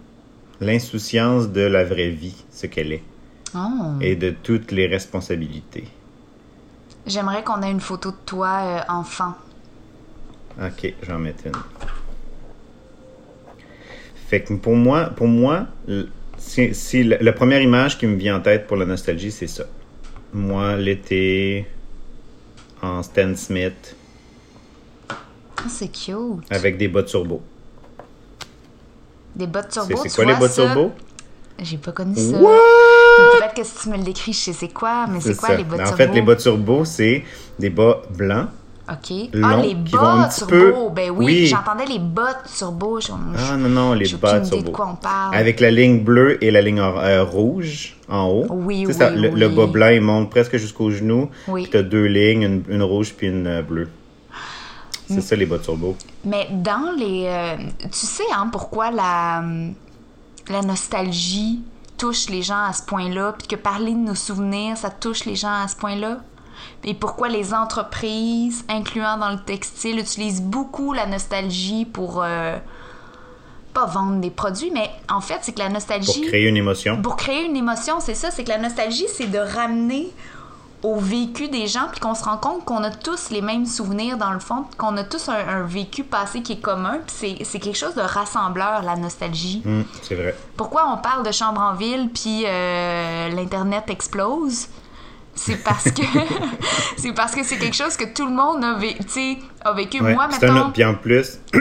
L'insouciance 0.61 1.49
de 1.49 1.61
la 1.61 1.83
vraie 1.83 2.09
vie, 2.09 2.35
ce 2.51 2.67
qu'elle 2.67 2.91
est, 2.93 3.03
Oh. 3.53 3.97
et 4.01 4.15
de 4.15 4.31
toutes 4.31 4.71
les 4.71 4.87
responsabilités. 4.87 5.85
J'aimerais 7.05 7.43
qu'on 7.43 7.61
ait 7.61 7.71
une 7.71 7.79
photo 7.81 8.11
de 8.11 8.15
toi 8.25 8.59
euh, 8.63 8.79
enfant. 8.91 9.33
Ok, 10.61 10.93
j'en 11.03 11.19
mets 11.19 11.35
une. 11.45 11.51
Fait 14.27 14.41
que 14.41 14.53
pour 14.53 14.75
moi, 14.75 15.05
pour 15.15 15.27
moi, 15.27 15.67
l- 15.87 16.07
c'est 16.37 16.73
c'est 16.73 17.03
la, 17.03 17.17
la 17.21 17.31
première 17.33 17.61
image 17.61 17.97
qui 17.97 18.07
me 18.07 18.15
vient 18.15 18.37
en 18.37 18.41
tête 18.41 18.65
pour 18.67 18.77
la 18.77 18.85
nostalgie, 18.85 19.31
c'est 19.31 19.47
ça. 19.47 19.65
Moi, 20.33 20.75
l'été, 20.77 21.65
en 22.81 23.03
Stan 23.03 23.35
Smith, 23.35 23.95
Oh, 25.11 25.67
c'est 25.69 25.91
cute. 25.91 26.45
avec 26.49 26.77
des 26.77 26.87
bottes 26.87 27.07
turbo. 27.07 27.41
Des 29.35 29.47
bottes 29.47 29.69
turbo. 29.69 29.95
c'est 30.03 30.09
tu 30.09 30.15
quoi 30.15 30.25
les 30.25 30.35
bottes 30.35 30.51
ça? 30.51 30.65
turbo? 30.65 30.91
J'ai 31.61 31.77
pas 31.77 31.91
connu 31.91 32.15
ça. 32.15 32.37
Peut-être 32.37 33.53
que 33.55 33.63
si 33.63 33.73
tu 33.83 33.89
me 33.89 33.97
le 33.97 34.03
décris, 34.03 34.33
je 34.33 34.39
sais 34.39 34.53
c'est 34.53 34.67
quoi, 34.73 35.05
mais 35.07 35.19
c'est 35.21 35.35
quoi 35.37 35.49
ça. 35.49 35.55
les 35.55 35.63
bottes 35.63 35.77
Mais 35.79 35.83
en 35.83 35.87
turbo? 35.87 35.97
fait, 35.97 36.13
les 36.13 36.21
bottes 36.21 36.39
turbo, 36.39 36.85
c'est 36.85 37.23
des 37.59 37.69
bas 37.69 38.01
blancs. 38.17 38.47
Ok. 38.87 39.09
longs, 39.33 39.47
ah, 39.49 39.61
les 39.63 39.73
petit 39.73 40.45
turbo. 40.45 40.49
peu- 40.51 40.73
Ben 40.93 41.09
oui, 41.09 41.25
Oui. 41.25 41.45
j'entendais 41.47 41.85
les 41.85 41.97
bottes 41.97 42.43
turbo. 42.55 42.99
Je- 42.99 43.07
Ah 43.37 43.57
non, 43.57 43.69
non, 43.69 43.93
les 43.93 44.07
bottes 44.13 44.43
turbo. 44.49 44.63
de 44.63 44.69
quoi 44.69 44.89
on 44.91 44.95
parle. 44.95 45.35
Avec 45.35 45.59
la 45.59 45.71
ligne 45.71 46.03
bleue 46.03 46.43
et 46.43 46.51
la 46.51 46.61
ligne 46.61 46.79
euh, 46.79 47.23
rouge 47.23 47.95
en 48.09 48.27
haut. 48.27 48.45
Oui, 48.49 48.81
Tu 48.85 48.93
sais, 48.93 48.99
ça, 48.99 49.11
oui, 49.11 49.31
le, 49.33 49.49
bas 49.49 49.65
blanc, 49.65 49.87
il 49.87 50.01
monte 50.01 50.29
presque 50.29 50.57
jusqu'au 50.57 50.91
genou. 50.91 51.29
Oui. 51.47 51.63
Puis 51.63 51.71
t'as 51.71 51.81
deux 51.81 52.05
lignes, 52.05 52.43
une, 52.43 52.63
une 52.69 52.83
rouge 52.83 53.13
puis 53.17 53.27
une 53.27 53.47
euh, 53.47 53.61
bleue. 53.63 53.87
C'est 55.07 55.21
ça 55.21 55.35
les 55.35 55.45
bottes 55.45 55.63
turbo. 55.63 55.95
Mais 56.23 56.47
dans 56.51 56.93
les. 56.97 57.25
euh, 57.27 57.57
tu 57.83 58.05
sais, 58.05 58.23
hein, 58.33 58.49
pourquoi 58.51 58.91
la, 58.91 59.43
la 60.49 60.61
nostalgie 60.61 61.61
touche 61.97 62.29
les 62.29 62.41
gens 62.41 62.63
à 62.63 62.73
ce 62.73 62.83
point-là, 62.83 63.33
puis 63.37 63.47
que 63.47 63.55
parler 63.55 63.91
de 63.93 63.97
nos 63.99 64.15
souvenirs, 64.15 64.77
ça 64.77 64.89
touche 64.89 65.25
les 65.25 65.35
gens 65.35 65.53
à 65.63 65.67
ce 65.67 65.75
point-là? 65.75 66.17
Et 66.83 66.93
pourquoi 66.93 67.29
les 67.29 67.53
entreprises, 67.53 68.63
incluant 68.69 69.17
dans 69.17 69.29
le 69.31 69.39
textile, 69.39 69.99
utilisent 69.99 70.41
beaucoup 70.41 70.93
la 70.93 71.05
nostalgie 71.05 71.85
pour. 71.85 72.21
euh, 72.23 72.57
pas 73.73 73.87
vendre 73.87 74.21
des 74.21 74.29
produits, 74.29 74.71
mais 74.71 74.89
en 75.09 75.19
fait, 75.19 75.39
c'est 75.41 75.51
que 75.51 75.59
la 75.59 75.65
Pour 75.65 75.73
nostalgie. 75.73 76.21
créer 76.21 76.47
une 76.47 76.55
émotion. 76.55 77.01
Pour 77.01 77.17
créer 77.17 77.43
une 77.45 77.57
émotion, 77.57 77.95
c'est 77.99 78.13
ça, 78.13 78.31
c'est 78.31 78.45
que 78.45 78.49
la 78.49 78.57
nostalgie, 78.57 79.03
c'est 79.13 79.27
de 79.27 79.37
ramener 79.37 80.07
au 80.85 80.95
vécu 80.99 81.47
des 81.47 81.67
gens, 81.67 81.87
puis 81.91 81.99
qu'on 81.99 82.13
se 82.15 82.23
rend 82.23 82.37
compte 82.37 82.63
qu'on 82.65 82.83
a 82.83 82.91
tous 82.91 83.29
les 83.31 83.41
mêmes 83.41 83.65
souvenirs 83.65 84.17
dans 84.17 84.31
le 84.31 84.39
fond, 84.39 84.65
qu'on 84.77 84.95
a 84.97 85.03
tous 85.03 85.29
un, 85.29 85.33
un 85.47 85.63
vécu 85.63 86.03
passé 86.03 86.41
qui 86.41 86.53
est 86.53 86.61
commun, 86.61 86.99
puis 87.05 87.37
c'est- 87.43 87.59
quelque 87.59 87.77
chose 87.77 87.95
de 87.95 88.01
rassembleur, 88.01 88.81
la 88.83 88.95
nostalgie. 88.95 89.61
Hum, 89.65 89.83
c'est 90.03 90.15
vrai. 90.15 90.35
Pourquoi 90.57 90.87
on 90.93 90.97
parle 90.97 91.25
de 91.25 91.31
chambre 91.31 91.59
en 91.61 91.73
ville, 91.73 92.09
puis 92.13 92.43
euh, 92.45 93.29
l'Internet 93.29 93.85
explose? 93.89 94.67
C'est 95.33 95.63
parce 95.63 95.91
que 95.91 96.01
c'est 96.97 97.13
parce 97.13 97.33
que 97.35 97.43
c'est 97.43 97.57
quelque 97.57 97.75
chose 97.75 97.97
que 97.97 98.05
tout 98.13 98.25
le 98.25 98.31
monde 98.33 98.63
a, 98.63 98.77
vé- 98.79 99.39
a 99.65 99.73
vécu. 99.73 100.01
Ouais, 100.01 100.13
Moi, 100.13 100.27
maintenant... 100.27 100.61
autre- 100.61 100.73
Puis 100.73 100.85
en 100.85 100.93
plus, 100.95 101.39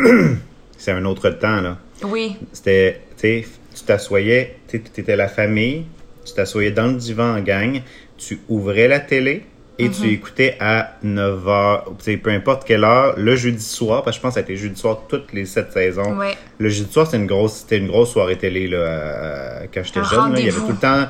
c'est 0.78 0.92
un 0.92 1.04
autre 1.04 1.30
temps, 1.30 1.60
là. 1.60 1.76
Oui, 2.02 2.36
C'était, 2.52 3.02
tu 3.20 3.44
t'assoyais, 3.86 4.58
tu 4.68 4.76
étais 4.76 5.16
la 5.16 5.28
famille, 5.28 5.86
tu 6.24 6.34
t'assoyais 6.34 6.70
dans 6.70 6.86
le 6.86 6.94
divan 6.94 7.36
en 7.36 7.40
gang, 7.40 7.80
tu 8.26 8.40
ouvrais 8.48 8.88
la 8.88 9.00
télé 9.00 9.42
et 9.78 9.88
Mhm. 9.88 9.92
tu 9.92 10.08
écoutais 10.12 10.56
à 10.60 10.94
9h, 11.04 11.84
tu 11.98 12.04
sais, 12.04 12.16
peu 12.16 12.30
importe 12.30 12.64
quelle 12.64 12.84
heure, 12.84 13.14
le 13.16 13.34
jeudi 13.36 13.62
soir, 13.64 14.02
parce 14.04 14.16
que 14.16 14.20
je 14.20 14.22
pense 14.22 14.30
que 14.30 14.34
ça 14.34 14.40
a 14.40 14.42
été 14.44 14.56
jeudi 14.56 14.78
soir 14.80 15.02
toutes 15.08 15.32
les 15.32 15.46
sept 15.46 15.72
saisons. 15.72 16.16
Ouais. 16.16 16.34
Le 16.58 16.68
jeudi 16.68 16.92
soir, 16.92 17.06
c'était 17.06 17.16
une 17.18 17.26
grosse, 17.26 17.54
c'était 17.60 17.78
une 17.78 17.88
grosse 17.88 18.12
soirée 18.12 18.36
télé, 18.38 18.68
là, 18.68 18.76
euh, 18.78 19.66
quand 19.72 19.82
j'étais 19.84 20.00
Un 20.00 20.04
jeune. 20.04 20.32
là. 20.32 20.38
Il 20.38 20.46
y 20.46 20.48
avait 20.48 20.58
tout 20.60 20.68
le 20.68 20.76
temps. 20.76 21.06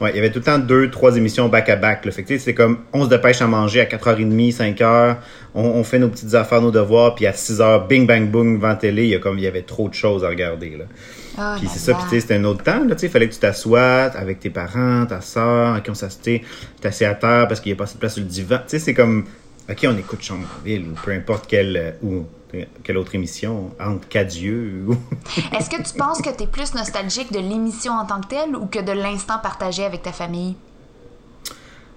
Ouais, 0.00 0.10
il 0.10 0.16
y 0.16 0.18
avait 0.18 0.30
tout 0.30 0.40
le 0.40 0.44
temps 0.44 0.58
deux, 0.58 0.90
trois 0.90 1.16
émissions 1.16 1.48
back-à-back. 1.48 2.04
sais, 2.26 2.38
c'est 2.38 2.52
comme 2.54 2.78
on 2.92 3.04
se 3.04 3.08
dépêche 3.08 3.40
à 3.40 3.46
manger 3.46 3.80
à 3.80 3.84
4h30, 3.86 4.52
5h, 4.52 5.16
on, 5.54 5.62
on 5.62 5.84
fait 5.84 6.00
nos 6.00 6.08
petites 6.08 6.34
affaires, 6.34 6.60
nos 6.60 6.72
devoirs, 6.72 7.14
puis 7.14 7.26
à 7.26 7.32
6h, 7.32 7.86
bing 7.88 8.04
bang 8.06 8.28
boom 8.28 8.60
la 8.60 8.74
télé, 8.74 9.04
il 9.04 9.10
y 9.10 9.14
a 9.14 9.18
comme 9.20 9.38
il 9.38 9.44
y 9.44 9.46
avait 9.46 9.62
trop 9.62 9.88
de 9.88 9.94
choses 9.94 10.24
à 10.24 10.28
regarder. 10.28 10.70
Là. 10.78 10.84
Oh 11.36 11.54
Puis 11.58 11.68
c'est 11.72 11.80
ça, 11.80 11.94
puis 11.94 12.20
c'était 12.20 12.36
un 12.36 12.44
autre 12.44 12.62
temps, 12.62 12.84
là, 12.84 12.94
tu 12.94 13.00
sais, 13.00 13.06
il 13.06 13.10
fallait 13.10 13.28
que 13.28 13.34
tu 13.34 13.40
t'assoies 13.40 14.04
avec 14.04 14.40
tes 14.40 14.50
parents, 14.50 15.04
ta 15.06 15.20
soeur, 15.20 15.82
qui 15.82 15.90
on 15.90 15.94
s'assistait, 15.94 16.42
t'assis 16.80 17.04
à 17.04 17.14
terre 17.14 17.48
parce 17.48 17.60
qu'il 17.60 17.72
n'y 17.72 17.76
a 17.76 17.78
pas 17.78 17.84
assez 17.84 17.94
de 17.94 17.98
place 17.98 18.14
sur 18.14 18.22
le 18.22 18.28
divan. 18.28 18.58
Tu 18.58 18.62
sais, 18.68 18.78
c'est 18.78 18.94
comme, 18.94 19.24
OK, 19.68 19.84
on 19.84 19.96
écoute 19.98 20.22
Chambre 20.22 20.46
en 20.60 20.64
ville, 20.64 20.86
ou 20.88 20.94
peu 20.94 21.10
importe 21.10 21.46
quelle, 21.48 21.76
euh, 21.76 21.90
ou 22.02 22.26
euh, 22.54 22.64
quelle 22.84 22.98
autre 22.98 23.14
émission, 23.14 23.72
entre 23.80 24.06
Cadieux, 24.08 24.84
ou... 24.86 24.92
Est-ce 25.56 25.68
que 25.68 25.82
tu 25.82 25.98
penses 25.98 26.22
que 26.22 26.30
tu 26.30 26.44
es 26.44 26.46
plus 26.46 26.72
nostalgique 26.74 27.32
de 27.32 27.40
l'émission 27.40 27.92
en 27.92 28.04
tant 28.04 28.20
que 28.20 28.28
telle 28.28 28.54
ou 28.54 28.66
que 28.66 28.80
de 28.80 28.92
l'instant 28.92 29.38
partagé 29.38 29.84
avec 29.84 30.02
ta 30.02 30.12
famille? 30.12 30.54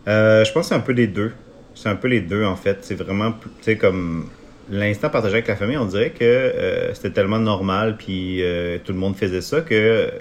Euh, 0.07 0.43
je 0.45 0.51
pense 0.51 0.63
que 0.63 0.69
c'est 0.69 0.75
un 0.75 0.79
peu 0.79 0.93
les 0.93 1.07
deux. 1.07 1.33
C'est 1.75 1.89
un 1.89 1.95
peu 1.95 2.07
les 2.07 2.21
deux, 2.21 2.43
en 2.43 2.55
fait. 2.55 2.79
C'est 2.81 2.95
vraiment, 2.95 3.33
tu 3.33 3.49
sais, 3.61 3.77
comme 3.77 4.29
l'instant 4.69 5.09
partagé 5.09 5.35
avec 5.35 5.47
la 5.47 5.55
famille, 5.55 5.77
on 5.77 5.85
dirait 5.85 6.11
que 6.11 6.23
euh, 6.23 6.93
c'était 6.93 7.11
tellement 7.11 7.39
normal, 7.39 7.97
puis 7.97 8.43
euh, 8.43 8.77
tout 8.83 8.93
le 8.93 8.99
monde 8.99 9.15
faisait 9.15 9.41
ça, 9.41 9.61
que 9.61 10.11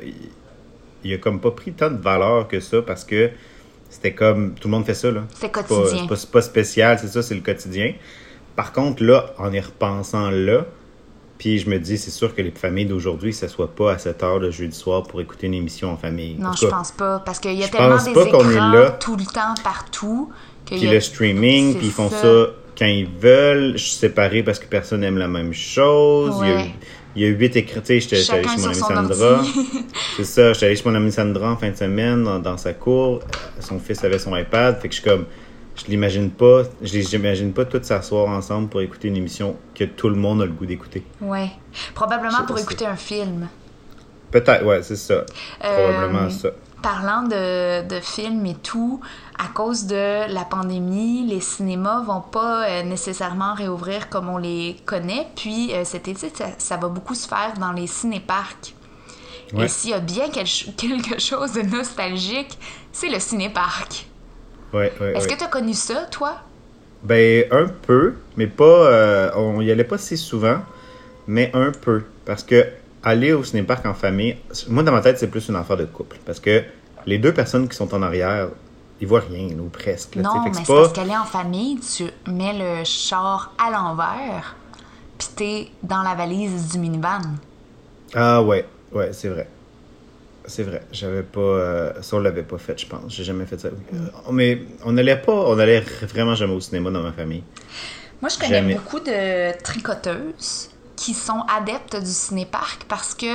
il 1.04 1.14
a 1.14 1.18
comme 1.18 1.40
pas 1.40 1.52
pris 1.52 1.72
tant 1.72 1.90
de 1.90 2.00
valeur 2.00 2.48
que 2.48 2.60
ça, 2.60 2.82
parce 2.82 3.04
que 3.04 3.30
c'était 3.88 4.12
comme, 4.12 4.54
tout 4.54 4.68
le 4.68 4.72
monde 4.72 4.84
fait 4.84 4.94
ça, 4.94 5.10
là. 5.10 5.24
C'est 5.34 5.50
quotidien. 5.50 6.06
c'est 6.08 6.08
pas, 6.08 6.32
pas 6.32 6.42
spécial, 6.42 6.98
c'est 6.98 7.08
ça, 7.08 7.22
c'est 7.22 7.34
le 7.34 7.40
quotidien. 7.40 7.94
Par 8.56 8.72
contre, 8.72 9.04
là, 9.04 9.34
en 9.38 9.52
y 9.52 9.60
repensant 9.60 10.30
là, 10.30 10.66
puis 11.38 11.58
je 11.58 11.68
me 11.68 11.78
dis, 11.78 11.98
c'est 11.98 12.10
sûr 12.10 12.34
que 12.34 12.40
les 12.40 12.50
familles 12.50 12.86
d'aujourd'hui 12.86 13.30
ne 13.30 13.34
s'assoient 13.34 13.74
pas 13.74 13.92
à 13.92 13.98
7 13.98 14.22
heures 14.22 14.38
le 14.38 14.50
jeudi 14.50 14.76
soir 14.76 15.02
pour 15.02 15.20
écouter 15.20 15.46
une 15.46 15.54
émission 15.54 15.90
en 15.92 15.96
famille. 15.96 16.36
Non, 16.38 16.52
je 16.52 16.66
cas, 16.66 16.70
pense 16.70 16.92
pas. 16.92 17.18
Parce 17.24 17.40
qu'il 17.40 17.52
y 17.52 17.64
a 17.64 17.68
tellement 17.68 18.02
des 18.02 18.08
est 18.08 18.26
écrans 18.26 18.72
là. 18.72 18.90
tout 18.92 19.16
le 19.16 19.24
temps, 19.24 19.54
partout. 19.62 20.32
Puis 20.64 20.86
le 20.86 21.00
streaming, 21.00 21.76
puis 21.76 21.86
ils 21.86 21.92
font 21.92 22.10
ça. 22.10 22.46
Quand 22.78 22.86
ils 22.86 23.06
veulent, 23.06 23.78
séparés 23.78 24.42
parce 24.42 24.58
que 24.58 24.66
personne 24.66 25.00
n'aime 25.00 25.18
la 25.18 25.28
même 25.28 25.52
chose. 25.52 26.36
Il 26.42 26.48
y 26.48 26.52
a- 26.52 26.56
Ouais. 26.56 26.70
Il 27.18 27.22
y 27.22 27.24
a 27.24 27.28
huit 27.28 27.56
écrans. 27.56 27.80
Tu 27.80 27.98
sais, 27.98 28.18
j'étais 28.18 28.32
allé 28.34 28.42
chez 28.44 28.48
mon 28.66 28.74
sur 28.74 28.90
ami 28.90 29.08
son 29.08 29.14
Sandra. 29.14 29.42
C'est 30.18 30.24
ça, 30.24 30.52
j'étais 30.52 30.66
allé 30.66 30.76
chez 30.76 30.82
mon 30.86 30.94
ami 30.94 31.10
Sandra 31.10 31.50
en 31.52 31.56
fin 31.56 31.70
de 31.70 31.74
semaine 31.76 32.22
dans, 32.24 32.38
dans 32.38 32.58
sa 32.58 32.74
cour. 32.74 33.20
Son 33.58 33.78
fils 33.78 34.04
avait 34.04 34.18
son 34.18 34.36
iPad. 34.36 34.78
Fait 34.80 34.88
que 34.88 34.94
je 34.94 35.00
suis 35.00 35.08
comme. 35.10 35.24
Je 35.76 35.84
l'imagine 35.90 36.30
pas. 36.30 36.64
Je 36.82 36.92
les- 36.98 37.46
pas 37.52 37.64
tous 37.64 37.82
s'asseoir 37.82 38.28
ensemble 38.28 38.68
pour 38.68 38.82
écouter 38.82 39.08
une 39.08 39.16
émission 39.16 39.56
que 39.74 39.84
tout 39.84 40.10
le 40.10 40.14
monde 40.16 40.42
a 40.42 40.44
le 40.44 40.52
goût 40.52 40.66
d'écouter. 40.66 41.02
Ouais. 41.22 41.48
Probablement 41.94 42.40
Je 42.42 42.46
pour 42.46 42.58
écouter 42.58 42.84
un 42.84 42.96
film. 42.96 43.48
Peut-être, 44.30 44.64
ouais, 44.66 44.82
c'est 44.82 44.96
ça. 44.96 45.24
Euh, 45.64 45.92
Probablement 45.94 46.28
ça. 46.28 46.50
Parlant 46.86 47.22
de, 47.24 47.82
de 47.88 47.98
films 48.00 48.46
et 48.46 48.54
tout, 48.54 49.00
à 49.40 49.48
cause 49.52 49.86
de 49.86 50.32
la 50.32 50.44
pandémie, 50.44 51.26
les 51.26 51.40
cinémas 51.40 52.02
vont 52.06 52.20
pas 52.20 52.64
euh, 52.68 52.82
nécessairement 52.84 53.54
réouvrir 53.54 54.08
comme 54.08 54.28
on 54.28 54.38
les 54.38 54.76
connaît. 54.86 55.26
Puis 55.34 55.74
euh, 55.74 55.82
cet 55.84 56.06
été, 56.06 56.30
ça, 56.32 56.44
ça 56.58 56.76
va 56.76 56.86
beaucoup 56.86 57.16
se 57.16 57.26
faire 57.26 57.54
dans 57.58 57.72
les 57.72 57.88
cinéparcs. 57.88 58.72
Ouais. 59.52 59.64
Et 59.64 59.68
s'il 59.68 59.90
y 59.90 59.94
a 59.94 59.98
bien 59.98 60.26
quel- 60.32 60.46
quelque 60.76 61.20
chose 61.20 61.54
de 61.54 61.62
nostalgique, 61.62 62.56
c'est 62.92 63.08
le 63.08 63.18
cinéparc. 63.18 64.06
Ouais, 64.72 64.92
ouais, 65.00 65.16
Est-ce 65.16 65.26
que 65.26 65.34
tu 65.36 65.42
as 65.42 65.48
connu 65.48 65.74
ça, 65.74 66.06
toi? 66.08 66.36
Ben, 67.02 67.46
un 67.50 67.66
peu, 67.66 68.14
mais 68.36 68.46
pas. 68.46 68.64
euh, 68.64 69.30
on 69.34 69.60
y 69.60 69.72
allait 69.72 69.82
pas 69.82 69.98
si 69.98 70.16
souvent, 70.16 70.58
mais 71.26 71.50
un 71.52 71.72
peu. 71.72 72.04
Parce 72.24 72.44
que 72.44 72.64
aller 73.02 73.32
au 73.32 73.42
cinépark 73.44 73.84
en 73.86 73.94
famille, 73.94 74.36
moi, 74.68 74.82
dans 74.84 74.92
ma 74.92 75.00
tête, 75.00 75.18
c'est 75.18 75.28
plus 75.28 75.48
une 75.48 75.56
affaire 75.56 75.76
de 75.76 75.84
couple. 75.84 76.16
Parce 76.24 76.40
que 76.40 76.62
les 77.06 77.18
deux 77.18 77.32
personnes 77.32 77.68
qui 77.68 77.76
sont 77.76 77.92
en 77.94 78.02
arrière, 78.02 78.48
ils 79.00 79.06
voient 79.06 79.20
rien, 79.30 79.48
ou 79.58 79.68
presque. 79.68 80.14
là. 80.16 80.22
Non, 80.22 80.42
mais 80.42 80.50
c'est 80.52 80.64
parce 80.66 80.88
pas. 80.88 80.94
qu'aller 80.94 81.16
en 81.16 81.24
famille, 81.24 81.78
tu 81.80 82.04
mets 82.30 82.52
le 82.58 82.84
char 82.84 83.52
à 83.58 83.70
l'envers, 83.70 84.56
puis 85.18 85.28
t'es 85.36 85.68
dans 85.82 86.02
la 86.02 86.14
valise 86.14 86.72
du 86.72 86.78
minivan. 86.78 87.20
Ah, 88.14 88.42
ouais, 88.42 88.66
ouais, 88.92 89.10
c'est 89.12 89.28
vrai. 89.28 89.48
C'est 90.48 90.62
vrai. 90.62 90.82
J'avais 90.92 91.24
pas. 91.24 91.40
euh, 91.40 91.92
ça, 92.02 92.16
on 92.16 92.20
l'avait 92.20 92.44
pas 92.44 92.56
fait, 92.58 92.78
je 92.80 92.86
pense. 92.86 93.12
J'ai 93.12 93.24
jamais 93.24 93.46
fait 93.46 93.58
ça. 93.58 93.66
Euh, 93.68 93.98
mais 94.30 94.62
on 94.84 94.92
n'allait 94.92 95.16
pas. 95.16 95.32
On 95.32 95.58
allait 95.58 95.80
vraiment 96.02 96.36
jamais 96.36 96.54
au 96.54 96.60
cinéma 96.60 96.90
dans 96.92 97.02
ma 97.02 97.10
famille. 97.12 97.42
Moi, 98.22 98.28
je 98.30 98.38
connais 98.38 98.50
Jamais. 98.60 98.74
beaucoup 98.76 99.00
de 99.00 99.60
tricoteuses 99.62 100.70
qui 100.94 101.12
sont 101.14 101.42
adeptes 101.54 101.96
du 102.00 102.10
cinéparc 102.10 102.84
parce 102.88 103.12
que, 103.14 103.26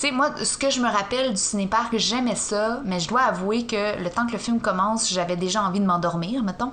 tu 0.00 0.06
sais, 0.06 0.12
moi, 0.12 0.30
ce 0.42 0.56
que 0.56 0.70
je 0.70 0.80
me 0.80 0.88
rappelle 0.88 1.30
du 1.30 1.36
cinéparc, 1.36 1.94
j'aimais 1.98 2.34
ça, 2.34 2.80
mais 2.86 3.00
je 3.00 3.08
dois 3.08 3.20
avouer 3.20 3.66
que 3.66 4.02
le 4.02 4.08
temps 4.08 4.26
que 4.26 4.32
le 4.32 4.38
film 4.38 4.58
commence, 4.58 5.12
j'avais 5.12 5.36
déjà 5.36 5.62
envie 5.62 5.80
de 5.80 5.84
m'endormir, 5.84 6.42
mettons. 6.42 6.72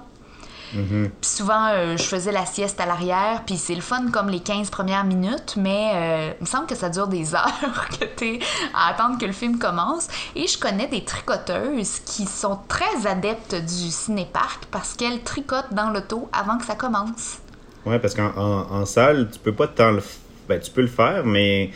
Puis 0.72 1.30
souvent, 1.30 1.68
euh, 1.72 1.98
je 1.98 2.04
faisais 2.04 2.32
la 2.32 2.46
sieste 2.46 2.80
à 2.80 2.86
l'arrière, 2.86 3.44
puis 3.46 3.58
c'est 3.58 3.76
le 3.76 3.82
fun 3.82 4.12
comme 4.12 4.30
les 4.30 4.40
15 4.40 4.70
premières 4.70 5.04
minutes, 5.04 5.56
mais 5.58 5.92
euh, 5.94 6.34
il 6.40 6.44
me 6.44 6.46
semble 6.46 6.68
que 6.68 6.76
ça 6.76 6.90
dure 6.90 7.08
des 7.08 7.36
heures 7.36 7.90
que 8.00 8.06
t'es 8.06 8.40
à 8.74 8.92
attendre 8.92 9.18
que 9.18 9.26
le 9.26 9.34
film 9.34 9.60
commence. 9.60 10.08
Et 10.36 10.48
je 10.48 10.58
connais 10.58 10.88
des 10.88 11.04
tricoteuses 11.04 12.00
qui 12.06 12.26
sont 12.26 12.60
très 12.70 13.08
adeptes 13.08 13.56
du 13.56 13.92
cinéparc 13.92 14.68
parce 14.72 14.94
qu'elles 14.94 15.22
tricotent 15.22 15.74
dans 15.74 15.90
l'auto 15.90 16.30
avant 16.32 16.58
que 16.58 16.66
ça 16.66 16.76
commence. 16.76 17.40
Ouais, 17.86 18.00
parce 18.00 18.14
qu'en 18.14 18.32
en, 18.38 18.72
en 18.72 18.86
salle, 18.86 19.30
tu 19.32 19.40
peux 19.40 19.54
pas 19.54 19.68
tant 19.68 19.92
le... 19.92 20.02
Ben, 20.48 20.62
tu 20.62 20.72
peux 20.72 20.82
le 20.82 20.88
faire, 20.88 21.26
mais 21.26 21.72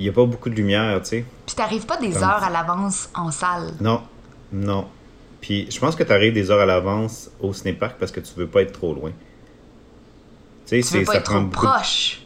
il 0.00 0.06
y 0.06 0.08
a 0.08 0.12
pas 0.12 0.24
beaucoup 0.24 0.48
de 0.50 0.54
lumière, 0.54 1.00
tu 1.02 1.08
sais. 1.08 1.24
Puis 1.46 1.54
t'arrives 1.54 1.86
pas 1.86 1.96
des 1.98 2.10
Comme- 2.10 2.22
heures 2.22 2.42
à 2.42 2.50
l'avance 2.50 3.08
en 3.14 3.30
salle. 3.30 3.74
Non, 3.80 4.02
non. 4.52 4.86
Puis 5.40 5.70
je 5.70 5.78
pense 5.78 5.94
que 5.96 6.02
tu 6.02 6.12
arrives 6.12 6.32
des 6.34 6.50
heures 6.50 6.60
à 6.60 6.66
l'avance 6.66 7.30
au 7.40 7.52
cinéparc 7.52 7.96
parce 7.98 8.12
que 8.12 8.20
tu 8.20 8.32
veux 8.36 8.46
pas 8.46 8.62
être 8.62 8.72
trop 8.72 8.94
loin. 8.94 9.10
Tu 9.10 9.16
sais, 10.66 10.82
c'est 10.82 11.04
ça 11.04 11.14
être 11.14 11.24
prend 11.24 11.34
trop 11.40 11.40
beaucoup 11.46 11.66
proche. 11.66 12.22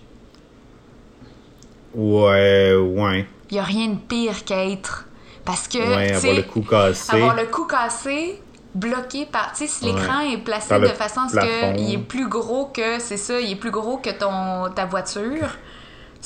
Ouais, 1.94 2.74
ouais. 2.74 3.26
Il 3.50 3.56
y 3.56 3.58
a 3.58 3.62
rien 3.62 3.88
de 3.88 3.96
pire 3.98 4.44
qu'être. 4.44 5.06
Parce 5.44 5.68
que, 5.68 5.78
Ouais, 5.78 6.12
avoir 6.12 6.34
le 6.34 6.42
cou 6.42 6.62
cassé. 6.62 7.12
avoir 7.14 7.36
le 7.36 7.44
cou 7.46 7.66
cassé, 7.66 8.40
bloqué 8.74 9.26
par. 9.26 9.52
Tu 9.52 9.58
sais, 9.58 9.66
si 9.66 9.84
Ouais. 9.84 9.92
l'écran 9.92 10.20
est 10.20 10.38
placé 10.38 10.78
de 10.78 10.86
façon 10.88 11.20
à 11.20 11.28
ce 11.28 11.74
qu'il 11.76 11.94
est 11.94 11.98
plus 11.98 12.28
gros 12.28 12.66
que. 12.66 12.98
C'est 12.98 13.18
ça, 13.18 13.38
il 13.40 13.50
est 13.52 13.56
plus 13.56 13.70
gros 13.70 13.98
que 13.98 14.10
ton, 14.10 14.72
ta 14.74 14.86
voiture. 14.86 15.48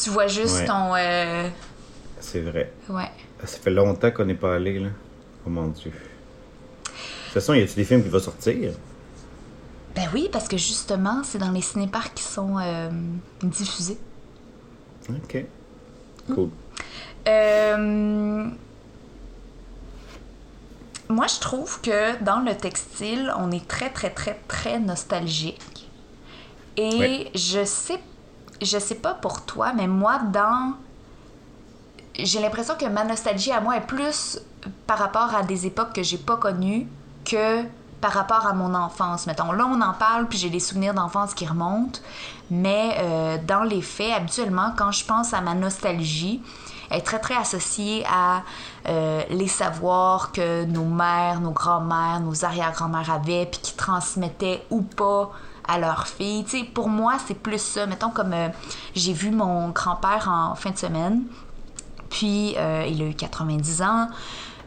Tu 0.03 0.11
vois 0.11 0.27
juste 0.27 0.57
Ouais. 0.61 0.65
ton. 0.67 0.95
euh, 0.95 1.49
C'est 2.21 2.41
vrai. 2.41 2.73
Ouais. 2.89 3.11
Ça 3.45 3.59
fait 3.59 3.71
longtemps 3.71 4.11
qu'on 4.11 4.25
n'est 4.25 4.35
pas 4.35 4.55
allé, 4.57 4.79
là. 4.79 4.89
Oh 5.47 5.51
mon 5.51 5.69
dieu. 5.69 5.91
De 5.91 6.87
toute 7.25 7.33
façon, 7.35 7.55
y 7.55 7.63
a-tu 7.63 7.75
des 7.75 7.85
films 7.85 8.03
qui 8.03 8.09
vont 8.09 8.19
sortir? 8.21 8.73
Ben 9.95 10.09
oui, 10.15 10.29
parce 10.33 10.49
que 10.49 10.57
justement, 10.57 11.23
c'est 11.25 11.39
dans 11.39 11.51
les 11.51 11.61
cinéparcs 11.63 12.15
qui 12.15 12.23
sont 12.23 12.57
euh, 12.59 12.89
diffusés. 13.43 13.99
Ok. 15.11 15.45
Cool. 16.35 16.51
Euh, 17.27 18.47
Moi, 21.11 21.27
je 21.27 21.41
trouve 21.41 21.81
que 21.81 22.23
dans 22.23 22.41
le 22.41 22.55
textile, 22.55 23.33
on 23.39 23.51
est 23.51 23.67
très, 23.67 23.89
très, 23.91 24.11
très, 24.11 24.39
très 24.47 24.79
nostalgique. 24.79 25.89
Et 26.77 26.95
Ouais. 26.99 27.31
je 27.35 27.65
sais, 27.65 27.99
je 28.61 28.79
sais 28.79 28.97
pas 28.97 29.15
pour 29.15 29.43
toi, 29.43 29.73
mais 29.75 29.87
moi, 29.87 30.19
dans. 30.33 30.75
J'ai 32.19 32.41
l'impression 32.41 32.75
que 32.75 32.87
ma 32.87 33.05
nostalgie 33.05 33.53
à 33.53 33.61
moi 33.61 33.77
est 33.77 33.87
plus 33.87 34.41
par 34.87 34.99
rapport 34.99 35.35
à 35.35 35.45
des 35.45 35.67
époques 35.67 35.93
que 35.93 36.03
j'ai 36.03 36.19
pas 36.19 36.37
connues 36.37 36.89
que 37.25 37.63
par 38.01 38.13
rapport 38.13 38.47
à 38.47 38.53
mon 38.53 38.75
enfance. 38.75 39.27
Mettons, 39.27 39.53
là, 39.53 39.67
on 39.67 39.81
en 39.81 39.93
parle, 39.93 40.27
puis 40.27 40.39
j'ai 40.39 40.51
des 40.51 40.61
souvenirs 40.61 40.95
d'enfance 40.95 41.35
qui 41.35 41.47
remontent. 41.47 42.01
Mais 42.51 42.97
euh, 42.99 43.39
dans 43.47 43.63
les 43.63 43.83
faits, 43.83 44.13
habituellement, 44.13 44.73
quand 44.77 44.93
je 44.93 45.05
pense 45.05 45.35
à 45.35 45.41
ma 45.41 45.55
nostalgie, 45.55 46.43
elle 46.91 46.99
est 46.99 47.03
très, 47.03 47.19
très 47.19 47.37
associée 47.37 48.05
à 48.11 48.43
euh, 48.89 49.23
les 49.31 49.49
savoirs 49.49 50.33
que 50.33 50.65
nos 50.65 50.85
mères, 50.85 51.41
nos 51.41 51.51
grands-mères, 51.51 52.21
nos 52.21 52.45
arrière-grand-mères 52.45 53.11
avaient, 53.11 53.47
puis 53.47 53.61
qui 53.61 53.75
transmettaient 53.75 54.65
ou 54.71 54.83
pas 54.83 55.31
à 55.69 55.79
leurs 55.79 56.07
filles. 56.09 56.45
Tu 56.45 56.59
sais, 56.59 56.65
pour 56.65 56.89
moi, 56.89 57.17
c'est 57.27 57.39
plus 57.39 57.61
ça. 57.61 57.87
Mettons, 57.87 58.11
comme 58.11 58.33
euh, 58.33 58.49
j'ai 58.95 59.13
vu 59.13 59.31
mon 59.31 59.69
grand-père 59.69 60.29
en 60.29 60.55
fin 60.55 60.71
de 60.71 60.79
semaine, 60.79 61.23
puis 62.11 62.55
euh, 62.57 62.85
il 62.89 63.03
a 63.03 63.07
eu 63.07 63.15
90 63.15 63.83
ans. 63.83 64.09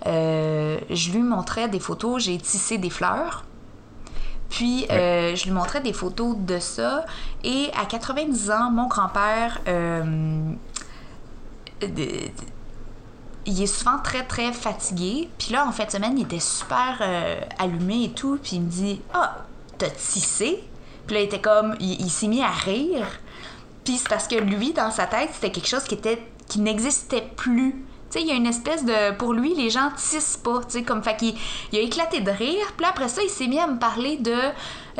Euh, 0.08 0.80
je 0.90 1.12
lui 1.12 1.22
montrais 1.22 1.68
des 1.68 1.80
photos, 1.80 2.24
j'ai 2.24 2.38
tissé 2.38 2.78
des 2.78 2.90
fleurs. 2.90 3.44
Puis 4.50 4.86
je 4.90 5.44
lui 5.46 5.52
montrais 5.52 5.80
des 5.80 5.94
photos 5.94 6.36
de 6.38 6.60
ça. 6.60 7.06
Et 7.44 7.72
à 7.82 7.86
90 7.86 8.52
ans, 8.52 8.70
mon 8.70 8.88
grand-père, 8.88 9.62
il 13.46 13.62
est 13.62 13.68
souvent 13.68 13.98
très 14.04 14.26
très 14.26 14.52
fatigué. 14.54 15.30
Puis 15.38 15.54
là, 15.54 15.68
en 15.68 15.72
fin 15.72 15.86
de 15.86 15.92
semaine, 15.92 16.18
il 16.18 16.24
était 16.24 16.40
super 16.40 16.98
euh, 17.02 17.42
allumé 17.58 18.06
et 18.06 18.12
tout. 18.12 18.40
Puis 18.42 18.58
il 18.58 18.62
me 18.62 18.70
dit 18.70 19.02
Ah, 19.14 19.38
t'as 19.78 19.90
tissé 19.90 20.64
Puis 21.12 21.18
là, 21.18 21.24
il 21.24 21.26
était 21.26 21.42
comme. 21.42 21.76
Il, 21.82 22.10
s'est 22.10 22.30
mis 22.30 22.42
à 22.42 22.52
rire. 22.52 23.06
Puis 23.84 23.98
c'est 23.98 24.08
parce 24.08 24.30
que 24.30 24.36
lui, 24.36 24.72
dans 24.72 24.92
sa 24.92 25.08
tête, 25.08 25.32
c'était 25.34 25.52
quelque 25.52 25.68
chose 25.68 25.84
qui 25.84 25.96
était 25.96 26.26
qui 26.48 26.62
n'existait 26.62 27.30
plus. 27.36 27.74
Tu 28.10 28.20
sais, 28.20 28.22
il 28.22 28.28
y 28.28 28.32
a 28.32 28.36
une 28.36 28.46
espèce 28.46 28.86
de... 28.86 29.14
Pour 29.18 29.34
lui, 29.34 29.54
les 29.54 29.70
gens 29.70 29.90
tissent 29.98 30.40
pas, 30.42 30.60
tu 30.60 30.70
sais, 30.70 30.84
comme... 30.84 31.04
Fait 31.04 31.18
il 31.22 31.78
a 31.78 31.82
éclaté 31.82 32.22
de 32.22 32.32
rire. 32.32 32.66
Puis 32.78 32.84
là, 32.84 32.92
après 32.92 33.10
ça, 33.10 33.22
il 33.22 33.30
s'est 33.30 33.48
mis 33.48 33.60
à 33.60 33.68
me 33.68 33.78
parler 33.78 34.16
de 34.18 34.38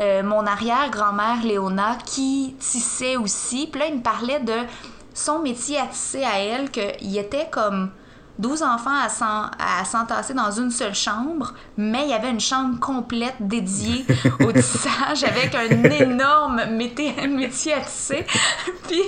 euh, 0.00 0.22
mon 0.22 0.44
arrière-grand-mère, 0.46 1.42
Léona, 1.42 1.96
qui 2.04 2.56
tissait 2.58 3.16
aussi. 3.16 3.66
Puis 3.68 3.80
là, 3.80 3.86
il 3.86 3.96
me 3.96 4.02
parlait 4.02 4.40
de 4.40 4.66
son 5.14 5.38
métier 5.38 5.78
à 5.78 5.86
tisser 5.86 6.24
à 6.24 6.40
elle, 6.40 6.70
qu'il 6.70 7.16
était 7.16 7.48
comme 7.50 7.90
12 8.38 8.62
enfants 8.62 8.96
à 9.04 9.08
s'en- 9.08 9.50
à 9.58 9.84
s'entasser 9.84 10.32
dans 10.34 10.50
une 10.50 10.70
seule 10.70 10.94
chambre, 10.94 11.52
mais 11.76 12.04
il 12.04 12.10
y 12.10 12.14
avait 12.14 12.30
une 12.30 12.40
chambre 12.40 12.80
complète 12.80 13.34
dédiée 13.40 14.04
au 14.40 14.50
tissage 14.52 15.22
avec 15.22 15.54
un 15.54 15.82
énorme 15.90 16.62
métier 16.70 17.14
à 17.74 17.80
tisser. 17.80 18.24
puis, 18.88 19.00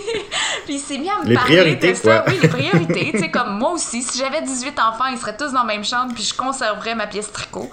puis 0.66 0.74
il 0.74 0.78
s'est 0.78 0.98
mis 0.98 1.08
à 1.10 1.20
me 1.22 1.28
Les 1.28 1.34
parler 1.34 1.74
de 1.76 1.94
ça. 1.94 2.18
quoi. 2.20 2.24
Oui, 2.32 2.38
les 2.42 2.48
priorités. 2.48 3.10
tu 3.12 3.18
sais, 3.18 3.30
comme 3.30 3.58
moi 3.58 3.72
aussi, 3.72 4.02
si 4.02 4.18
j'avais 4.18 4.42
18 4.42 4.78
enfants, 4.78 5.06
ils 5.10 5.18
seraient 5.18 5.36
tous 5.36 5.52
dans 5.52 5.60
la 5.60 5.64
même 5.74 5.84
chambre, 5.84 6.12
puis 6.14 6.22
je 6.22 6.34
conserverais 6.34 6.94
ma 6.94 7.06
pièce 7.06 7.32
tricot. 7.32 7.70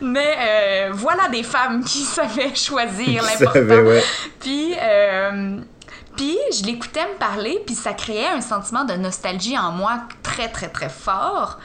mais 0.00 0.36
euh, 0.38 0.90
voilà 0.92 1.28
des 1.28 1.42
femmes 1.44 1.82
qui 1.84 2.00
savaient 2.02 2.54
choisir 2.54 3.22
Qui 3.22 3.44
l'important. 3.44 3.60
ouais. 3.88 4.02
Puis, 4.40 4.74
euh, 4.80 5.58
puis 6.16 6.36
je 6.52 6.64
l'écoutais 6.64 7.06
me 7.06 7.18
parler, 7.18 7.60
puis 7.66 7.74
ça 7.74 7.92
créait 7.92 8.28
un 8.28 8.40
sentiment 8.40 8.84
de 8.84 8.94
nostalgie 8.94 9.58
en 9.58 9.72
moi 9.72 10.00
très, 10.22 10.48
très, 10.48 10.68
très 10.68 10.88
fort. 10.88 11.58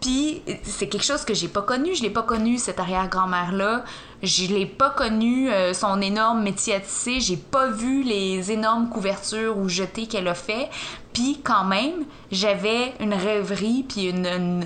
Puis 0.00 0.42
c'est 0.62 0.88
quelque 0.88 1.04
chose 1.04 1.24
que 1.24 1.34
j'ai 1.34 1.48
pas 1.48 1.62
connu. 1.62 1.94
Je 1.94 2.02
l'ai 2.02 2.10
pas 2.10 2.22
connu, 2.22 2.58
cette 2.58 2.78
arrière-grand-mère-là. 2.78 3.84
Je 4.22 4.46
l'ai 4.46 4.66
pas 4.66 4.90
connu, 4.90 5.50
euh, 5.50 5.72
son 5.72 6.00
énorme 6.00 6.42
métier 6.42 6.74
à 6.74 6.80
tisser. 6.80 7.18
J'ai 7.20 7.36
pas 7.36 7.68
vu 7.68 8.02
les 8.02 8.52
énormes 8.52 8.88
couvertures 8.88 9.56
ou 9.56 9.68
jetées 9.68 10.06
qu'elle 10.06 10.28
a 10.28 10.34
fait. 10.34 10.68
Puis 11.12 11.40
quand 11.42 11.64
même, 11.64 12.04
j'avais 12.30 12.94
une 13.00 13.14
rêverie, 13.14 13.84
puis 13.88 14.10
une... 14.10 14.26
une 14.26 14.64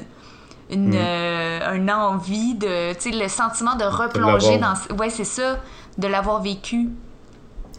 une, 0.73 0.95
euh, 0.95 1.75
une 1.75 1.91
envie 1.91 2.55
de, 2.55 2.93
tu 2.93 3.11
sais, 3.11 3.11
le 3.11 3.27
sentiment 3.27 3.75
de 3.75 3.83
replonger 3.83 4.57
dans, 4.59 4.75
ouais, 4.99 5.11
c'est 5.11 5.25
ça, 5.25 5.59
de 5.99 6.07
l'avoir 6.07 6.41
vécu. 6.41 6.91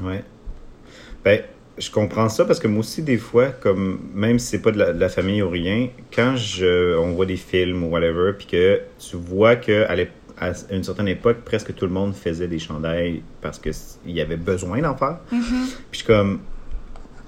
Ouais. 0.01 0.25
Ben, 1.23 1.41
je 1.77 1.89
comprends 1.89 2.29
ça 2.29 2.45
parce 2.45 2.59
que 2.59 2.67
moi 2.67 2.81
aussi, 2.81 3.01
des 3.01 3.17
fois, 3.17 3.47
comme 3.47 3.99
même 4.13 4.39
si 4.39 4.47
c'est 4.47 4.61
pas 4.61 4.71
de 4.71 4.77
la, 4.77 4.93
de 4.93 4.99
la 4.99 5.09
famille 5.09 5.41
ou 5.41 5.49
rien, 5.49 5.89
quand 6.13 6.35
je, 6.35 6.97
on 6.97 7.11
voit 7.13 7.25
des 7.25 7.37
films 7.37 7.83
ou 7.83 7.89
whatever, 7.89 8.33
puis 8.37 8.47
que 8.47 8.81
tu 8.99 9.15
vois 9.15 9.55
que 9.55 9.85
à, 10.37 10.53
une 10.71 10.83
certaine 10.83 11.07
époque, 11.07 11.37
presque 11.45 11.73
tout 11.75 11.85
le 11.85 11.91
monde 11.91 12.15
faisait 12.15 12.47
des 12.47 12.59
chandails 12.59 13.21
parce 13.41 13.59
qu'il 13.59 13.73
y 14.07 14.21
avait 14.21 14.37
besoin 14.37 14.81
d'en 14.81 14.95
faire. 14.95 15.19
Puis 15.29 15.39
je 15.91 15.97
suis 15.97 16.07
comme, 16.07 16.39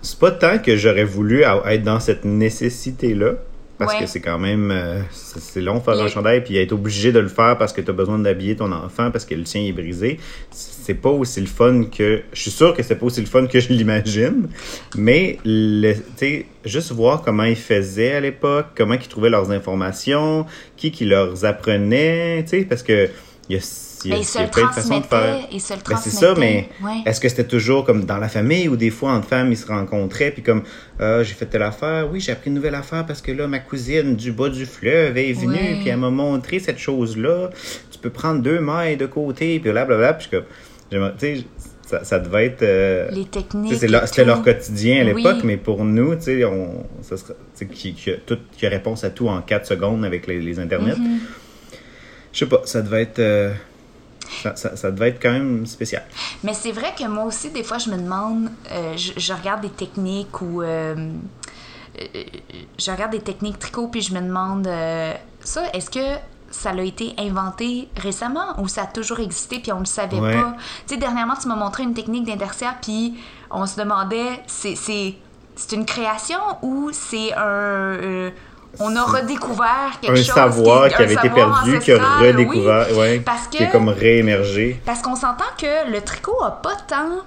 c'est 0.02 0.20
pas 0.20 0.32
tant 0.32 0.58
que 0.58 0.76
j'aurais 0.76 1.04
voulu 1.04 1.44
être 1.44 1.84
dans 1.84 2.00
cette 2.00 2.26
nécessité-là. 2.26 3.36
Parce 3.86 3.94
Ouais. 3.96 4.00
que 4.02 4.06
c'est 4.08 4.20
quand 4.22 4.40
même. 4.40 4.72
euh, 4.72 5.02
c'est 5.12 5.62
long 5.62 5.78
de 5.78 5.84
faire 5.84 5.96
Le- 5.96 6.02
un 6.02 6.08
chandail, 6.08 6.44
puis 6.44 6.58
être 6.58 6.72
obligé 6.72 7.12
de 7.12 7.20
le 7.20 7.28
faire 7.28 7.58
parce 7.58 7.74
que 7.74 7.82
tu 7.82 7.90
as 7.90 7.94
besoin 7.94 8.20
d'habiller 8.20 8.56
ton 8.56 8.72
enfant 8.72 9.12
parce 9.12 9.26
que 9.26 9.36
le 9.36 9.44
tien 9.44 9.62
est 9.62 9.72
brisé. 9.72 10.20
C'est 10.52 10.94
pas 10.96 11.10
aussi 11.10 11.40
le 11.42 11.48
fun 11.48 11.84
que. 11.86 12.22
Je 12.34 12.40
suis 12.42 12.52
sûr 12.52 12.74
que 12.76 12.84
c'est 12.84 12.96
pas 12.96 13.06
aussi 13.06 13.22
le 13.22 13.28
fun 13.28 13.46
que 13.48 13.60
je 13.60 13.70
l'imagine. 13.70 14.50
Mais, 14.96 15.38
le- 15.46 15.94
tu 15.94 16.02
sais, 16.18 16.46
juste 16.66 16.92
voir 16.92 17.22
comment 17.22 17.44
ils 17.44 17.56
faisaient 17.56 18.14
à 18.14 18.20
l'époque, 18.20 18.68
comment 18.76 18.96
ils 18.96 19.08
trouvaient 19.08 19.30
leurs 19.30 19.52
informations, 19.52 20.46
qui 20.78 20.92
qui 20.92 21.06
leur 21.06 21.46
apprenait, 21.46 22.44
tu 22.44 22.50
sais, 22.60 22.66
parce 22.66 22.84
que. 22.84 23.10
Il 23.50 23.58
y 23.58 23.60
a, 23.60 23.62
il 24.06 24.10
y 24.10 24.14
a- 24.14 24.16
Ben, 24.16 24.22
il 24.22 24.26
se 24.26 24.38
il 24.38 24.41
y 24.41 24.43
a 24.43 24.45
le 24.45 24.51
plein 24.51 24.68
de 24.68 24.74
façons 24.74 24.99
de 24.99 25.04
faire. 25.06 25.20
transmettait, 25.20 25.47
il 25.56 25.62
se 25.62 25.74
le 25.74 25.80
Ben, 25.89 25.97
c'est 25.97 26.10
ça, 26.10 26.34
mais 26.38 26.70
ouais. 26.84 26.91
est-ce 27.06 27.20
que 27.22 27.30
c'était 27.30 27.43
toujours 27.47 27.86
comme 27.86 28.06
dans 28.06 28.18
la 28.18 28.28
famille 28.30 28.68
ou 28.68 28.76
des 28.76 28.89
fois 28.89 29.12
entre 29.14 29.28
femmes 29.28 29.51
ils 29.51 29.58
se 29.58 29.68
rencontraient 29.68 30.32
puis 30.32 30.41
comme 30.43 30.64
Ah, 30.99 31.24
j'ai 31.24 31.34
fait 31.34 31.45
telle 31.45 31.64
affaire, 31.64 32.08
oui 32.12 32.20
j'ai 32.20 32.32
appris 32.32 32.49
une 32.49 32.56
nouvelle 32.56 32.76
affaire 32.76 33.06
parce 33.06 33.22
que 33.22 33.32
là 33.32 33.47
ma 33.47 33.60
cousine 33.60 34.16
du 34.16 34.32
bas 34.32 34.49
du 34.49 34.66
fleuve 34.66 35.18
est 35.18 35.34
venue 35.34 35.54
Ouais. 35.54 35.78
puis 35.82 35.89
elle 35.89 35.97
m'a 35.97 36.10
montré 36.10 36.60
cette 36.60 36.80
chose 36.80 37.18
là. 37.18 37.49
Tu 37.91 37.99
peux 37.99 38.10
prendre 38.10 38.41
deux 38.41 38.60
mailles 38.60 38.97
de 38.97 39.06
côté 39.06 39.60
puis 39.60 39.72
blablabla 39.72 40.14
puis 40.14 40.28
comme 40.30 40.43
tu 40.89 41.38
sais 41.38 41.43
ça, 41.86 42.04
ça 42.06 42.18
devait 42.18 42.45
être 42.45 42.62
euh, 42.64 43.10
Les 43.12 43.26
techniques. 43.26 43.74
c'était 44.06 44.24
leur 44.24 44.41
quotidien 44.41 45.01
à 45.06 45.12
Oui. 45.12 45.22
l'époque, 45.22 45.43
mais 45.43 45.58
pour 45.58 45.84
nous, 45.84 46.16
tu 46.16 46.22
sais, 46.22 46.45
on, 46.45 46.86
ça 47.01 47.16
qui, 47.70 47.93
qui 47.93 48.10
a 48.12 48.14
tout, 48.26 48.38
qui 48.58 48.66
a 48.66 48.70
réponse 48.70 49.04
à 49.04 49.10
tout 49.10 49.28
en 49.28 49.41
4 49.41 49.66
secondes 49.68 50.06
avec 50.06 50.26
les, 50.26 50.39
les 50.39 50.60
internets. 50.60 50.93
Mm-hmm. 50.93 51.20
Je 52.32 52.39
sais 52.39 52.45
pas, 52.45 52.62
ça 52.64 52.82
devait 52.82 53.01
être, 53.04 53.20
euh, 53.20 53.51
ça, 54.42 54.56
ça- 54.56 54.76
ça 54.76 54.92
devait 54.92 55.10
être 55.10 55.22
quand 55.22 55.32
même 55.32 55.66
spécial. 55.66 56.04
Mais 56.44 56.54
c'est 56.54 56.72
vrai 56.72 56.94
que 56.98 57.08
moi 57.08 57.26
aussi, 57.26 57.50
des 57.52 57.64
fois, 57.64 57.78
je 57.78 57.90
me 57.90 57.98
demande, 57.98 58.50
euh, 58.72 58.98
je, 58.98 59.12
je 59.18 59.34
regarde 59.34 59.62
des 59.62 59.70
techniques 59.70 60.42
ou. 60.42 60.62
euh, 60.64 61.12
je 62.80 62.92
regarde 62.92 63.12
des 63.12 63.20
techniques 63.22 63.60
tricot, 63.60 63.88
puis 63.88 64.02
je 64.02 64.14
me 64.14 64.22
demande, 64.22 64.66
euh, 64.68 65.14
ça, 65.42 65.64
est-ce 65.74 65.90
que 65.90 66.18
ça 66.50 66.72
a 66.72 66.82
été 66.82 67.14
inventé 67.20 67.88
récemment 67.98 68.60
ou 68.60 68.68
ça 68.68 68.84
a 68.84 68.86
toujours 68.88 69.20
existé 69.20 69.60
puis 69.60 69.72
on 69.72 69.80
le 69.80 69.86
savait 69.86 70.20
Ouais. 70.20 70.34
pas? 70.34 70.56
Tu 70.88 70.94
sais, 70.96 70.98
dernièrement, 71.00 71.36
tu 71.40 71.48
m'as 71.48 71.56
montré 71.56 71.84
une 71.84 71.94
technique 71.94 72.26
d'intercière 72.26 72.76
puis 72.82 73.16
on 73.52 73.66
se 73.66 73.78
demandait, 73.78 74.42
c'est 74.48 74.76
une 75.72 75.86
création 75.86 76.40
ou 76.62 76.90
c'est 76.92 77.34
un... 77.34 78.32
on 78.80 78.96
a 78.96 79.04
redécouvert 79.04 80.00
quelque 80.02 80.14
un 80.14 80.16
chose. 80.24 80.34
savoir 80.34 80.88
qui, 80.90 80.96
un 80.96 81.00
avait 81.06 81.14
été 81.14 81.30
perdu, 81.30 81.80
qui 81.80 81.92
a 81.92 81.98
oui. 81.98 82.28
redécouvert, 82.28 82.98
ouais, 82.98 83.20
Parce 83.20 83.48
qui 83.48 83.58
est 83.62 83.68
que- 83.68 83.72
comme 83.72 83.90
réémergé. 83.90 84.82
Parce 84.86 85.02
qu'on 85.02 85.16
s'entend 85.16 85.46
que 85.58 85.90
le 85.92 86.02
tricot 86.02 86.42
a 86.44 86.52
pas 86.52 86.76
tant. 86.88 87.20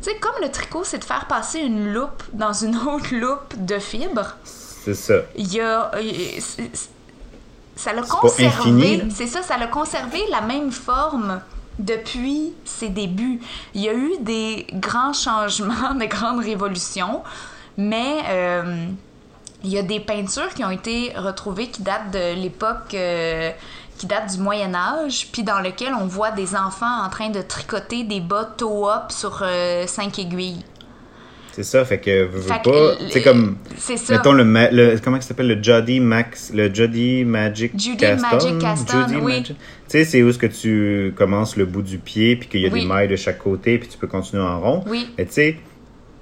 Tu 0.00 0.10
sais, 0.10 0.16
comme 0.18 0.34
le 0.42 0.50
tricot, 0.50 0.82
c'est 0.84 0.98
de 0.98 1.04
faire 1.04 1.26
passer 1.26 1.60
une 1.60 1.92
loupe 1.92 2.22
dans 2.32 2.52
une 2.52 2.76
autre 2.88 3.12
loupe 3.14 3.54
de 3.56 3.78
fibres, 3.78 4.36
C'est 4.44 4.94
ça. 4.94 5.14
il 5.36 5.52
y 5.52 5.60
a. 5.60 5.90
euh, 5.94 6.00
Ça 7.76 7.92
l'a 7.92 8.02
conservé. 8.02 9.04
C'est 9.14 9.26
ça, 9.26 9.42
ça 9.42 9.56
l'a 9.56 9.66
conservé 9.66 10.18
la 10.30 10.40
même 10.42 10.70
forme 10.70 11.40
depuis 11.78 12.52
ses 12.64 12.90
débuts. 12.90 13.40
Il 13.74 13.80
y 13.82 13.88
a 13.88 13.94
eu 13.94 14.12
des 14.20 14.66
grands 14.74 15.12
changements, 15.12 15.94
des 15.98 16.06
grandes 16.08 16.40
révolutions, 16.44 17.22
mais 17.76 18.18
euh, 18.28 18.86
il 19.64 19.70
y 19.70 19.78
a 19.78 19.82
des 19.82 20.00
peintures 20.00 20.48
qui 20.54 20.64
ont 20.64 20.70
été 20.70 21.12
retrouvées 21.16 21.68
qui 21.68 21.82
datent 21.82 22.10
de 22.12 22.40
l'époque. 22.40 22.94
euh, 22.94 23.50
qui 23.98 24.06
datent 24.06 24.34
du 24.34 24.42
Moyen 24.42 24.74
Âge, 24.74 25.28
puis 25.32 25.44
dans 25.44 25.60
lequel 25.60 25.92
on 25.94 26.06
voit 26.06 26.32
des 26.32 26.56
enfants 26.56 27.04
en 27.04 27.08
train 27.08 27.28
de 27.28 27.40
tricoter 27.40 28.02
des 28.02 28.18
bas 28.20 28.50
toe-up 28.56 29.10
sur 29.12 29.40
euh, 29.42 29.86
cinq 29.86 30.18
aiguilles. 30.18 30.64
C'est 31.52 31.62
ça, 31.62 31.84
fait 31.84 31.98
que 32.00 32.28
Fait 32.28 32.62
que 32.64 32.96
pas. 32.96 33.04
C'est 33.10 33.22
comme. 33.22 33.58
Ça. 33.76 33.94
Mettons 34.14 34.32
le, 34.32 34.98
comment 35.04 35.20
ça 35.20 35.28
s'appelle 35.28 35.48
le 35.48 35.62
Jody 35.62 36.00
Max 36.00 36.50
le 36.52 36.74
Jody 36.74 37.24
Magic 37.24 37.78
Judy 37.78 37.96
Caston 37.98 38.28
Magic 38.32 38.58
Caston, 38.58 39.06
Judy 39.06 39.20
oui. 39.20 39.32
Magic- 39.40 39.56
Tu 39.56 39.58
sais 39.88 40.04
c'est 40.06 40.22
où 40.22 40.30
est-ce 40.30 40.38
que 40.38 40.46
tu 40.46 41.12
commences 41.14 41.56
le 41.56 41.66
bout 41.66 41.82
du 41.82 41.98
pied 41.98 42.34
puis 42.36 42.48
qu'il 42.48 42.60
y 42.62 42.66
a 42.66 42.70
Oui. 42.70 42.80
des 42.80 42.86
mailles 42.86 43.08
de 43.08 43.16
chaque 43.16 43.38
côté 43.38 43.78
puis 43.78 43.86
tu 43.88 43.98
peux 43.98 44.06
continuer 44.08 44.42
en 44.42 44.58
rond. 44.60 44.82
Oui. 44.88 45.10
Mais 45.18 45.26
tu 45.26 45.32
sais 45.34 45.56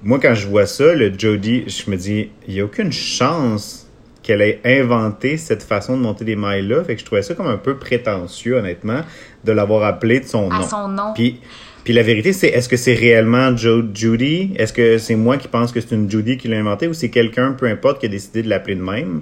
moi 0.03 0.19
quand 0.19 0.33
je 0.33 0.47
vois 0.47 0.65
ça 0.65 0.93
le 0.93 1.11
Jody, 1.17 1.65
je 1.67 1.89
me 1.89 1.97
dis 1.97 2.29
il 2.47 2.53
y 2.55 2.59
a 2.59 2.65
aucune 2.65 2.91
chance 2.91 3.87
qu'elle 4.23 4.41
ait 4.41 4.61
inventé 4.63 5.37
cette 5.37 5.63
façon 5.63 5.97
de 5.97 6.01
monter 6.01 6.25
des 6.25 6.35
mailles 6.35 6.67
là, 6.67 6.83
fait 6.83 6.95
que 6.95 7.01
je 7.01 7.05
trouvais 7.05 7.23
ça 7.23 7.33
comme 7.33 7.47
un 7.47 7.57
peu 7.57 7.77
prétentieux 7.77 8.55
honnêtement 8.55 9.01
de 9.43 9.51
l'avoir 9.51 9.83
appelé 9.83 10.19
de 10.19 10.25
son 10.25 10.49
À 10.51 10.59
nom. 10.59 10.67
son 10.67 10.87
nom. 10.87 11.13
Puis, 11.15 11.39
puis 11.83 11.93
la 11.93 12.03
vérité, 12.03 12.31
c'est 12.33 12.47
est-ce 12.47 12.69
que 12.69 12.77
c'est 12.77 12.93
réellement 12.93 13.55
Joe 13.57 13.85
Judy? 13.93 14.53
Est-ce 14.55 14.73
que 14.73 14.97
c'est 14.97 15.15
moi 15.15 15.37
qui 15.37 15.47
pense 15.47 15.71
que 15.71 15.81
c'est 15.81 15.95
une 15.95 16.09
Judy 16.09 16.37
qui 16.37 16.47
l'a 16.47 16.57
inventé 16.57 16.87
ou 16.87 16.93
c'est 16.93 17.09
quelqu'un, 17.09 17.53
peu 17.53 17.65
importe, 17.67 17.99
qui 17.99 18.05
a 18.05 18.09
décidé 18.09 18.43
de 18.43 18.49
l'appeler 18.49 18.75
de 18.75 18.83
même, 18.83 19.21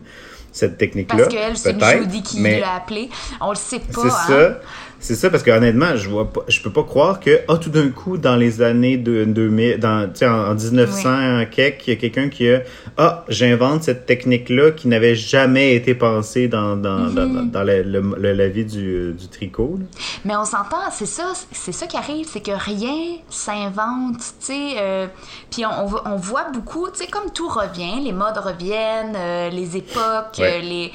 cette 0.51 0.77
technique-là? 0.77 1.19
Parce 1.19 1.33
qu'elle, 1.33 1.57
c'est 1.57 1.77
Peut-être, 1.77 2.03
Judy 2.03 2.21
qui 2.21 2.41
mais 2.41 2.59
l'a 2.59 2.75
appelé. 2.75 3.09
On 3.39 3.51
le 3.51 3.55
sait 3.55 3.79
pas. 3.79 4.01
C'est 4.01 4.07
hein. 4.07 4.27
ça. 4.27 4.61
C'est 5.01 5.15
ça, 5.15 5.29
parce 5.29 5.43
que 5.43 5.51
honnêtement, 5.51 5.95
je 5.95 6.09
vois 6.09 6.31
pas, 6.31 6.41
je 6.49 6.59
peux 6.61 6.71
pas 6.71 6.83
croire 6.83 7.21
que, 7.21 7.39
ah, 7.47 7.55
tout 7.57 7.69
d'un 7.69 7.87
coup, 7.89 8.17
dans 8.17 8.35
les 8.35 8.61
années 8.61 8.97
de, 8.97 9.23
2000, 9.23 9.77
dans, 9.79 10.09
en, 10.23 10.51
en 10.51 10.55
1900, 10.55 11.45
quelques, 11.49 11.87
il 11.87 11.89
y 11.91 11.93
a 11.93 11.99
quelqu'un 11.99 12.27
qui 12.27 12.49
a, 12.49 12.63
ah, 12.97 13.23
j'invente 13.29 13.83
cette 13.83 14.05
technique-là 14.05 14.71
qui 14.71 14.89
n'avait 14.89 15.15
jamais 15.15 15.73
été 15.75 15.95
pensée 15.95 16.49
dans, 16.49 16.75
dans, 16.75 17.09
dans, 17.09 17.25
Mm-hmm. 17.29 17.51
dans 17.51 17.63
la, 17.63 17.81
le- 17.81 18.13
le- 18.17 18.33
la 18.33 18.47
vie 18.49 18.65
du, 18.65 19.13
du 19.13 19.27
tricot. 19.29 19.77
là. 19.79 19.85
Mais 20.25 20.35
on 20.35 20.43
s'entend, 20.45 20.77
c'est 20.91 21.05
ça, 21.05 21.31
c'est 21.51 21.71
ça 21.71 21.87
qui 21.87 21.95
arrive, 21.95 22.27
c'est 22.29 22.41
que 22.41 22.51
rien 22.51 23.17
s'invente, 23.29 24.17
tu 24.17 24.23
sais. 24.47 24.71
euh, 24.79 25.07
Puis 25.51 25.65
on, 25.65 25.83
on 25.83 25.85
vo- 25.85 26.01
on 26.05 26.15
voit 26.17 26.49
beaucoup, 26.53 26.87
tu 26.91 26.99
sais, 27.03 27.07
comme 27.09 27.31
tout 27.33 27.47
revient, 27.47 28.01
les 28.03 28.11
modes 28.13 28.37
reviennent, 28.37 29.15
euh, 29.15 29.49
les 29.49 29.77
époques, 29.77 30.37
Ouais. 30.39 30.59
euh, 30.59 30.61
les, 30.61 30.91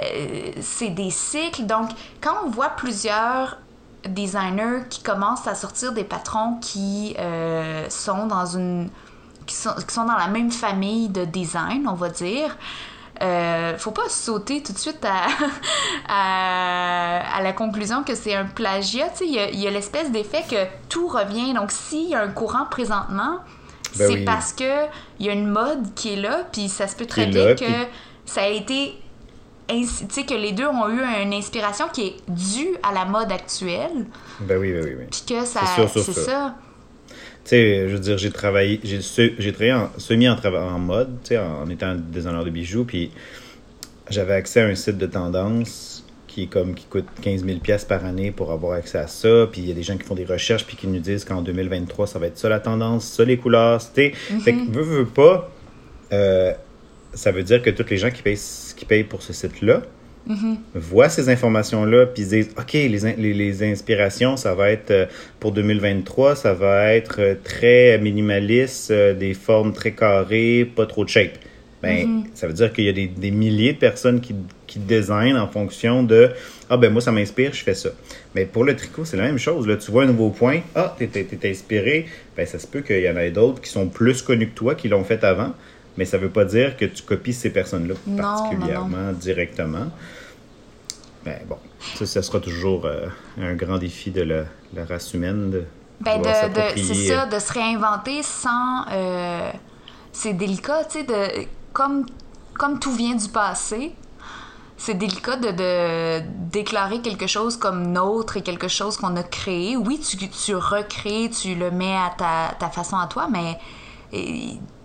euh, 0.00 0.52
c'est 0.60 0.90
des 0.90 1.10
cycles. 1.10 1.64
Donc, 1.66 1.90
quand 2.20 2.34
on 2.44 2.50
voit 2.50 2.70
plusieurs 2.70 3.58
designers 4.08 4.82
qui 4.90 5.02
commencent 5.02 5.46
à 5.46 5.54
sortir 5.54 5.92
des 5.92 6.04
patrons 6.04 6.58
qui 6.60 7.14
euh, 7.18 7.88
sont 7.88 8.26
dans 8.26 8.46
une 8.46 8.90
qui 9.46 9.54
sont, 9.54 9.74
qui 9.86 9.94
sont 9.94 10.04
dans 10.04 10.16
la 10.16 10.28
même 10.28 10.50
famille 10.50 11.08
de 11.08 11.24
design, 11.24 11.86
on 11.88 11.94
va 11.94 12.08
dire. 12.08 12.56
Euh, 13.22 13.78
faut 13.78 13.92
pas 13.92 14.08
sauter 14.08 14.62
tout 14.62 14.72
de 14.72 14.78
suite 14.78 15.04
à, 15.04 15.26
à, 16.08 17.36
à 17.36 17.42
la 17.42 17.52
conclusion 17.52 18.02
que 18.02 18.14
c'est 18.14 18.34
un 18.34 18.46
plagiat. 18.46 19.12
Il 19.20 19.30
y 19.30 19.38
a, 19.38 19.68
a 19.68 19.70
l'espèce 19.72 20.10
d'effet 20.10 20.42
que 20.50 20.66
tout 20.88 21.06
revient. 21.06 21.54
Donc, 21.54 21.70
s'il 21.70 22.08
y 22.08 22.14
a 22.14 22.22
un 22.22 22.28
courant 22.28 22.66
présentement, 22.68 23.38
Ben 23.96 24.08
c'est 24.08 24.14
oui. 24.14 24.24
parce 24.24 24.52
que 24.52 24.86
il 25.20 25.26
y 25.26 25.28
a 25.28 25.32
une 25.32 25.46
mode 25.46 25.94
qui 25.94 26.14
est 26.14 26.20
là, 26.20 26.40
puis 26.50 26.68
ça 26.68 26.88
se 26.88 26.96
peut 26.96 27.06
très 27.06 27.26
bien 27.26 27.54
que 27.54 27.86
ça 28.24 28.42
a 28.42 28.48
été 28.48 28.98
que 29.68 30.34
les 30.34 30.52
deux 30.52 30.66
ont 30.66 30.88
eu 30.88 31.00
une 31.22 31.32
inspiration 31.32 31.86
qui 31.92 32.08
est 32.08 32.14
due 32.28 32.76
à 32.82 32.92
la 32.92 33.04
mode 33.04 33.32
actuelle, 33.32 34.06
Ben 34.40 34.58
oui, 34.58 34.72
ben 34.72 34.84
oui, 34.84 34.90
oui. 34.98 35.04
puis 35.10 35.22
que 35.26 35.44
ça 35.44 35.60
C'est 35.88 36.02
sûr. 36.02 36.14
ça. 36.14 36.54
Tu 37.44 37.50
sais, 37.50 37.88
je 37.88 37.94
veux 37.94 38.00
dire, 38.00 38.16
j'ai 38.16 38.30
travaillé, 38.30 38.80
j'ai 38.82 39.52
travaillé 39.52 39.74
en, 39.74 39.90
semi 39.98 40.28
en, 40.28 40.36
en 40.42 40.78
mode, 40.78 41.18
tu 41.22 41.28
sais, 41.28 41.38
en, 41.38 41.68
étant 41.68 41.94
designer 41.94 42.42
de 42.42 42.50
bijoux, 42.50 42.84
puis 42.84 43.10
j'avais 44.08 44.32
accès 44.34 44.62
à 44.62 44.66
un 44.66 44.74
site 44.74 44.96
de 44.96 45.06
tendance 45.06 46.04
qui 46.26 46.44
est 46.44 46.46
comme 46.46 46.74
qui 46.74 46.86
coûte 46.86 47.06
15 47.22 47.44
000 47.44 47.58
pièces 47.60 47.84
par 47.84 48.04
année 48.04 48.30
pour 48.30 48.50
avoir 48.50 48.72
accès 48.76 48.98
à 48.98 49.06
ça, 49.06 49.46
puis 49.52 49.60
il 49.60 49.68
y 49.68 49.70
a 49.70 49.74
des 49.74 49.82
gens 49.82 49.96
qui 49.96 50.04
font 50.04 50.14
des 50.14 50.24
recherches 50.24 50.64
puis 50.66 50.76
qui 50.76 50.86
nous 50.88 50.98
disent 50.98 51.24
qu'en 51.24 51.42
2023 51.42 52.06
ça 52.06 52.18
va 52.18 52.26
être 52.26 52.38
ça 52.38 52.48
la 52.48 52.60
tendance, 52.60 53.04
ça 53.04 53.24
les 53.24 53.36
couleurs, 53.36 53.80
c'était, 53.80 54.12
fait 54.12 54.52
que 54.54 54.70
veux, 54.70 54.82
veux 54.82 55.06
pas, 55.06 55.50
euh, 56.12 56.52
ça 57.14 57.32
veut 57.32 57.42
dire 57.42 57.62
que 57.62 57.70
tous 57.70 57.88
les 57.90 57.96
gens 57.96 58.10
qui 58.10 58.22
payent 58.22 58.38
qui 58.76 58.84
payent 58.84 59.04
pour 59.04 59.22
ce 59.22 59.32
site-là 59.32 59.82
voient 60.74 61.08
ces 61.08 61.28
informations-là, 61.28 62.06
puis 62.06 62.22
ils 62.22 62.28
disent, 62.28 62.50
OK, 62.58 62.72
les, 62.72 63.14
les, 63.16 63.34
les 63.34 63.62
inspirations, 63.62 64.36
ça 64.36 64.54
va 64.54 64.70
être 64.70 64.90
euh, 64.90 65.06
pour 65.38 65.52
2023, 65.52 66.36
ça 66.36 66.54
va 66.54 66.94
être 66.94 67.20
euh, 67.20 67.34
très 67.42 67.98
minimaliste, 67.98 68.90
euh, 68.90 69.14
des 69.14 69.34
formes 69.34 69.72
très 69.72 69.92
carrées, 69.92 70.70
pas 70.74 70.86
trop 70.86 71.04
de 71.04 71.10
shape. 71.10 71.32
Ben, 71.82 72.24
ça 72.32 72.46
veut 72.46 72.54
dire 72.54 72.72
qu'il 72.72 72.84
y 72.84 72.88
a 72.88 72.94
des, 72.94 73.08
des 73.08 73.30
milliers 73.30 73.74
de 73.74 73.78
personnes 73.78 74.22
qui, 74.22 74.34
qui 74.66 74.78
designent 74.78 75.36
en 75.36 75.48
fonction 75.48 76.02
de 76.02 76.30
Ah, 76.70 76.78
ben 76.78 76.90
moi, 76.90 77.02
ça 77.02 77.12
m'inspire, 77.12 77.52
je 77.52 77.62
fais 77.62 77.74
ça. 77.74 77.90
Mais 78.34 78.46
pour 78.46 78.64
le 78.64 78.74
tricot, 78.74 79.04
c'est 79.04 79.18
la 79.18 79.24
même 79.24 79.36
chose. 79.36 79.66
Là. 79.66 79.76
Tu 79.76 79.90
vois 79.90 80.04
un 80.04 80.06
nouveau 80.06 80.30
point, 80.30 80.60
ah, 80.74 80.96
t'es 80.98 81.26
inspiré, 81.44 82.06
ben 82.38 82.46
ça 82.46 82.58
se 82.58 82.66
peut 82.66 82.80
qu'il 82.80 83.02
y 83.02 83.10
en 83.10 83.18
ait 83.18 83.30
d'autres 83.30 83.60
qui 83.60 83.68
sont 83.68 83.88
plus 83.88 84.22
connus 84.22 84.48
que 84.48 84.54
toi, 84.54 84.74
qui 84.74 84.88
l'ont 84.88 85.04
fait 85.04 85.22
avant, 85.24 85.52
mais 85.96 86.04
ça 86.04 86.18
veut 86.18 86.30
pas 86.30 86.44
dire 86.44 86.76
que 86.76 86.84
tu 86.84 87.02
copies 87.02 87.32
ces 87.32 87.50
personnes-là 87.50 87.94
Non, 88.06 88.22
particulièrement, 88.22 89.12
directement. 89.12 89.86
Ben 91.24 91.38
bon, 91.48 91.56
ça, 91.96 92.04
ça 92.06 92.22
sera 92.22 92.38
toujours 92.40 92.84
euh, 92.84 93.06
un 93.40 93.54
grand 93.54 93.78
défi 93.78 94.10
de 94.10 94.22
la, 94.22 94.44
la 94.74 94.84
race 94.84 95.14
humaine 95.14 95.50
de 95.50 95.64
Ben 96.00 96.20
de, 96.20 96.28
c'est 96.76 96.94
ça, 97.08 97.26
de 97.26 97.38
se 97.38 97.52
réinventer 97.52 98.22
sans. 98.22 98.84
euh, 98.92 99.50
c'est 100.12 100.34
délicat, 100.34 100.84
tu 100.84 100.98
sais, 100.98 101.04
de 101.04 101.46
comme 101.72 102.04
comme 102.58 102.78
tout 102.78 102.92
vient 102.92 103.14
du 103.16 103.28
passé. 103.28 103.92
C'est 104.76 104.94
délicat 104.94 105.36
de, 105.36 105.50
de 105.50 106.24
déclarer 106.50 107.00
quelque 107.00 107.26
chose 107.26 107.56
comme 107.56 107.90
nôtre 107.92 108.36
et 108.36 108.42
quelque 108.42 108.68
chose 108.68 108.96
qu'on 108.98 109.16
a 109.16 109.22
créé. 109.22 109.76
Oui, 109.76 109.98
tu, 110.00 110.16
tu 110.28 110.54
recrées, 110.54 111.30
tu 111.30 111.54
le 111.54 111.70
mets 111.70 111.96
à 111.96 112.12
ta, 112.18 112.54
ta 112.58 112.68
façon 112.68 112.96
à 112.98 113.06
toi, 113.06 113.28
mais 113.30 113.56
euh, 114.12 114.18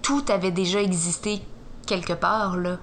tout 0.01 0.23
avait 0.29 0.51
déjà 0.51 0.81
existé 0.81 1.39
quelque 1.87 2.13
part, 2.13 2.57
là. 2.57 2.77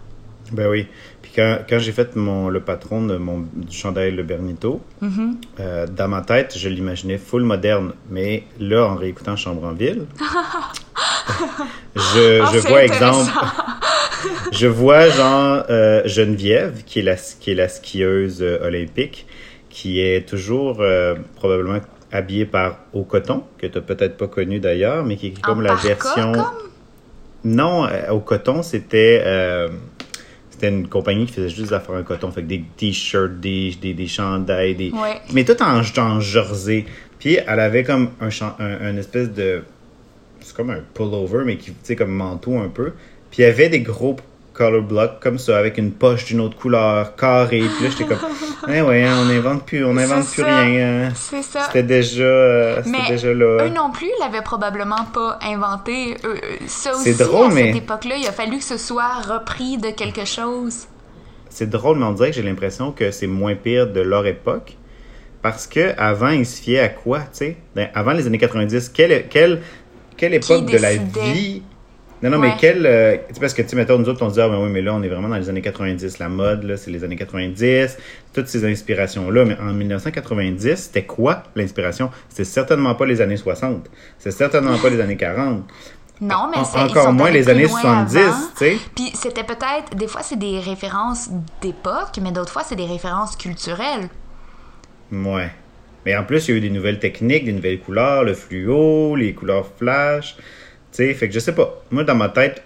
Ben 0.53 0.69
oui. 0.71 0.87
Puis 1.23 1.33
quand, 1.35 1.59
quand 1.69 1.81
j'ai 1.81 1.91
fait 1.91 2.15
mon, 2.15 2.49
le 2.49 2.61
patron 2.61 3.05
de 3.05 3.17
mon 3.17 3.41
du 3.53 3.77
chandail 3.77 4.13
Le 4.13 4.23
Bernito, 4.23 4.81
Mm-hmm. 5.03 5.33
euh, 5.59 5.87
dans 5.89 6.07
ma 6.09 6.23
tête, 6.23 6.55
je 6.57 6.69
l'imaginais 6.69 7.19
full 7.19 7.43
moderne. 7.43 7.93
Mais 8.11 8.45
là, 8.61 8.85
en 8.87 8.95
réécoutant 8.95 9.35
Chambre 9.37 9.65
en 9.65 9.73
ville, 9.73 10.07
je, 11.97 12.41
Ah, 12.43 12.51
je 12.53 12.59
vois 12.69 12.85
exemple. 12.85 13.31
je 14.53 14.67
vois 14.67 15.09
genre 15.09 15.65
euh, 15.71 16.03
Geneviève, 16.07 16.85
qui 16.85 17.01
est 17.01 17.03
la, 17.03 17.17
qui 17.17 17.51
est 17.51 17.55
la 17.55 17.69
skieuse 17.69 18.41
euh, 18.43 18.65
olympique, 18.67 19.27
qui 19.69 20.01
est 20.01 20.29
toujours 20.29 20.81
probablement 21.35 21.81
habillée 22.13 22.47
par 22.47 22.79
Au 22.93 23.03
Coton, 23.03 23.43
que 23.59 23.67
tu 23.67 23.75
n'as 23.77 23.83
peut-être 23.83 24.17
pas 24.17 24.29
connu 24.29 24.61
d'ailleurs, 24.61 25.05
mais 25.05 25.17
qui 25.17 25.29
est 25.29 25.41
comme 25.43 25.59
En 25.59 25.63
la 25.63 25.75
version. 25.75 26.33
comme? 26.33 26.45
Non, 27.45 27.87
euh, 27.87 28.11
au 28.11 28.21
coton, 28.21 28.63
c'était 28.63 29.23
euh, 29.25 29.69
c'était 30.51 30.69
une 30.69 30.89
compagnie 30.89 31.27
qui 31.27 31.33
faisait 31.33 31.49
juste 31.49 31.69
des 31.69 31.75
affaires 31.75 31.95
en 31.95 32.03
coton. 32.03 32.31
Fait 32.31 32.43
que 32.43 32.47
des 32.49 32.65
t-shirts, 32.77 33.41
des, 33.41 33.75
des, 33.81 33.95
des 33.95 34.07
chandails, 34.07 34.75
des... 34.75 34.91
Ouais. 34.91 35.21
Mais 35.33 35.45
tout 35.45 35.61
en, 35.63 35.81
en 35.81 36.21
jersey. 36.21 36.87
Puis 37.19 37.39
elle 37.47 37.61
avait 37.61 37.85
comme 37.85 38.11
un, 38.21 38.29
un, 38.59 38.87
un 38.89 38.97
espèce 38.97 39.31
de... 39.31 39.63
C'est 40.41 40.57
comme 40.57 40.71
un 40.71 40.81
pullover, 40.95 41.45
mais 41.45 41.57
qui, 41.57 41.73
tu 41.73 41.77
sais, 41.83 41.97
comme 41.97 42.13
manteau 42.13 42.59
un 42.59 42.69
peu. 42.69 42.93
Puis 43.31 43.41
il 43.41 43.43
y 43.43 43.45
avait 43.45 43.69
des 43.69 43.81
gros 43.81 44.17
color 44.57 44.83
blocks 44.83 45.21
comme 45.21 45.39
ça, 45.39 45.59
avec 45.59 45.77
une 45.79 45.93
poche 45.93 46.25
d'une 46.27 46.41
autre 46.41 46.57
couleur, 46.57 47.15
carrée. 47.17 47.61
Puis 47.77 47.85
là, 47.85 47.91
j'étais 47.91 48.05
comme... 48.05 48.19
Eh 48.69 48.81
ouais, 48.81 49.07
on 49.09 49.29
invente 49.31 49.65
plus, 49.67 49.85
on 49.85 49.97
invente 49.97 50.27
plus 50.27 50.43
ça. 50.43 50.61
rien. 50.61 51.05
hein. 51.07 51.13
C'est 51.15 51.43
ça. 51.43 51.61
C'était 51.67 51.83
déjà, 51.83 52.23
euh, 52.25 52.83
Mais 52.87 53.07
déjà 53.09 53.33
là. 53.33 53.65
eux 53.65 53.69
non 53.69 53.91
plus 53.93 54.09
l'avaient 54.19 54.43
probablement 54.43 55.05
pas 55.13 55.39
inventé. 55.43 56.17
Ça 56.67 56.91
C'est 56.95 57.11
aussi, 57.13 57.15
drôle, 57.23 57.53
à 57.53 57.55
mais- 57.55 57.67
cette 57.73 57.83
époque-là, 57.83 58.17
il 58.17 58.27
a 58.27 58.33
fallu 58.33 58.59
que 58.59 58.65
ce 58.65 58.77
soit 58.79 59.21
repris 59.29 59.77
de 59.79 59.91
quelque 59.91 60.25
chose. 60.25 60.87
c'est 61.49 61.71
drôle, 61.71 61.99
mais 61.99 62.05
on 62.07 62.13
dirait 62.13 62.31
que 62.31 62.37
j'ai 62.37 62.43
l'impression 62.43 62.93
que 62.93 63.11
c'est 63.11 63.27
moins 63.29 63.55
pire 63.55 63.87
de 63.87 64.01
leur 64.01 64.27
époque. 64.27 64.77
Parce 65.43 65.67
que 65.69 65.95
avant, 65.97 66.31
ils 66.31 66.45
se 66.47 66.61
fiaient 66.61 66.81
à 66.81 66.89
quoi, 66.89 67.21
tu 67.21 67.27
sais? 67.33 67.57
Ben, 67.77 67.89
avant 67.95 68.13
les 68.13 68.27
années 68.27 68.37
90, 68.39 68.89
quelle, 68.89 69.29
quelle, 69.29 69.63
quelle 70.17 70.35
époque 70.35 70.67
de 70.67 70.77
la 70.79 70.97
vie. 70.97 71.63
Non, 72.31 72.37
non, 72.37 72.43
Ouais. 72.43 72.49
mais 72.49 72.55
quelle. 72.61 72.85
euh, 72.87 73.17
tu 73.29 73.35
sais, 73.35 73.41
parce 73.41 73.55
que, 73.55 73.63
tu 73.63 73.69
sais, 73.69 73.77
mettons, 73.77 73.99
nous 73.99 74.09
autres, 74.09 74.23
on 74.25 74.29
se 74.29 74.35
dit, 74.35 74.41
ah, 74.41 74.49
ben 74.49 74.59
oui, 74.63 74.69
mais 74.71 74.83
là, 74.83 74.95
on 74.95 75.03
est 75.03 75.09
vraiment 75.09 75.29
dans 75.29 75.37
les 75.37 75.49
années 75.49 75.63
90. 75.63 76.19
La 76.19 76.29
mode, 76.29 76.65
là, 76.65 76.77
c'est 76.77 76.91
les 76.91 77.05
années 77.05 77.17
90. 77.17 77.97
Toutes 78.33 78.49
ces 78.49 78.65
inspirations-là. 78.65 79.45
Mais 79.45 79.57
en 79.61 79.73
1990, 79.73 80.77
c'était 80.77 81.05
quoi 81.05 81.43
l'inspiration? 81.55 82.11
C'était 82.29 82.45
certainement 82.45 82.95
pas 82.95 83.07
les 83.07 83.21
années 83.21 83.37
60. 83.37 83.89
C'est 84.19 84.31
certainement 84.31 84.77
pas 84.79 84.91
les 84.91 85.01
années 85.01 85.17
40. 85.17 85.65
Non, 86.21 86.49
mais 86.51 86.65
c'est- 86.65 86.79
encore 86.79 87.13
moins 87.13 87.31
les 87.31 87.49
années 87.51 87.67
loin 87.67 87.81
70, 87.81 88.17
avant. 88.19 88.33
tu 88.59 88.65
sais. 88.65 88.77
Puis 88.95 89.11
c'était 89.15 89.45
peut-être, 89.45 89.95
des 89.95 90.07
fois 90.09 90.23
c'est 90.23 90.39
des 90.39 90.59
références 90.61 91.29
d'époque, 91.61 92.19
mais 92.23 92.33
d'autres 92.33 92.53
fois 92.55 92.63
c'est 92.65 92.75
des 92.75 92.87
références 92.87 93.37
culturelles. 93.37 94.09
Ouais. 95.13 95.51
Mais 96.05 96.17
en 96.17 96.25
plus, 96.25 96.49
il 96.49 96.51
y 96.53 96.55
a 96.55 96.57
eu 96.59 96.61
des 96.61 96.71
nouvelles 96.71 97.01
techniques, 97.01 97.45
des 97.45 97.53
nouvelles 97.53 97.81
couleurs, 97.81 98.25
le 98.25 98.33
fluo, 98.33 99.15
les 99.17 99.35
couleurs 99.35 99.67
flash. 99.77 100.37
Sais, 100.97 101.13
fait 101.13 101.29
que 101.29 101.35
je 101.35 101.41
sais 101.41 101.53
pas. 101.55 101.83
Moi, 101.91 102.05
dans 102.05 102.15
ma 102.15 102.31
tête, 102.31 102.63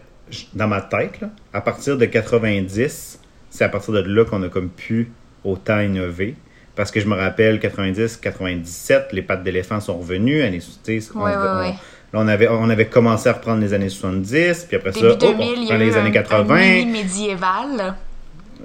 dans 0.55 0.69
ma 0.69 0.81
tête, 0.81 1.21
là, 1.21 1.31
à 1.53 1.61
partir 1.61 1.99
de 1.99 2.05
90, 2.07 3.19
c'est 3.51 3.65
à 3.65 3.69
partir 3.69 3.93
de 3.93 3.99
là 4.03 4.25
qu'on 4.25 4.41
a 4.45 4.49
comme 4.49 4.69
pu 4.69 5.11
autant 5.43 5.81
innover. 5.81 6.37
Parce 6.77 6.93
que 6.93 7.01
je 7.01 7.09
me 7.09 7.17
rappelle, 7.17 7.59
90, 7.59 8.19
97, 8.19 9.09
les 9.15 9.23
pattes 9.23 9.43
d'éléphant 9.43 9.81
sont 9.81 9.99
revenues. 9.99 10.43
Années, 10.43 10.61
tu 10.85 11.01
sais, 11.01 11.09
on, 11.13 11.25
Ouais, 11.25 11.31
ouais, 11.31 11.37
on- 11.37 11.59
ouais. 11.59 11.75
Là, 12.13 12.21
on 12.21 12.29
avait, 12.29 12.47
on 12.49 12.71
avait 12.71 12.87
commencé 12.87 13.29
à 13.29 13.33
reprendre 13.33 13.61
les 13.63 13.75
années 13.75 13.89
70, 13.89 14.67
puis 14.69 14.77
après 14.77 14.93
Début 14.93 15.09
ça, 15.09 15.13
oh, 15.15 15.17
2000, 15.17 15.35
on 15.37 15.63
reprend 15.63 15.77
les 15.79 15.97
un, 15.97 16.01
années 16.01 16.09
un 16.11 16.13
80. 16.13 16.57
mini 16.57 16.87
médiéval. 16.93 17.95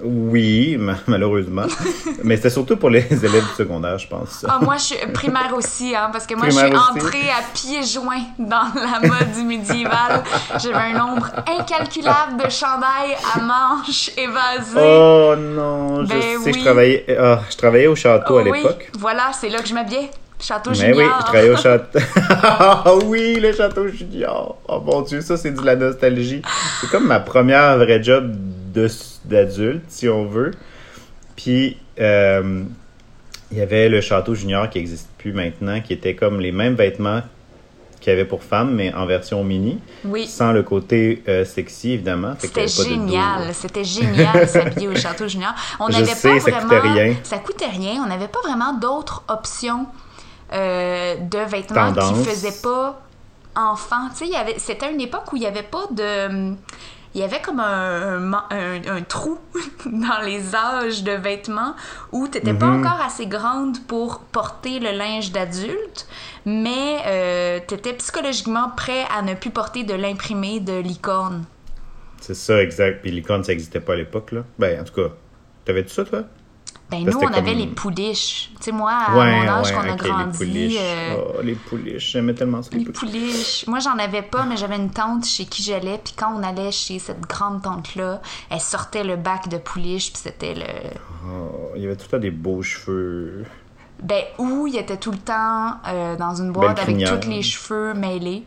Oui, 0.03 0.77
ma- 0.77 0.97
malheureusement. 1.07 1.65
Mais 2.23 2.35
c'était 2.37 2.49
surtout 2.49 2.77
pour 2.77 2.89
les 2.89 3.01
élèves 3.11 3.43
du 3.43 3.53
secondaire, 3.55 3.97
je 3.97 4.07
pense. 4.07 4.45
Ah, 4.47 4.59
moi, 4.61 4.75
je 4.77 4.83
suis 4.83 5.07
primaire 5.13 5.53
aussi, 5.55 5.95
hein, 5.95 6.09
parce 6.11 6.25
que 6.27 6.35
moi, 6.35 6.47
je 6.49 6.55
suis 6.55 6.65
aussi. 6.65 6.75
entrée 6.75 7.29
à 7.29 7.41
pieds 7.53 7.83
joints 7.83 8.23
dans 8.37 8.67
la 8.75 9.07
mode 9.07 9.31
du 9.35 9.43
médiéval. 9.43 10.23
J'avais 10.61 10.93
un 10.93 10.97
nombre 10.97 11.27
incalculable 11.59 12.43
de 12.43 12.49
chandails 12.49 13.15
à 13.35 13.39
manches 13.41 14.11
évasées. 14.17 14.79
Oh 14.79 15.35
non, 15.37 16.03
je 16.03 16.09
Ben 16.09 16.21
sais, 16.21 16.37
oui. 16.37 16.53
je 16.53 16.63
travaillais, 16.63 17.17
ah, 17.19 17.39
je 17.49 17.55
travaillais 17.57 17.87
au 17.87 17.95
château 17.95 18.37
à 18.37 18.43
oui, 18.43 18.51
l'époque. 18.61 18.91
voilà, 18.99 19.31
c'est 19.39 19.49
là 19.49 19.59
que 19.61 19.67
je 19.67 19.73
m'habillais. 19.73 20.09
Château 20.37 20.71
Mais 20.71 20.87
oui, 20.91 20.95
Junior. 21.03 21.15
je 21.19 21.23
travaillais 21.23 21.49
au 21.49 21.55
château. 21.57 21.99
Ah 22.41 22.83
oui, 23.05 23.39
le 23.39 23.53
château 23.53 23.87
junior. 23.87 24.57
Oh 24.67 24.81
mon 24.85 25.01
dieu, 25.01 25.21
ça 25.21 25.37
c'est 25.37 25.51
de 25.51 25.61
la 25.65 25.75
nostalgie. 25.77 26.41
C'est 26.81 26.89
comme 26.89 27.07
ma 27.07 27.19
première 27.21 27.77
vraie 27.77 28.03
job 28.03 28.35
de- 28.76 28.89
d'adulte, 29.26 29.86
si 29.88 30.07
on 30.09 30.26
veut. 30.26 30.51
Puis, 31.36 31.78
euh, 31.99 32.63
il 33.51 33.57
y 33.57 33.61
avait 33.61 33.89
le 33.89 34.01
château 34.01 34.36
junior 34.36 34.69
qui 34.69 34.78
n'existe 34.80 35.09
plus 35.17 35.34
maintenant, 35.34 35.82
qui 35.82 35.93
était 35.93 36.15
comme 36.15 36.39
les 36.39 36.51
mêmes 36.51 36.76
vêtements 36.76 37.21
qu'il 37.99 38.11
y 38.11 38.15
avait 38.15 38.26
pour 38.26 38.43
femmes, 38.43 38.76
mais 38.76 38.93
en 38.93 39.05
version 39.07 39.43
mini, 39.43 39.80
Oui. 40.03 40.28
sans 40.28 40.51
le 40.51 40.61
côté 40.61 41.23
euh, 41.28 41.43
sexy, 41.43 41.93
évidemment. 41.93 42.36
C'était 42.38 42.67
génial, 42.67 43.51
c'était 43.53 43.84
génial 43.84 44.47
s'habiller 44.47 44.88
au 44.88 44.95
Château 44.95 45.28
Junior. 45.28 45.53
On 45.80 45.89
n'avait 45.89 46.05
sais, 46.13 46.30
pas 46.34 46.39
ça 46.39 46.51
vraiment, 46.51 46.69
coûtait 46.69 46.80
rien. 46.82 47.15
Ça 47.23 47.38
coûtait 47.39 47.65
rien. 47.67 48.03
On 48.03 48.07
n'avait 48.07 48.28
pas 48.28 48.41
vraiment 48.43 48.73
d'autres 48.73 49.23
options 49.28 49.88
euh, 50.53 51.15
de 51.17 51.39
vêtements 51.39 51.91
Tendance. 51.93 52.19
qui 52.19 52.26
faisaient 52.30 52.61
pas 52.61 53.01
enfant. 53.55 54.09
Tu 54.15 54.28
sais, 54.28 54.36
avait, 54.36 54.59
c'était 54.59 54.91
une 54.91 55.01
époque 55.01 55.34
où 55.34 55.38
il 55.38 55.41
y 55.41 55.47
avait 55.47 55.63
pas 55.63 55.86
de, 55.91 56.53
il 57.16 57.22
y 57.22 57.24
avait 57.24 57.41
comme 57.41 57.59
un, 57.61 58.16
un 58.16 58.20
ma- 58.20 58.47
un- 58.51 58.97
un 58.97 59.01
trou 59.01 59.39
dans 59.86 60.22
les 60.24 60.53
âges 60.53 61.03
de 61.03 61.13
vêtements 61.13 61.74
où 62.11 62.28
tu 62.28 62.38
n'étais 62.38 62.53
pas 62.53 62.68
Mhm. 62.68 62.86
encore 62.86 63.01
assez 63.01 63.26
grande 63.26 63.80
pour 63.88 64.20
porter 64.20 64.80
le 64.80 64.91
linge 64.91 65.32
d'adulte, 65.32 66.07
mais 66.45 67.61
tu 67.68 67.74
étais 67.74 67.93
psychologiquement 67.93 68.70
prêt 68.76 69.05
à 69.18 69.22
ne 69.24 69.34
plus 69.34 69.49
porter 69.49 69.84
de 69.84 69.93
l'imprimé 69.95 70.59
de 70.59 70.78
licorne. 70.78 71.45
C'est 72.22 72.36
ça, 72.36 72.61
exact. 72.61 73.01
Puis 73.01 73.11
l'icône, 73.11 73.43
ça 73.43 73.51
n'existait 73.51 73.80
pas 73.80 73.93
à 73.93 73.97
l'époque, 73.97 74.32
là. 74.32 74.41
Ben, 74.59 74.82
en 74.82 74.84
tout 74.84 74.93
cas, 74.93 75.09
t'avais-tu 75.63 75.89
ça, 75.93 76.03
toi? 76.05 76.24
Ben, 76.91 77.03
Parce 77.03 77.15
nous, 77.15 77.21
on 77.23 77.33
avait 77.33 77.55
les 77.55 77.65
pouliches. 77.65 78.51
Tu 78.57 78.65
sais, 78.65 78.71
moi, 78.71 78.91
à 78.91 79.11
mon 79.11 79.47
âge 79.47 79.71
qu'on 79.73 79.79
a 79.89 79.95
grandi. 79.95 80.38
les 80.39 80.45
pouliches. 80.45 80.77
euh, 80.79 81.15
Oh, 81.17 81.41
les 81.41 81.55
pouliches. 81.55 82.11
J'aimais 82.11 82.33
tellement 82.36 82.61
ça, 82.61 82.69
les, 82.73 82.79
les 82.79 82.86
pouliches. 82.91 82.99
pouliches. 82.99 83.65
Moi, 83.67 83.79
j'en 83.79 83.97
avais 83.97 84.21
pas, 84.21 84.45
mais 84.45 84.55
j'avais 84.55 84.75
une 84.75 84.91
tante 84.91 85.25
chez 85.25 85.45
qui 85.45 85.63
j'allais. 85.63 85.99
Puis 86.03 86.13
quand 86.15 86.31
on 86.36 86.43
allait 86.43 86.71
chez 86.71 86.99
cette 86.99 87.21
grande 87.21 87.63
tante-là, 87.63 88.21
elle 88.51 88.61
sortait 88.61 89.03
le 89.03 89.15
bac 89.15 89.47
de 89.49 89.57
pouliches. 89.57 90.11
Puis 90.13 90.21
c'était 90.23 90.53
le. 90.53 90.65
Oh, 91.27 91.71
il 91.75 91.81
y 91.81 91.86
avait 91.88 91.95
tout 91.95 92.05
le 92.05 92.11
temps 92.17 92.19
des 92.21 92.29
beaux 92.31 92.61
cheveux. 92.61 93.45
Ben, 94.03 94.23
où 94.38 94.67
il 94.67 94.75
était 94.77 94.97
tout 94.97 95.11
le 95.11 95.17
temps 95.17 95.77
euh, 95.88 96.15
dans 96.17 96.36
une 96.36 96.51
boîte 96.51 96.86
Belle 96.86 97.03
avec 97.07 97.21
tous 97.23 97.27
les 97.29 97.41
cheveux 97.41 97.93
mêlés. 97.95 98.43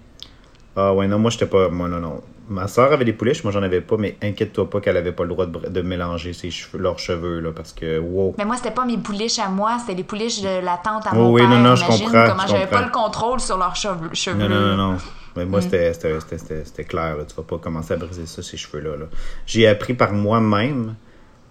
Ah 0.77 0.95
ouais, 0.95 1.09
non, 1.09 1.19
moi, 1.19 1.31
j'étais 1.33 1.47
pas... 1.47 1.69
Moi, 1.71 1.89
non, 1.89 1.99
non. 1.99 2.21
Ma 2.51 2.67
soeur 2.67 2.93
avait 2.93 3.05
des 3.05 3.13
pouliches, 3.13 3.45
moi, 3.45 3.53
j'en 3.53 3.63
avais 3.63 3.81
pas, 3.83 3.97
mais 3.99 4.17
inquiète-toi 4.23 4.71
pas 4.71 4.81
qu'elle 4.81 4.97
avait 4.97 5.13
pas 5.13 5.25
le 5.25 5.29
droit 5.29 5.45
de, 5.47 5.69
de 5.69 5.83
mélanger 5.83 6.33
ses 6.33 6.51
cheveux, 6.51 6.79
leurs 6.83 6.99
cheveux, 6.99 7.41
là, 7.41 7.51
parce 7.55 7.73
que, 7.73 7.99
wow. 7.99 8.35
Mais 8.39 8.45
moi, 8.47 8.57
c'était 8.57 8.71
pas 8.71 8.87
mes 8.87 8.97
pouliches 8.97 9.39
à 9.39 9.49
moi, 9.49 9.77
c'était 9.81 9.95
les 9.95 10.05
pouliches 10.05 10.41
de 10.41 10.65
la 10.65 10.79
tante 10.83 11.07
à 11.07 11.11
Oh 11.13 11.17
mon 11.17 11.33
oui, 11.33 11.43
père. 11.43 11.51
non, 11.51 11.59
non, 11.59 11.77
je 11.77 11.85
comprends, 11.85 12.25
comment 12.29 12.47
j'avais 12.47 12.67
pas 12.67 12.83
le 12.83 12.91
contrôle 12.91 13.41
sur 13.41 13.59
leurs 13.59 13.77
cheveux. 13.77 14.09
Non, 14.37 14.49
non, 14.49 14.61
non, 14.61 14.77
non. 14.93 14.99
Mais 15.37 15.45
Mm. 15.45 15.49
moi, 15.51 15.61
c'était- 15.61 15.93
c'était 15.93 16.85
clair. 16.85 17.17
Là. 17.17 17.25
Tu 17.29 17.35
vas 17.37 17.43
pas 17.43 17.59
commencer 17.59 17.93
à 17.95 17.97
briser 17.97 18.27
ça, 18.27 18.43
ces 18.43 18.57
cheveux-là. 18.57 18.97
là. 18.97 19.05
J'ai 19.47 19.69
appris 19.69 19.95
par 19.95 20.13
moi-même 20.13 20.95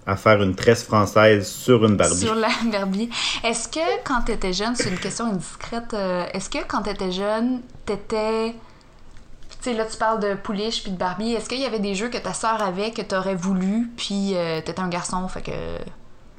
à 0.05 0.15
faire 0.15 0.41
une 0.41 0.55
tresse 0.55 0.83
française 0.83 1.47
sur 1.47 1.85
une 1.85 1.95
Barbie. 1.95 2.15
Sur 2.15 2.33
la 2.35 2.47
Barbie. 2.71 3.09
Est-ce 3.43 3.67
que 3.67 3.79
quand 4.03 4.21
tu 4.25 4.31
étais 4.31 4.51
jeune, 4.51 4.75
c'est 4.75 4.89
une 4.89 4.97
question 4.97 5.25
indiscrète, 5.25 5.93
euh, 5.93 6.25
est-ce 6.33 6.49
que 6.49 6.57
quand 6.67 6.81
tu 6.81 6.89
étais 6.89 7.11
jeune, 7.11 7.61
t'étais. 7.85 8.51
Tu 8.51 8.55
sais, 9.69 9.73
là, 9.77 9.85
tu 9.85 9.97
parles 9.97 10.19
de 10.21 10.33
pouliche 10.35 10.83
puis 10.83 10.91
de 10.91 10.97
Barbie. 10.97 11.33
Est-ce 11.33 11.49
qu'il 11.49 11.59
y 11.61 11.65
avait 11.65 11.79
des 11.79 11.95
jeux 11.95 12.09
que 12.09 12.17
ta 12.17 12.33
sœur 12.33 12.61
avait 12.61 12.91
que 12.91 13.01
t'aurais 13.01 13.35
voulu, 13.35 13.89
puis 13.97 14.31
euh, 14.35 14.61
t'étais 14.61 14.79
un 14.79 14.89
garçon, 14.89 15.27
fait 15.27 15.41
que 15.41 15.51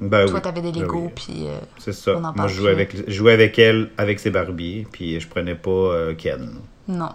Ben 0.01 0.25
toi, 0.25 0.35
oui. 0.35 0.41
t'avais 0.41 0.61
des 0.61 0.71
Ben 0.71 0.81
Legos, 0.83 1.05
oui. 1.05 1.11
puis. 1.15 1.47
euh, 1.47 1.59
C'est 1.77 1.93
ça. 1.93 2.15
on 2.17 2.23
en 2.23 2.33
Moi, 2.33 2.47
je 2.47 2.55
jouais 2.55 2.71
avec, 2.71 2.95
je 3.07 3.11
jouais 3.13 3.33
avec 3.33 3.57
elle, 3.59 3.89
avec 3.97 4.19
ses 4.19 4.29
Barbies, 4.29 4.85
puis 4.91 5.19
je 5.19 5.27
prenais 5.27 5.55
pas 5.55 5.69
euh, 5.69 6.13
Ken. 6.15 6.55
non. 6.87 7.09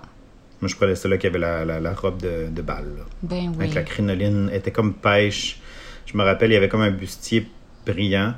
Moi, 0.60 0.68
je 0.70 0.76
prenais 0.76 0.94
celle-là 0.94 1.18
qui 1.18 1.26
avait 1.26 1.38
la, 1.38 1.64
la, 1.66 1.78
la 1.78 1.92
robe 1.92 2.22
de, 2.22 2.48
de 2.48 2.62
balle. 2.62 2.86
là. 2.96 3.04
Ben 3.22 3.48
oui. 3.58 3.64
Avec 3.64 3.74
la 3.74 3.82
crinoline. 3.82 4.48
Elle 4.50 4.58
était 4.60 4.70
comme 4.70 4.94
pêche. 4.94 5.60
Je 6.06 6.16
me 6.16 6.22
rappelle, 6.22 6.50
il 6.52 6.54
y 6.54 6.56
avait 6.56 6.70
comme 6.70 6.80
un 6.80 6.90
bustier 6.90 7.46
brillant, 7.84 8.32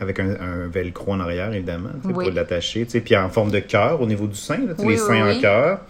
avec 0.00 0.18
un, 0.20 0.30
un 0.40 0.66
velcro 0.68 1.12
en 1.12 1.20
arrière, 1.20 1.52
évidemment, 1.52 1.90
Oui. 2.04 2.12
pour 2.12 2.22
l'attacher. 2.34 2.84
Puis 2.84 3.16
en 3.16 3.28
forme 3.28 3.50
de 3.50 3.60
cœur 3.60 4.00
au 4.00 4.06
niveau 4.06 4.26
du 4.26 4.36
sein, 4.36 4.58
là, 4.58 4.72
Oui, 4.78 4.94
les 4.94 4.96
seins 4.98 5.26
oui. 5.28 5.38
en 5.38 5.40
cœur. 5.40 5.80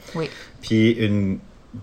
Puis 0.63 0.91
une, 0.93 1.39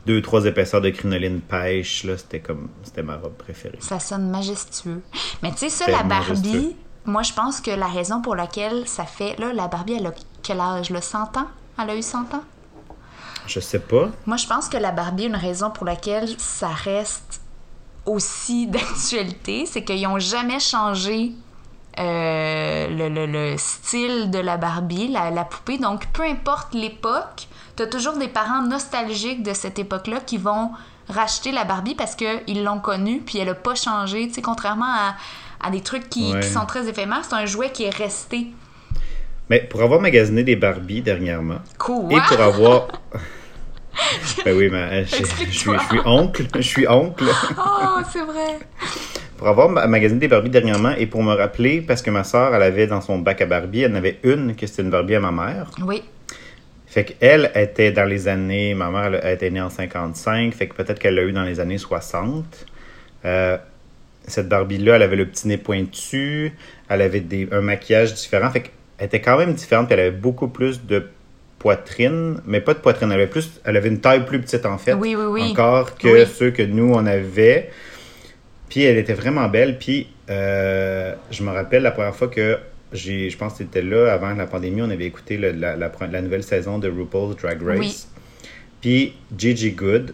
deux, 0.06 0.22
trois 0.22 0.46
épaisseurs 0.46 0.82
de 0.82 0.90
crinoline 0.90 1.42
pêche, 1.42 2.04
là, 2.04 2.18
c'était 2.18 2.40
comme, 2.40 2.70
c'était 2.84 3.04
ma 3.04 3.18
robe 3.18 3.34
préférée. 3.34 3.78
Ça 3.80 4.00
sonne 4.00 4.30
majestueux. 4.30 5.02
Mais 5.44 5.52
tu 5.52 5.58
sais, 5.58 5.70
ça, 5.70 5.90
la 5.92 6.04
Barbie, 6.04 6.30
majestueux. 6.54 6.74
moi, 7.06 7.24
je 7.24 7.34
pense 7.34 7.60
que 7.60 7.72
la 7.72 7.88
raison 7.88 8.22
pour 8.22 8.36
laquelle 8.36 8.88
ça 8.88 9.06
fait. 9.06 9.38
Là, 9.40 9.52
la 9.54 9.68
Barbie, 9.68 9.94
elle 10.00 10.08
a 10.08 10.14
quel 10.44 10.60
âge? 10.60 10.90
Là, 10.92 11.02
100 11.02 11.38
ans? 11.38 11.48
Elle 11.82 11.90
a 11.90 11.96
eu 11.96 12.02
100 12.02 12.20
ans? 12.34 12.44
Je 13.48 13.60
sais 13.60 13.80
pas. 13.80 14.10
Moi, 14.28 14.38
je 14.38 14.46
pense 14.48 14.70
que 14.70 14.78
la 14.78 14.92
Barbie, 14.92 15.26
une 15.26 15.36
raison 15.36 15.72
pour 15.72 15.86
laquelle 15.86 16.30
ça 16.38 16.68
reste 16.70 17.42
aussi 18.06 18.68
d'actualité, 18.68 19.66
c'est 19.66 19.84
qu'ils 19.84 20.04
n'ont 20.04 20.20
jamais 20.20 20.60
changé 20.60 21.32
euh, 22.00 22.88
le, 22.88 23.10
le- 23.10 23.26
le 23.26 23.58
style 23.58 24.32
de 24.32 24.40
la 24.40 24.58
Barbie, 24.58 25.08
la, 25.10 25.30
la 25.32 25.44
poupée. 25.44 25.78
Donc, 25.78 26.08
peu 26.14 26.24
importe 26.24 26.74
l'époque, 26.74 27.48
tu 27.76 27.84
as 27.84 27.88
toujours 27.88 28.18
des 28.18 28.28
parents 28.28 28.62
nostalgiques 28.62 29.44
de 29.44 29.54
cette 29.54 29.78
époque-là 29.80 30.20
qui 30.26 30.38
vont 30.38 30.72
racheter 31.10 31.52
la 31.52 31.64
Barbie 31.66 31.96
parce 31.96 32.16
qu'ils 32.16 32.64
l'ont 32.64 32.80
connue, 32.80 33.20
puis 33.26 33.40
elle 33.40 33.48
n'a 33.48 33.56
pas 33.56 33.76
changé. 33.76 34.28
Tu 34.30 34.36
sais, 34.36 34.42
contrairement 34.42 34.86
à, 34.86 35.16
à 35.62 35.70
des 35.70 35.82
trucs 35.82 36.10
qui, 36.10 36.32
Ouais. 36.34 36.40
qui 36.40 36.50
sont 36.50 36.66
très 36.66 36.88
éphémères, 36.88 37.22
c'est 37.28 37.36
un 37.36 37.46
jouet 37.46 37.72
qui 37.72 37.84
est 37.84 37.96
resté. 37.96 38.48
Mais 39.50 39.60
pour 39.60 39.82
avoir 39.82 40.00
magasiné 40.00 40.44
des 40.44 40.56
Barbies 40.56 41.02
dernièrement, 41.02 41.60
Cool. 41.78 42.14
et 42.14 42.22
pour 42.28 42.40
avoir... 42.40 42.88
ben 44.46 44.56
oui, 44.58 44.70
mais 44.72 45.04
je, 45.04 45.18
je 45.18 45.26
suis, 45.26 45.46
je 45.52 45.60
suis 45.60 46.00
oncle. 46.06 46.48
Je 46.56 46.62
suis 46.62 46.88
oncle. 46.88 47.26
Oh, 47.58 48.00
c'est 48.10 48.24
vrai. 48.24 48.60
Pour 49.42 49.48
avoir 49.50 49.70
ma- 49.70 49.88
magasiné 49.88 50.20
des 50.20 50.28
Barbies 50.28 50.52
dernièrement 50.52 50.92
et 50.92 51.08
pour 51.08 51.24
me 51.24 51.34
rappeler, 51.34 51.82
parce 51.82 52.04
que 52.04 52.12
ma 52.12 52.24
soeur, 52.24 52.54
elle 52.54 52.62
avait 52.62 52.86
dans 52.86 53.02
son 53.02 53.18
bac 53.18 53.42
à 53.42 53.48
Barbie, 53.48 53.82
elle 53.82 53.92
en 53.94 53.96
avait 53.96 54.20
une 54.24 54.56
que 54.56 54.68
c'était 54.68 54.84
une 54.84 54.92
Barbie 54.92 55.16
à 55.16 55.20
ma 55.20 55.32
mère. 55.32 55.72
Oui. 55.84 56.04
Fait 56.86 57.06
qu'elle 57.06 57.50
était 57.56 57.92
dans 57.92 58.04
les 58.06 58.28
années. 58.28 58.76
Ma 58.76 58.92
mère, 58.92 59.06
elle, 59.06 59.20
elle 59.24 59.34
était 59.34 59.50
née 59.50 59.60
en 59.60 59.72
55, 59.72 60.54
fait 60.54 60.68
que 60.68 60.76
peut-être 60.76 61.00
qu'elle 61.00 61.16
l'a 61.16 61.24
eu 61.24 61.32
dans 61.32 61.42
les 61.42 61.60
années 61.60 61.80
60. 61.80 62.46
Euh, 63.26 63.58
cette 64.28 64.48
Barbie-là, 64.48 64.98
elle 64.98 65.02
avait 65.02 65.16
le 65.16 65.26
petit 65.26 65.48
nez 65.48 65.58
pointu, 65.58 66.54
elle 66.88 67.02
avait 67.02 67.22
des, 67.22 67.48
un 67.52 67.62
maquillage 67.62 68.14
différent, 68.14 68.52
fait 68.52 68.62
qu'elle 68.62 69.08
était 69.08 69.22
quand 69.22 69.40
même 69.40 69.56
différente, 69.56 69.88
puis 69.88 69.96
elle 69.96 70.02
avait 70.02 70.12
beaucoup 70.12 70.50
plus 70.50 70.86
de 70.86 71.08
poitrine, 71.58 72.40
mais 72.46 72.62
pas 72.62 72.76
de 72.76 72.80
poitrine, 72.80 73.10
elle 73.12 73.22
avait, 73.22 73.28
plus, 73.28 73.60
elle 73.66 73.76
avait 73.78 73.90
une 73.90 74.02
taille 74.02 74.24
plus 74.24 74.40
petite 74.40 74.68
en 74.68 74.78
fait. 74.78 74.94
Oui, 74.94 75.16
oui, 75.18 75.26
oui. 75.26 75.50
Encore 75.52 75.98
que 75.98 76.08
Oui. 76.08 76.28
ceux 76.32 76.52
que 76.52 76.62
nous, 76.62 76.94
on 76.94 77.08
avait. 77.08 77.72
Puis 78.72 78.82
elle 78.84 78.98
était 78.98 79.14
vraiment 79.14 79.48
belle. 79.50 79.78
Puis 79.78 80.08
euh, 80.32 81.14
je 81.30 81.44
me 81.44 81.52
rappelle 81.52 81.84
la 81.84 81.92
première 81.92 82.16
fois 82.16 82.30
que 82.30 82.58
j'ai, 82.94 83.30
je 83.30 83.38
pense 83.38 83.52
que 83.54 83.58
c'était 83.60 83.82
là, 83.84 84.12
avant 84.12 84.34
la 84.34 84.48
pandémie, 84.48 84.82
on 84.82 84.90
avait 84.90 85.06
écouté 85.06 85.38
le- 85.38 85.52
la, 85.52 85.76
la, 85.76 85.92
la 86.12 86.22
nouvelle 86.22 86.42
saison 86.44 86.80
de 86.80 86.90
RuPaul's 86.90 87.36
Drag 87.36 87.62
Race. 87.62 87.78
Oui. 87.80 88.06
Puis 88.82 89.14
Gigi 89.38 89.72
Good, 89.74 90.14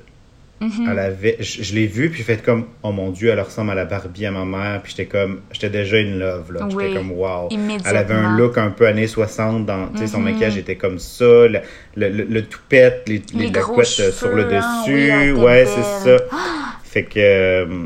Mhm. 0.60 0.90
elle 0.92 0.98
avait, 1.00 1.38
je, 1.40 1.62
je 1.62 1.76
l'ai 1.76 1.86
vue, 1.86 2.10
puis 2.10 2.24
fait 2.24 2.42
comme, 2.44 2.66
oh 2.82 2.92
mon 2.92 3.12
Dieu, 3.12 3.30
elle 3.30 3.40
ressemble 3.40 3.70
à 3.70 3.76
la 3.76 3.86
Barbie 3.86 4.26
à 4.26 4.32
ma 4.32 4.44
mère. 4.44 4.82
Puis 4.82 4.94
j'étais 4.98 5.06
comme, 5.06 5.42
j'étais 5.52 5.70
déjà 5.70 5.98
in 5.98 6.18
love, 6.18 6.52
là. 6.52 6.68
Oui, 6.72 6.84
J'étais 6.86 6.96
comme, 6.98 7.12
wow. 7.12 7.48
Elle 7.52 7.96
avait 7.96 8.16
un 8.16 8.36
look 8.38 8.58
un 8.58 8.72
peu 8.72 8.88
années 8.88 9.06
60, 9.06 9.68
dans, 9.68 9.90
tu 9.90 10.00
sais, 10.00 10.08
son 10.08 10.20
maquillage 10.20 10.58
était 10.58 10.76
comme 10.76 10.98
ça, 10.98 11.26
le, 11.48 11.60
le, 11.96 12.10
le, 12.10 12.24
le 12.24 12.42
toupette, 12.46 13.04
les, 13.08 13.22
les, 13.36 13.46
Les 13.46 13.52
la 13.52 13.62
couette 13.62 14.00
euh, 14.00 14.12
sur 14.12 14.30
le 14.36 14.46
cheveux, 14.46 14.56
hein, 14.56 14.84
oui, 14.88 15.30
dessus. 15.30 15.44
ouais, 15.46 15.66
c'est 15.68 16.10
ça. 16.18 16.24
Fait 16.84 17.04
que 17.04 17.20
euh, 17.20 17.86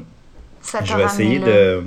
Ça 0.61 0.79
je 0.83 0.95
vais 0.95 1.03
essayer 1.03 1.39
là. 1.39 1.45
de. 1.45 1.83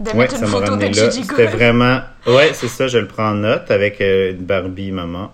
de 0.00 0.10
Ouais, 0.10 0.14
mettre 0.18 0.36
ça 0.36 0.44
une 0.46 0.50
m'a 0.52 0.58
photo 0.58 0.76
de 0.76 0.86
là. 0.86 1.10
C'était 1.10 1.46
vraiment. 1.46 2.00
Ouais, 2.26 2.50
c'est 2.52 2.68
ça, 2.68 2.86
je 2.88 2.98
le 2.98 3.06
prends 3.06 3.30
en 3.30 3.34
note 3.34 3.70
avec 3.70 4.00
euh, 4.00 4.30
une 4.32 4.44
Barbie 4.44 4.92
maman. 4.92 5.32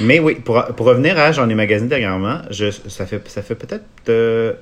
Mais 0.00 0.18
oui, 0.20 0.36
pour, 0.36 0.64
pour 0.76 0.86
revenir 0.86 1.18
à 1.18 1.32
J'en 1.32 1.48
ai 1.48 1.54
magasiné 1.54 1.88
dernièrement, 1.88 2.38
je, 2.50 2.70
ça 2.70 3.06
fait, 3.06 3.20
ça 3.28 3.42
fait 3.42 3.54
peut-être. 3.54 3.84
euh, 4.08 4.52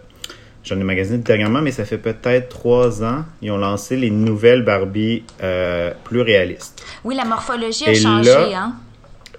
J'en 0.65 0.79
ai 0.79 0.85
magasiné 0.85 1.19
dernièrement, 1.19 1.61
mais 1.61 1.73
ça 1.73 1.85
fait 1.85 1.99
peut-être 1.99 2.49
trois 2.49 3.03
ans. 3.03 3.25
Ils 3.43 3.51
ont 3.51 3.59
lancé 3.59 3.97
les 3.97 4.11
nouvelles 4.11 4.63
Barbie 4.65 5.25
euh, 5.43 5.93
plus 6.05 6.21
réalistes. 6.23 6.83
Oui, 7.05 7.17
la 7.17 7.25
morphologie 7.25 7.87
a 7.89 7.95
changé, 7.95 8.31
là- 8.31 8.49
hein. 8.55 8.73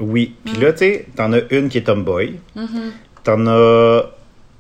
Oui. 0.02 0.36
Mm. 0.46 0.50
Puis 0.52 0.62
là, 0.62 0.72
tu 0.74 0.78
sais, 0.80 1.06
t'en 1.16 1.32
as 1.34 1.40
une 1.52 1.70
qui 1.70 1.78
est 1.78 1.84
tomboy. 1.84 2.40
Mhm. 2.56 2.92
T'en 3.24 3.48
as 3.48 4.04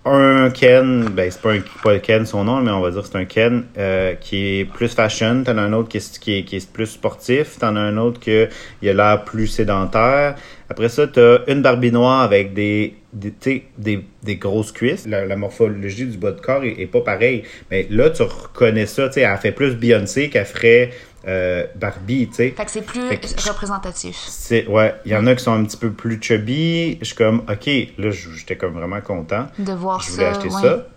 un 0.06 0.50
Ken, 0.50 1.10
ben 1.10 1.32
c'est 1.32 1.42
pas, 1.42 1.54
un, 1.54 1.62
pas 1.82 1.98
Ken 2.00 2.26
son 2.26 2.44
nom, 2.44 2.62
mais 2.62 2.72
on 2.72 2.82
va 2.82 2.92
dire 2.92 3.06
c'est 3.06 3.18
un 3.18 3.26
Ken 3.26 3.66
euh, 3.78 4.16
qui 4.16 4.60
est 4.60 4.66
plus 4.66 4.94
fashion. 4.94 5.44
T'en 5.44 5.58
as 5.58 5.62
un 5.62 5.74
autre 5.74 5.90
qui 5.90 5.98
est, 5.98 6.20
qui 6.20 6.38
est, 6.38 6.44
qui 6.44 6.58
est 6.58 6.72
plus 6.72 6.88
sportif. 6.88 7.58
T'en 7.60 7.76
as 7.76 7.80
un 7.80 7.98
autre 7.98 8.20
qui 8.20 8.32
a 8.32 8.48
l'air 8.82 9.24
plus 9.24 9.48
sédentaire. 9.48 10.36
Après 10.70 10.90
ça, 10.90 11.08
t'as 11.08 11.40
une 11.48 11.62
Barbie 11.62 11.92
noire 11.92 12.22
avec 12.22 12.54
des, 12.54 12.96
des, 13.14 13.34
des, 13.78 14.06
des 14.24 14.36
grosses 14.36 14.72
cuisses. 14.72 15.08
La, 15.08 15.26
la 15.26 15.36
morphologie 15.36 16.06
du 16.06 16.18
bas 16.18 16.32
de 16.32 16.42
corps 16.42 16.64
est, 16.64 16.82
est 16.82 16.88
pas 16.88 17.02
pareille. 17.02 17.44
Mais 17.72 17.88
là, 17.90 18.10
tu 18.10 18.24
reconnais 18.24 18.88
ça. 18.88 19.08
tu 19.08 19.14
sais, 19.14 19.22
Elle 19.22 19.38
fait 19.38 19.52
plus 19.52 19.76
Beyoncé 19.76 20.30
qu'elle 20.30 20.46
ferait 20.46 20.90
euh, 21.28 21.66
Barbie. 21.76 22.28
tu 22.28 22.36
sais. 22.36 22.50
Fait 22.52 22.66
que 22.66 22.72
c'est 22.72 22.82
plus 22.82 23.00
que- 23.02 23.48
représentatif. 23.50 24.16
C'est, 24.28 24.68
ouais, 24.68 24.94
il 25.06 25.12
y 25.12 25.16
en 25.16 25.26
a 25.28 25.36
qui 25.36 25.44
sont 25.44 25.54
un 25.54 25.64
petit 25.64 25.78
peu 25.78 25.92
plus 25.92 26.22
chubby. 26.22 26.98
Je 27.00 27.06
suis 27.06 27.16
comme, 27.16 27.44
OK, 27.50 27.68
là, 27.98 28.10
j'étais 28.12 28.58
comme 28.58 28.74
vraiment 28.74 29.02
content. 29.02 29.48
De 29.60 29.74
voir 29.74 30.02
Je 30.02 30.12
voulais 30.12 30.24
ça. 30.34 30.38
acheter 30.40 30.50
ouais. 30.54 30.62
ça. 30.62 30.88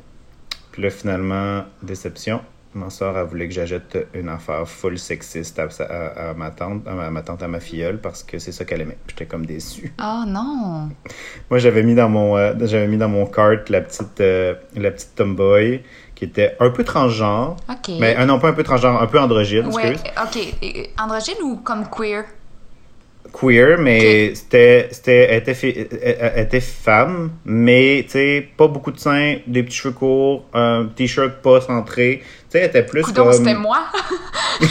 Puis 0.73 0.83
là, 0.83 0.91
finalement, 0.91 1.65
déception. 1.83 2.41
Ma 2.75 2.91
soeur, 2.91 3.17
elle 3.17 3.25
voulait 3.27 3.49
que 3.49 3.55
j'achète 3.55 4.07
une 4.13 4.29
affaire 4.29 4.69
full 4.69 4.99
sexiste 4.99 5.59
à, 5.59 5.69
à- 5.85 6.31
à 6.31 6.35
ma 6.35 6.51
tante, 6.51 6.87
à 6.87 6.93
ma, 6.93 7.09
ma 7.11 7.23
tante, 7.23 7.43
à 7.43 7.49
ma 7.49 7.59
filleule, 7.59 7.99
parce 7.99 8.23
que 8.23 8.39
c'est 8.39 8.53
ça 8.53 8.67
qu'elle 8.67 8.83
aimait. 8.83 8.99
J'étais 9.09 9.25
comme 9.25 9.47
déçu. 9.47 9.95
Oh 9.99 10.25
non. 10.27 10.91
Moi, 11.51 11.59
j'avais 11.59 11.83
mis 11.83 11.95
dans 11.95 12.11
mon, 12.11 12.37
euh, 12.37 12.53
j'avais 12.65 12.87
mis 12.89 12.99
dans 12.99 13.09
mon 13.09 13.25
cart 13.25 13.53
la 13.71 13.81
petite, 13.81 14.21
euh, 14.21 14.55
la 14.75 14.91
petite 14.91 15.15
tomboy 15.15 15.83
qui 16.17 16.25
était 16.25 16.57
un 16.59 16.71
peu 16.71 16.83
transgenre. 16.83 17.57
Mais 18.01 18.17
euh, 18.19 18.25
non, 18.25 18.41
pas 18.41 18.49
un 18.49 18.53
peu 18.55 18.65
transgenre, 18.65 19.01
un 19.01 19.07
peu 19.07 19.21
androgyne, 19.21 19.67
ouais. 19.69 19.95
OK. 20.21 20.89
Androgyne 20.99 21.43
ou 21.45 21.57
comme 21.59 21.85
queer? 21.89 22.25
queer, 23.39 23.77
mais 23.79 24.35
c'était, 24.35 24.89
c'était, 24.93 25.27
elle 25.31 25.39
était, 25.43 25.53
fi- 25.55 25.75
elle- 26.03 26.33
elle 26.37 26.45
était 26.45 26.61
femme, 26.61 27.33
mais 27.45 28.03
tu 28.05 28.13
sais, 28.13 28.49
pas 28.57 28.67
beaucoup 28.67 28.91
de 28.93 28.99
seins, 28.99 29.37
des 29.47 29.63
petits 29.63 29.77
cheveux 29.77 29.93
courts, 29.93 30.45
un 30.55 30.87
t-shirt 30.87 31.43
pas 31.43 31.61
centré. 31.61 32.23
Tu 32.23 32.25
sais, 32.51 32.59
elle 32.61 32.69
était 32.71 32.85
plus 32.85 33.03
Coudon, 33.03 33.25
comme. 33.25 33.33
c'était 33.35 33.55
moi. 33.55 33.81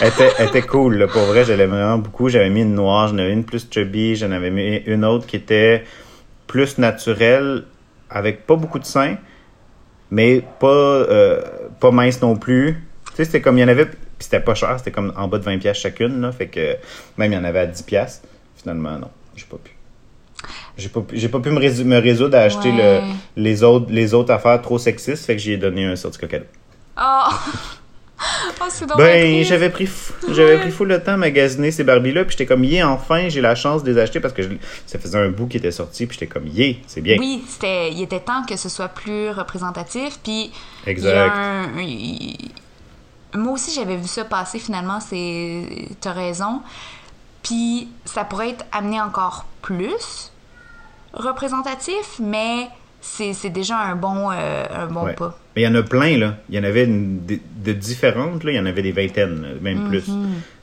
Elle 0.00 0.08
était, 0.08 0.32
elle 0.38 0.48
était 0.48 0.62
cool, 0.62 0.96
là, 0.96 1.06
pour 1.06 1.22
vrai, 1.22 1.44
je 1.44 1.52
l'aimais 1.52 1.76
vraiment 1.76 1.98
beaucoup. 1.98 2.28
J'avais 2.28 2.50
mis 2.50 2.62
une 2.62 2.74
noire, 2.74 3.08
j'en 3.08 3.18
avais 3.18 3.32
une 3.32 3.44
plus 3.44 3.66
chubby, 3.70 4.16
j'en 4.16 4.32
avais 4.32 4.50
mis 4.50 4.76
une 4.86 5.04
autre 5.04 5.26
qui 5.26 5.36
était 5.36 5.84
plus 6.46 6.78
naturelle, 6.78 7.64
avec 8.14 8.46
pas 8.46 8.56
beaucoup 8.56 8.78
de 8.78 8.84
seins, 8.86 9.16
mais 10.10 10.42
pas, 10.60 10.66
euh, 10.68 11.42
pas 11.80 11.90
mince 11.90 12.22
non 12.22 12.36
plus. 12.36 12.82
Tu 13.10 13.16
sais, 13.16 13.24
c'était 13.26 13.40
comme, 13.42 13.58
il 13.58 13.60
y 13.60 13.64
en 13.64 13.68
avait, 13.68 13.86
puis 13.86 13.98
c'était 14.20 14.40
pas 14.40 14.54
cher, 14.54 14.74
c'était 14.78 14.90
comme 14.92 15.12
en 15.16 15.28
bas 15.28 15.38
de 15.38 15.44
20$ 15.44 15.58
piastres 15.58 15.82
chacune, 15.82 16.20
là, 16.22 16.32
fait 16.32 16.46
que 16.46 16.76
même 17.18 17.32
il 17.32 17.34
y 17.34 17.38
en 17.38 17.44
avait 17.44 17.58
à 17.60 17.66
10$. 17.66 17.84
piastres. 17.84 18.26
Finalement, 18.56 18.98
non, 18.98 19.10
j'ai 19.36 19.44
pas 19.44 19.58
pu. 19.62 19.72
J'ai 20.76 20.88
pas, 20.88 21.00
pu- 21.00 21.28
pas 21.28 21.40
pu 21.40 21.50
me, 21.50 21.58
résou- 21.60 21.84
me 21.84 21.98
résoudre 21.98 22.36
à 22.36 22.40
acheter 22.42 22.70
Ouais. 22.70 23.00
le, 23.36 23.42
les, 23.42 23.62
autres, 23.62 23.86
les 23.90 24.14
autres 24.14 24.32
affaires 24.32 24.60
trop 24.62 24.78
sexistes, 24.78 25.24
fait 25.26 25.36
que 25.36 25.42
j'ai 25.42 25.56
donné 25.56 25.84
un 25.84 25.96
certificat 25.96 26.28
cadeau. 26.28 26.46
Oh. 26.98 27.28
oh, 28.60 28.96
Ben, 28.96 29.44
j'avais 29.44 29.70
pris, 29.70 29.86
fou- 29.86 30.12
j'avais 30.32 30.58
pris 30.58 30.70
full 30.70 30.88
le 30.88 31.02
temps 31.02 31.12
à 31.12 31.16
magasiner 31.16 31.70
ces 31.70 31.84
Barbies-là, 31.84 32.24
puis 32.24 32.32
j'étais 32.32 32.46
comme, 32.46 32.64
yeah, 32.64 32.88
enfin, 32.88 33.28
j'ai 33.28 33.40
la 33.40 33.54
chance 33.54 33.82
de 33.82 33.92
les 33.92 33.98
acheter 33.98 34.20
parce 34.20 34.34
que 34.34 34.42
je- 34.42 34.48
ça 34.86 34.98
faisait 34.98 35.18
un 35.18 35.28
bout 35.30 35.46
qui 35.46 35.56
était 35.58 35.70
sorti, 35.72 36.06
puis 36.06 36.18
j'étais 36.18 36.32
comme, 36.32 36.46
yeah, 36.48 36.74
c'est 36.86 37.00
bien. 37.00 37.16
Oui, 37.18 37.44
c'était, 37.48 37.90
il 37.92 38.02
était 38.02 38.20
temps 38.20 38.44
que 38.48 38.56
ce 38.56 38.68
soit 38.68 38.88
plus 38.88 39.30
représentatif. 39.30 40.18
Puis, 40.22 40.52
Exact. 40.86 41.32
un- 41.36 41.80
il- 41.80 42.50
moi 43.34 43.52
aussi, 43.54 43.72
j'avais 43.74 43.96
vu 43.96 44.06
ça 44.06 44.24
passer 44.24 44.58
finalement. 44.58 45.00
C'est, 45.00 45.88
t'as 46.00 46.12
raison. 46.12 46.60
Puis, 47.42 47.88
ça 48.04 48.24
pourrait 48.24 48.50
être 48.50 48.64
amené 48.72 49.00
encore 49.00 49.44
plus 49.60 50.30
représentatif, 51.12 52.18
mais 52.20 52.68
c'est, 53.04 53.50
déjà 53.50 53.78
un 53.78 53.96
bon, 53.96 54.30
euh, 54.32 54.64
un 54.74 54.86
bon 54.86 55.04
Ouais. 55.04 55.12
pas. 55.14 55.38
Mais 55.54 55.62
il 55.62 55.64
y 55.64 55.68
en 55.68 55.74
a 55.74 55.82
plein, 55.82 56.16
là. 56.18 56.34
Il 56.48 56.56
y 56.56 56.58
en 56.58 56.64
avait 56.64 56.84
une- 56.84 57.24
de, 57.26 57.38
de 57.64 57.72
différentes, 57.72 58.42
là. 58.44 58.50
Il 58.52 58.56
y 58.56 58.58
en 58.58 58.66
avait 58.66 58.82
des 58.82 58.92
vingtaines, 58.92 59.58
même 59.60 59.88
plus. 59.88 60.04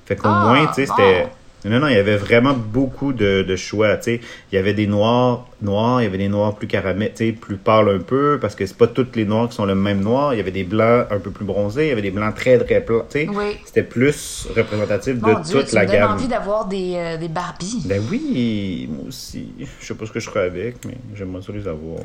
Fait 0.05 0.15
qu'au 0.15 0.27
Ah, 0.27 0.45
moins, 0.47 0.65
tu 0.67 0.73
sais, 0.73 0.85
c'était. 0.87 1.27
Non, 1.63 1.79
non, 1.79 1.87
il 1.87 1.93
y 1.95 1.99
avait 1.99 2.17
vraiment 2.17 2.53
beaucoup 2.53 3.13
de, 3.13 3.43
de 3.43 3.55
choix, 3.55 3.95
tu 3.97 4.03
sais. 4.03 4.21
Il 4.51 4.55
y 4.55 4.57
avait 4.57 4.73
des 4.73 4.87
noirs 4.87 5.47
noirs, 5.61 6.01
il 6.01 6.05
y 6.05 6.07
avait 6.07 6.17
des 6.17 6.27
noirs 6.27 6.55
plus 6.55 6.67
caramel, 6.67 7.11
plus 7.39 7.57
pâles 7.57 7.89
un 7.89 7.99
peu, 7.99 8.39
parce 8.41 8.55
que 8.55 8.65
c'est 8.65 8.77
pas 8.77 8.87
toutes 8.87 9.15
les 9.15 9.25
noirs 9.25 9.47
qui 9.49 9.55
sont 9.55 9.65
le 9.65 9.75
même 9.75 10.01
noir. 10.01 10.33
Il 10.33 10.37
y 10.37 10.39
avait 10.39 10.49
des 10.51 10.63
blancs 10.63 11.05
un 11.11 11.19
peu 11.19 11.29
plus 11.29 11.45
bronzés, 11.45 11.85
il 11.85 11.89
y 11.89 11.91
avait 11.91 12.01
des 12.01 12.09
blancs 12.11 12.33
très, 12.33 12.57
très 12.57 12.81
plats. 12.81 13.05
Oui. 13.13 13.57
C'était 13.63 13.83
plus 13.83 14.47
représentatif 14.55 15.17
Mon 15.21 15.39
de 15.39 15.43
Dieu, 15.43 15.59
toute 15.59 15.69
tu 15.69 15.75
la 15.75 15.85
me 15.85 15.91
gamme. 15.91 16.11
envie 16.13 16.27
d'avoir 16.27 16.65
des, 16.65 16.95
euh, 16.95 17.17
des 17.17 17.27
Barbies. 17.27 17.83
Ben 17.85 18.01
oui, 18.09 18.89
moi 18.91 19.05
aussi. 19.09 19.49
Je 19.79 19.85
sais 19.85 19.93
pas 19.93 20.05
ce 20.07 20.11
que 20.11 20.19
je 20.19 20.29
ferais 20.29 20.45
avec, 20.45 20.83
mais 20.85 20.97
j'aimerais 21.13 21.43
ça 21.43 21.51
les 21.53 21.67
avoir. 21.67 21.99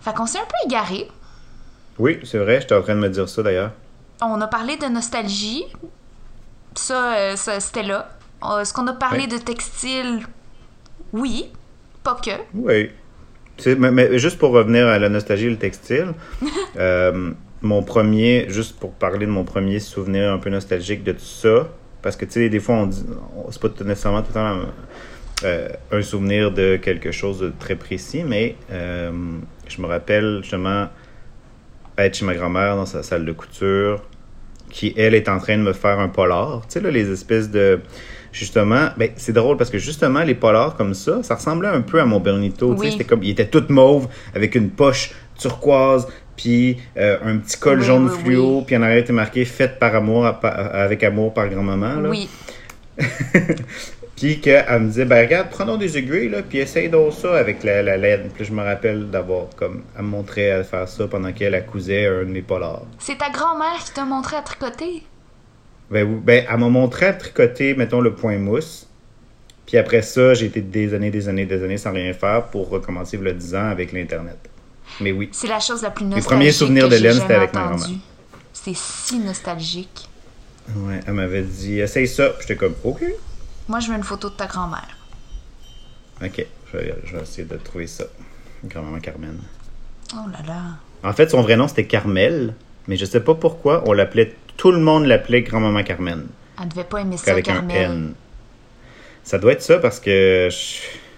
Fait 0.00 0.14
qu'on 0.14 0.26
s'est 0.26 0.38
un 0.38 0.42
peu 0.42 0.68
égaré. 0.68 1.06
Oui, 1.98 2.18
c'est 2.24 2.38
vrai, 2.38 2.60
j'étais 2.60 2.74
en 2.74 2.82
train 2.82 2.94
de 2.94 3.00
me 3.00 3.08
dire 3.08 3.28
ça 3.28 3.42
d'ailleurs. 3.42 3.72
On 4.20 4.40
a 4.40 4.46
parlé 4.48 4.76
de 4.76 4.86
nostalgie. 4.86 5.64
Ça, 6.78 7.14
euh, 7.16 7.36
ça, 7.36 7.58
c'était 7.60 7.82
là. 7.82 8.08
Euh, 8.44 8.60
Est-ce 8.60 8.72
qu'on 8.72 8.86
a 8.86 8.92
parlé 8.92 9.26
de 9.26 9.36
textile? 9.36 10.20
Oui. 11.12 11.50
Pas 12.04 12.16
que. 12.24 12.30
Oui. 12.54 12.90
Mais, 13.76 13.90
mais 13.90 14.18
juste 14.18 14.38
pour 14.38 14.50
revenir 14.52 14.86
à 14.86 14.98
la 15.00 15.08
nostalgie 15.08 15.46
et 15.46 15.50
le 15.50 15.56
textile, 15.58 16.12
euh, 16.76 17.32
mon 17.62 17.82
premier, 17.82 18.46
juste 18.48 18.78
pour 18.78 18.92
parler 18.92 19.26
de 19.26 19.30
mon 19.32 19.42
premier 19.44 19.80
souvenir 19.80 20.32
un 20.32 20.38
peu 20.38 20.50
nostalgique 20.50 21.02
de 21.02 21.10
tout 21.12 21.18
ça, 21.24 21.66
parce 22.00 22.14
que 22.14 22.24
tu 22.24 22.32
sais, 22.32 22.48
des 22.48 22.60
fois, 22.60 22.76
on 22.76 22.86
dit, 22.86 23.04
on- 23.36 23.50
c'est 23.50 23.60
pas 23.60 23.68
nécessairement 23.84 24.22
tout 24.22 24.28
le 24.28 24.34
temps 24.34 24.58
euh, 25.44 25.68
un 25.90 26.02
souvenir 26.02 26.52
de 26.52 26.76
quelque 26.76 27.10
chose 27.10 27.40
de 27.40 27.52
très 27.58 27.74
précis, 27.74 28.22
mais 28.24 28.54
euh, 28.70 29.10
je 29.66 29.82
me 29.82 29.86
rappelle 29.88 30.38
justement 30.42 30.88
être 31.96 32.14
chez 32.14 32.24
ma 32.24 32.34
grand-mère 32.34 32.76
dans 32.76 32.86
sa 32.86 33.02
salle 33.02 33.24
de 33.24 33.32
couture, 33.32 34.02
qui, 34.70 34.94
elle, 34.96 35.14
est 35.14 35.28
en 35.28 35.38
train 35.38 35.56
de 35.58 35.62
me 35.62 35.72
faire 35.72 35.98
un 35.98 36.08
polar. 36.08 36.62
Tu 36.68 36.74
sais, 36.74 36.80
là, 36.80 36.90
les 36.90 37.10
espèces 37.10 37.50
de. 37.50 37.80
Justement, 38.30 38.88
ben, 38.98 39.10
c'est 39.16 39.32
drôle 39.32 39.56
parce 39.56 39.70
que 39.70 39.78
justement, 39.78 40.22
les 40.22 40.34
polars 40.34 40.76
comme 40.76 40.92
ça, 40.94 41.22
ça 41.22 41.34
ressemblait 41.36 41.68
un 41.70 41.80
peu 41.80 41.98
à 42.00 42.04
mon 42.04 42.20
Bernito. 42.20 42.72
Tu 42.74 42.78
sais, 42.80 42.84
Oui. 42.86 42.92
c'était 42.92 43.04
comme. 43.04 43.22
Il 43.22 43.30
était 43.30 43.46
tout 43.46 43.64
mauve, 43.70 44.06
avec 44.34 44.54
une 44.54 44.68
poche 44.70 45.12
turquoise, 45.38 46.06
puis 46.36 46.76
euh, 46.98 47.16
un 47.24 47.38
petit 47.38 47.58
col 47.58 47.78
Oui, 47.78 47.84
jaune 47.86 48.10
oui, 48.10 48.18
fluo, 48.24 48.62
puis 48.66 48.76
en 48.76 48.82
arrière 48.82 48.98
était 48.98 49.12
marqué 49.14 49.44
Faites 49.46 49.78
par 49.78 49.94
amour, 49.94 50.26
à- 50.26 50.30
avec 50.46 51.02
amour 51.04 51.32
par 51.32 51.48
grand-maman. 51.48 52.00
là. 52.00 52.10
Oui. 52.10 52.28
Puis 54.18 54.40
qu'elle 54.40 54.80
me 54.80 54.88
disait, 54.88 55.04
ben 55.04 55.24
regarde, 55.24 55.48
prends 55.48 55.64
donc 55.64 55.78
des 55.78 55.96
aiguilles, 55.96 56.28
là, 56.28 56.42
puis 56.42 56.58
essaye 56.58 56.88
donc 56.88 57.12
ça 57.12 57.36
avec 57.36 57.62
la, 57.62 57.82
la 57.82 57.96
laine. 57.96 58.30
Puis 58.34 58.44
je 58.44 58.52
me 58.52 58.62
rappelle 58.62 59.10
d'avoir, 59.10 59.46
comme, 59.54 59.82
elle 59.96 60.02
me 60.02 60.08
montrait 60.08 60.50
à 60.50 60.64
faire 60.64 60.88
ça 60.88 61.06
pendant 61.06 61.32
qu'elle 61.32 61.54
accousait 61.54 62.06
un 62.06 62.24
de 62.24 62.30
mes 62.30 62.42
polars. 62.42 62.82
C'est 62.98 63.18
ta 63.18 63.30
grand-mère 63.30 63.78
qui 63.84 63.92
t'a 63.92 64.04
montré 64.04 64.36
à 64.36 64.42
tricoter? 64.42 65.04
Ben, 65.90 66.04
oui, 66.04 66.20
ben, 66.22 66.44
elle 66.50 66.58
m'a 66.58 66.68
montré 66.68 67.06
à 67.06 67.12
tricoter, 67.12 67.74
mettons, 67.74 68.00
le 68.00 68.12
point 68.12 68.38
mousse. 68.38 68.88
Puis 69.66 69.76
après 69.76 70.02
ça, 70.02 70.34
j'ai 70.34 70.46
été 70.46 70.62
des 70.62 70.94
années, 70.94 71.10
des 71.10 71.28
années, 71.28 71.46
des 71.46 71.62
années 71.62 71.78
sans 71.78 71.92
rien 71.92 72.12
faire 72.12 72.46
pour 72.46 72.70
recommencer 72.70 73.18
le 73.18 73.32
10 73.32 73.54
ans 73.54 73.68
avec 73.68 73.92
l'Internet. 73.92 74.38
Mais 75.00 75.12
oui. 75.12 75.28
C'est 75.32 75.46
la 75.46 75.60
chose 75.60 75.82
la 75.82 75.90
plus 75.90 76.06
nostalgique. 76.06 76.30
premiers 76.30 76.52
souvenirs 76.52 76.88
de 76.88 76.96
laine, 76.96 77.12
c'était 77.12 77.34
avec 77.34 77.54
ma 77.54 77.68
grand-mère. 77.68 77.86
C'est 78.52 78.74
si 78.74 79.18
nostalgique. 79.18 80.08
Ouais, 80.74 81.00
elle 81.06 81.14
m'avait 81.14 81.42
dit, 81.42 81.80
essaye 81.80 82.08
ça. 82.08 82.30
Puis 82.30 82.46
j'étais 82.48 82.56
comme, 82.56 82.74
OK. 82.82 83.02
Moi, 83.68 83.80
je 83.80 83.88
veux 83.88 83.96
une 83.96 84.02
photo 84.02 84.30
de 84.30 84.34
ta 84.34 84.46
grand-mère. 84.46 84.96
OK, 86.22 86.46
je 86.72 86.76
vais, 86.76 86.94
je 87.04 87.16
vais 87.16 87.22
essayer 87.22 87.46
de 87.46 87.56
trouver 87.56 87.86
ça. 87.86 88.04
Grand-maman 88.64 88.98
Carmen. 89.00 89.38
Oh 90.14 90.28
là 90.32 90.38
là. 90.46 90.62
En 91.02 91.12
fait, 91.12 91.30
son 91.30 91.42
vrai 91.42 91.56
nom, 91.56 91.68
c'était 91.68 91.86
Carmel, 91.86 92.54
mais 92.88 92.96
je 92.96 93.04
sais 93.04 93.20
pas 93.20 93.34
pourquoi, 93.34 93.84
on 93.86 93.92
l'appelait, 93.92 94.34
tout 94.56 94.72
le 94.72 94.80
monde 94.80 95.04
l'appelait 95.06 95.42
grand-maman 95.42 95.84
Carmen. 95.84 96.26
Elle 96.60 96.68
devait 96.68 96.84
pas 96.84 97.00
aimer 97.00 97.16
ça, 97.16 97.30
Avec 97.30 97.48
un. 97.48 97.68
N. 97.68 98.14
Ça 99.22 99.38
doit 99.38 99.52
être 99.52 99.62
ça 99.62 99.78
parce 99.78 100.00
que 100.00 100.48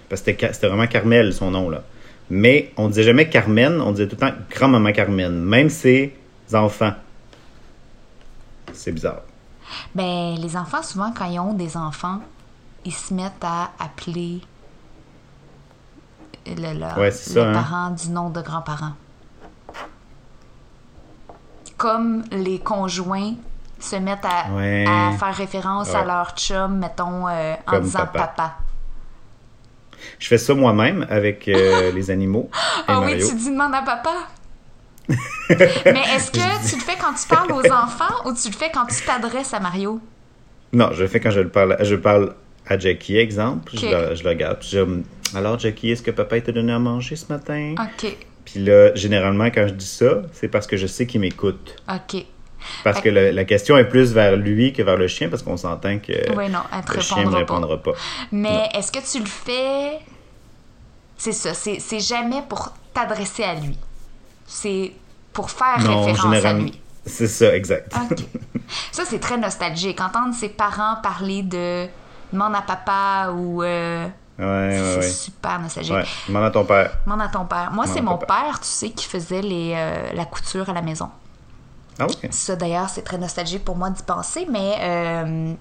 parce 0.08 0.22
que 0.22 0.32
c'était 0.32 0.66
vraiment 0.66 0.88
Carmel 0.88 1.32
son 1.32 1.52
nom 1.52 1.70
là. 1.70 1.84
Mais 2.28 2.72
on 2.76 2.88
disait 2.88 3.04
jamais 3.04 3.28
Carmen, 3.28 3.80
on 3.80 3.92
disait 3.92 4.08
tout 4.08 4.16
le 4.20 4.28
temps 4.28 4.34
grand-maman 4.50 4.92
Carmen, 4.92 5.32
même 5.32 5.70
ses 5.70 6.12
enfants. 6.52 6.92
C'est 8.72 8.92
bizarre. 8.92 9.22
Ben, 9.94 10.34
les 10.36 10.56
enfants, 10.56 10.82
souvent, 10.82 11.12
quand 11.12 11.30
ils 11.30 11.38
ont 11.38 11.54
des 11.54 11.76
enfants, 11.76 12.20
ils 12.84 12.92
se 12.94 13.12
mettent 13.14 13.42
à 13.44 13.70
appeler 13.78 14.40
le, 16.46 16.98
Ouais, 16.98 17.06
les 17.06 17.10
ça, 17.12 17.48
hein. 17.48 17.52
parents 17.52 17.90
du 17.90 18.08
nom 18.10 18.30
de 18.30 18.40
grands-parents. 18.40 18.92
Comme 21.76 22.24
les 22.30 22.58
conjoints 22.58 23.34
se 23.78 23.96
mettent 23.96 24.24
à, 24.24 24.50
Ouais. 24.52 24.84
à 24.86 25.12
faire 25.18 25.34
référence 25.34 25.94
à 25.94 26.04
leur 26.04 26.30
chum, 26.36 26.78
mettons, 26.78 27.26
euh, 27.28 27.54
en 27.66 27.70
Comme 27.70 27.84
disant 27.84 27.98
papa. 28.00 28.18
papa. 28.18 28.54
Je 30.18 30.28
fais 30.28 30.38
ça 30.38 30.54
moi-même 30.54 31.06
avec 31.08 31.48
euh, 31.48 31.90
les 31.94 32.10
animaux 32.10 32.50
Ah 32.86 33.00
oui, 33.00 33.18
tu 33.26 33.34
dis 33.34 33.50
demande 33.50 33.74
à 33.74 33.82
papa? 33.82 34.12
Mais 35.08 36.02
est-ce 36.14 36.30
que 36.30 36.68
tu 36.68 36.76
le 36.76 36.82
fais 36.82 36.96
quand 37.00 37.12
tu 37.14 37.26
parles 37.26 37.50
aux 37.52 37.72
enfants 37.72 38.14
ou 38.26 38.32
tu 38.34 38.48
le 38.48 38.54
fais 38.54 38.70
quand 38.72 38.86
tu 38.86 39.02
t'adresses 39.04 39.52
à 39.54 39.60
Mario? 39.60 40.00
Non, 40.72 40.90
je 40.92 41.02
le 41.02 41.08
fais 41.08 41.18
quand 41.18 41.30
je 41.30 41.40
le 41.40 41.48
parle. 41.48 41.76
Je 41.80 41.96
parle 41.96 42.34
à 42.70 42.78
Jackie, 42.78 43.16
exemple. 43.18 43.72
Je, 43.74 43.86
le, 43.86 44.14
je 44.14 45.36
Alors, 45.36 45.58
Jackie, 45.58 45.90
est-ce 45.90 46.02
que 46.02 46.10
papa 46.10 46.40
t'a 46.40 46.52
donné 46.52 46.72
à 46.72 46.78
manger 46.78 47.16
ce 47.16 47.26
matin? 47.30 47.74
OK, 47.78 48.16
Puis 48.44 48.60
là, 48.60 48.94
généralement, 48.94 49.46
quand 49.46 49.66
je 49.66 49.74
dis 49.74 49.86
ça, 49.86 50.22
c'est 50.32 50.48
parce 50.48 50.66
que 50.66 50.76
je 50.76 50.86
sais 50.86 51.06
qu'il 51.06 51.20
m'écoute. 51.20 51.76
OK. 51.92 52.24
Parce 52.84 53.00
que 53.00 53.08
la, 53.08 53.32
la 53.32 53.44
question 53.44 53.76
est 53.78 53.88
plus 53.88 54.12
vers 54.12 54.36
lui 54.36 54.72
que 54.72 54.82
vers 54.82 54.96
le 54.96 55.08
chien, 55.08 55.28
parce 55.28 55.42
qu'on 55.42 55.56
s'entend 55.56 55.98
que 55.98 56.36
Oui, 56.36 56.48
non, 56.50 56.60
le 56.94 57.00
chien 57.00 57.24
ne 57.24 57.34
répondra 57.34 57.82
pas. 57.82 57.92
Mais 58.32 58.68
est-ce 58.74 58.92
que 58.92 58.98
tu 58.98 59.18
le 59.20 59.26
fais? 59.28 59.98
C'est 61.16 61.32
ça, 61.32 61.52
c'est 61.54 62.00
jamais 62.00 62.42
pour 62.48 62.72
t'adresser 62.94 63.44
à 63.44 63.54
lui. 63.54 63.76
C'est 64.46 64.92
pour 65.32 65.50
faire 65.50 65.78
Non, 65.80 66.04
référence 66.04 66.44
à 66.44 66.52
lui. 66.52 66.80
C'est 67.06 67.26
ça, 67.28 67.54
exact. 67.56 67.94
OK. 68.10 68.18
ça, 68.92 69.04
c'est 69.06 69.18
très 69.18 69.38
nostalgique. 69.38 70.00
Entendre 70.00 70.34
ses 70.34 70.50
parents 70.50 70.96
parler 71.02 71.42
de 71.42 71.86
demande 72.32 72.54
à 72.54 72.62
papa 72.62 73.30
ou. 73.32 73.62
euh, 73.62 74.06
Ouais, 74.38 74.70
c'est 74.72 74.96
ouais. 75.00 75.08
super 75.10 75.60
nostalgique. 75.60 75.92
Ouais, 75.92 76.04
demande 76.26 76.44
à 76.44 76.50
ton 76.50 76.64
père. 76.64 76.92
Demande 77.04 77.20
à 77.20 77.28
ton 77.28 77.44
père. 77.44 77.70
Moi, 77.72 77.86
c'est 77.86 78.00
mon 78.00 78.16
père, 78.16 78.58
tu 78.58 78.66
sais, 78.68 78.88
qui 78.88 79.04
faisait 79.04 79.42
les, 79.42 79.74
euh, 79.76 80.12
la 80.14 80.24
couture 80.24 80.70
à 80.70 80.72
la 80.72 80.80
maison. 80.80 81.10
Ah 81.98 82.06
oui? 82.08 82.16
Ça, 82.30 82.56
d'ailleurs, 82.56 82.88
c'est 82.88 83.02
très 83.02 83.18
nostalgique 83.18 83.62
pour 83.66 83.76
moi 83.76 83.90
d'y 83.90 84.02
penser, 84.02 84.46
mais 84.50 84.76
euh, 84.80 85.52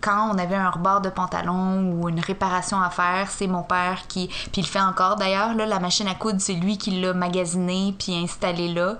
quand 0.00 0.30
on 0.32 0.38
avait 0.38 0.54
un 0.54 0.70
rebord 0.70 1.00
de 1.00 1.08
pantalon 1.08 1.90
ou 1.94 2.08
une 2.08 2.20
réparation 2.20 2.80
à 2.80 2.90
faire, 2.90 3.26
c'est 3.28 3.48
mon 3.48 3.64
père 3.64 4.02
qui. 4.06 4.28
Puis 4.28 4.58
il 4.58 4.62
le 4.62 4.68
fait 4.68 4.80
encore 4.80 5.16
d'ailleurs, 5.16 5.54
là, 5.54 5.66
la 5.66 5.80
machine 5.80 6.06
à 6.06 6.14
coudre, 6.14 6.40
c'est 6.40 6.52
lui 6.54 6.78
qui 6.78 6.92
l'a 7.00 7.14
magasinée 7.14 7.92
puis 7.98 8.14
installée 8.22 8.68
là. 8.68 8.98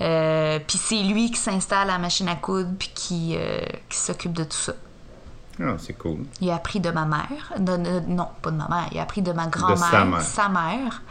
Euh, 0.00 0.58
puis 0.66 0.78
c'est 0.78 1.02
lui 1.02 1.30
qui 1.30 1.38
s'installe 1.38 1.90
à 1.90 1.92
la 1.92 1.98
machine 1.98 2.26
à 2.28 2.36
coudre 2.36 2.70
puis 2.78 2.90
qui, 2.94 3.36
qui 3.90 3.98
s'occupe 3.98 4.32
de 4.32 4.44
tout 4.44 4.56
ça. 4.56 4.72
Ah, 5.60 5.76
c'est 5.78 5.92
cool. 5.92 6.24
Il 6.40 6.50
a 6.50 6.54
appris 6.56 6.80
de 6.80 6.90
ma 6.90 7.04
mère. 7.04 7.52
de- 7.58 7.76
de- 7.76 8.00
non, 8.08 8.28
pas 8.40 8.50
de 8.50 8.56
ma 8.56 8.68
mère. 8.68 8.88
Il 8.92 8.98
a 8.98 9.02
appris 9.02 9.22
de 9.22 9.32
ma 9.32 9.46
grand-mère, 9.46 9.78
sa 9.78 10.04
mère. 10.04 10.20
sa 10.22 10.48
mère. 10.48 11.02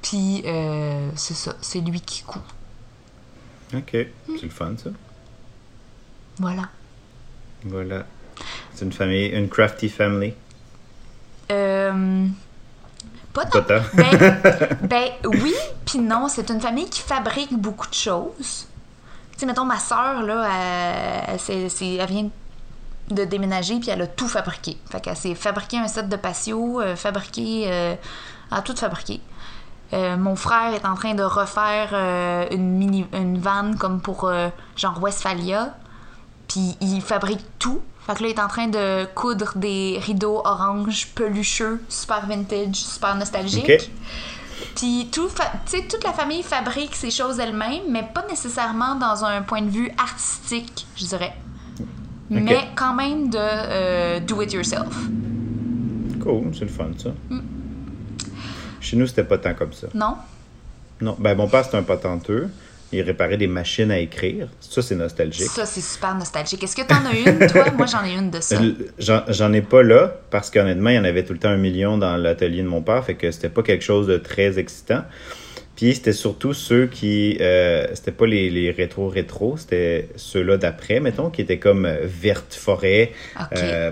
Puis 0.00 0.42
euh, 0.46 1.10
c'est 1.16 1.34
ça, 1.34 1.54
c'est 1.60 1.80
lui 1.80 2.00
qui 2.00 2.22
coud. 2.22 2.42
OK. 3.74 3.90
C'est 3.90 4.42
le 4.42 4.48
fun, 4.50 4.74
ça. 4.82 4.90
Voilà. 6.38 6.68
Voilà. 7.64 8.04
C'est 8.74 8.84
une 8.84 8.92
famille, 8.92 9.26
une 9.28 9.48
crafty 9.48 9.88
family. 9.88 10.34
Euh, 11.50 12.26
pas 13.32 13.44
tant. 13.46 13.62
Ben, 13.94 14.40
ben 14.82 15.08
oui, 15.24 15.54
puis 15.84 15.98
non. 15.98 16.28
C'est 16.28 16.50
une 16.50 16.60
famille 16.60 16.88
qui 16.88 17.00
fabrique 17.00 17.52
beaucoup 17.56 17.88
de 17.88 17.94
choses. 17.94 18.66
Tu 19.32 19.38
sais, 19.38 19.46
mettons, 19.46 19.64
ma 19.64 19.78
soeur, 19.78 20.22
là, 20.22 20.48
elle, 21.28 21.38
elle 21.48 22.06
vient 22.06 22.22
de 22.24 22.30
déménager, 23.24 23.78
puis 23.78 23.90
elle 23.90 24.02
a 24.02 24.06
tout 24.06 24.28
fabriqué. 24.28 24.78
Fait 24.90 25.00
qu'elle 25.00 25.16
s'est 25.16 25.34
fabriqué 25.34 25.78
un 25.78 25.88
set 25.88 26.08
de 26.08 26.16
patio, 26.16 26.80
euh, 26.80 26.96
fabriqué... 26.96 27.64
euh, 27.66 27.94
elle 28.50 28.58
a 28.58 28.62
tout 28.62 28.74
fabriqué. 28.76 29.20
Euh, 29.92 30.16
mon 30.16 30.36
frère 30.36 30.72
est 30.74 30.86
en 30.86 30.94
train 30.94 31.14
de 31.14 31.22
refaire 31.22 31.90
euh, 31.92 32.46
une 32.50 32.78
mini 32.78 33.06
une 33.12 33.38
vanne 33.38 33.76
comme 33.76 34.00
pour 34.00 34.30
genre 34.76 35.02
Westphalia. 35.02 35.74
Puis 36.48 36.76
il 36.80 37.00
fabrique 37.02 37.44
tout. 37.58 37.80
Fait 38.06 38.14
que 38.14 38.22
là, 38.24 38.28
il 38.30 38.34
est 38.34 38.40
en 38.40 38.48
train 38.48 38.66
de 38.66 39.06
coudre 39.14 39.52
des 39.54 39.98
rideaux 40.02 40.42
orange 40.44 41.08
pelucheux, 41.14 41.80
super 41.88 42.26
vintage, 42.26 42.74
super 42.74 43.14
nostalgique. 43.14 43.64
Puis 44.76 45.08
tout 45.12 45.28
fa- 45.28 45.52
tu 45.66 45.76
sais, 45.78 45.86
toute 45.86 46.04
la 46.04 46.12
famille 46.12 46.42
fabrique 46.42 46.94
ces 46.94 47.10
choses 47.10 47.38
elle-même, 47.38 47.82
mais 47.88 48.02
pas 48.02 48.24
nécessairement 48.28 48.96
dans 48.96 49.24
un 49.24 49.42
point 49.42 49.62
de 49.62 49.70
vue 49.70 49.90
artistique, 49.98 50.86
je 50.96 51.06
dirais. 51.06 51.34
Mais 52.30 52.68
quand 52.74 52.94
même 52.94 53.28
de 53.28 53.38
euh, 53.38 54.20
do 54.20 54.40
it 54.42 54.52
yourself. 54.52 54.96
Cool, 56.20 56.54
c'est 56.54 56.64
le 56.64 56.68
fun, 56.68 56.90
ça. 56.96 57.10
Mm. 57.28 57.40
Chez 58.80 58.96
nous, 58.96 59.06
c'était 59.06 59.24
pas 59.24 59.38
tant 59.38 59.54
comme 59.54 59.72
ça. 59.72 59.88
Non? 59.94 60.16
Non, 61.00 61.16
ben 61.18 61.34
mon 61.36 61.48
père, 61.48 61.64
c'était 61.64 61.76
un 61.76 61.82
patenteux. 61.82 62.48
Il 62.92 63.00
réparait 63.00 63.38
des 63.38 63.46
machines 63.46 63.90
à 63.90 63.98
écrire. 63.98 64.48
Ça, 64.60 64.82
c'est 64.82 64.94
nostalgique. 64.94 65.48
Ça, 65.48 65.64
c'est 65.64 65.80
super 65.80 66.14
nostalgique. 66.14 66.62
Est-ce 66.62 66.76
que 66.76 66.82
t'en 66.82 67.06
as 67.06 67.14
une, 67.14 67.46
toi? 67.46 67.70
Moi, 67.76 67.86
j'en 67.86 68.04
ai 68.04 68.12
une 68.12 68.30
de 68.30 68.40
ça. 68.40 68.56
J'en 68.98 69.52
ai 69.52 69.62
pas 69.62 69.82
là, 69.82 70.12
parce 70.30 70.50
qu'honnêtement, 70.50 70.90
il 70.90 70.96
y 70.96 70.98
en 70.98 71.04
avait 71.04 71.24
tout 71.24 71.32
le 71.32 71.38
temps 71.38 71.48
un 71.48 71.56
million 71.56 71.96
dans 71.96 72.16
l'atelier 72.16 72.62
de 72.62 72.68
mon 72.68 72.82
père, 72.82 73.02
fait 73.04 73.14
que 73.14 73.30
c'était 73.30 73.48
pas 73.48 73.62
quelque 73.62 73.82
chose 73.82 74.06
de 74.06 74.18
très 74.18 74.58
excitant. 74.58 75.04
Puis 75.82 75.96
c'était 75.96 76.12
surtout 76.12 76.54
ceux 76.54 76.86
qui. 76.86 77.36
euh, 77.40 77.88
c'était 77.94 78.12
pas 78.12 78.26
les, 78.26 78.50
les 78.50 78.70
rétro-rétro, 78.70 79.56
c'était 79.56 80.08
ceux-là 80.14 80.56
d'après, 80.56 81.00
mettons, 81.00 81.28
qui 81.28 81.40
étaient 81.40 81.58
comme 81.58 81.86
euh, 81.86 82.02
verte 82.04 82.54
forêt, 82.54 83.10
euh, 83.56 83.90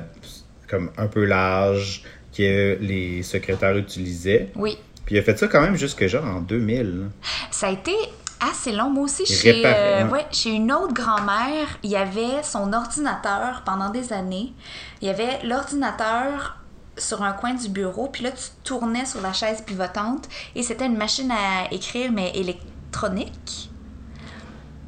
comme 0.68 0.92
un 0.96 1.08
peu 1.08 1.24
large, 1.24 2.04
que 2.32 2.78
les 2.80 3.24
secrétaires 3.24 3.76
utilisaient. 3.76 4.50
Oui. 4.54 4.78
Puis 5.04 5.16
il 5.16 5.18
a 5.18 5.22
fait 5.22 5.36
ça 5.36 5.48
quand 5.48 5.62
même 5.62 5.74
jusque 5.74 6.06
genre 6.06 6.24
en 6.24 6.40
2000. 6.40 6.82
là. 6.82 7.06
Ça 7.50 7.66
a 7.66 7.72
été 7.72 7.90
assez 8.40 8.70
long. 8.70 8.88
Moi 8.88 9.02
aussi, 9.06 9.26
chez, 9.26 9.60
euh, 9.66 10.06
ouais, 10.10 10.26
chez 10.30 10.50
une 10.50 10.70
autre 10.70 10.94
grand-mère, 10.94 11.76
il 11.82 11.90
y 11.90 11.96
avait 11.96 12.44
son 12.44 12.72
ordinateur 12.72 13.64
pendant 13.66 13.90
des 13.90 14.12
années. 14.12 14.52
Il 15.02 15.08
y 15.08 15.10
avait 15.10 15.44
l'ordinateur 15.44 16.59
sur 17.00 17.22
un 17.22 17.32
coin 17.32 17.54
du 17.54 17.68
bureau, 17.68 18.08
puis 18.08 18.24
là, 18.24 18.30
tu 18.30 18.44
tournais 18.64 19.04
sur 19.06 19.20
la 19.20 19.32
chaise 19.32 19.62
pivotante 19.62 20.28
et 20.54 20.62
c'était 20.62 20.86
une 20.86 20.96
machine 20.96 21.30
à 21.32 21.72
écrire, 21.72 22.12
mais 22.12 22.30
électronique. 22.34 23.70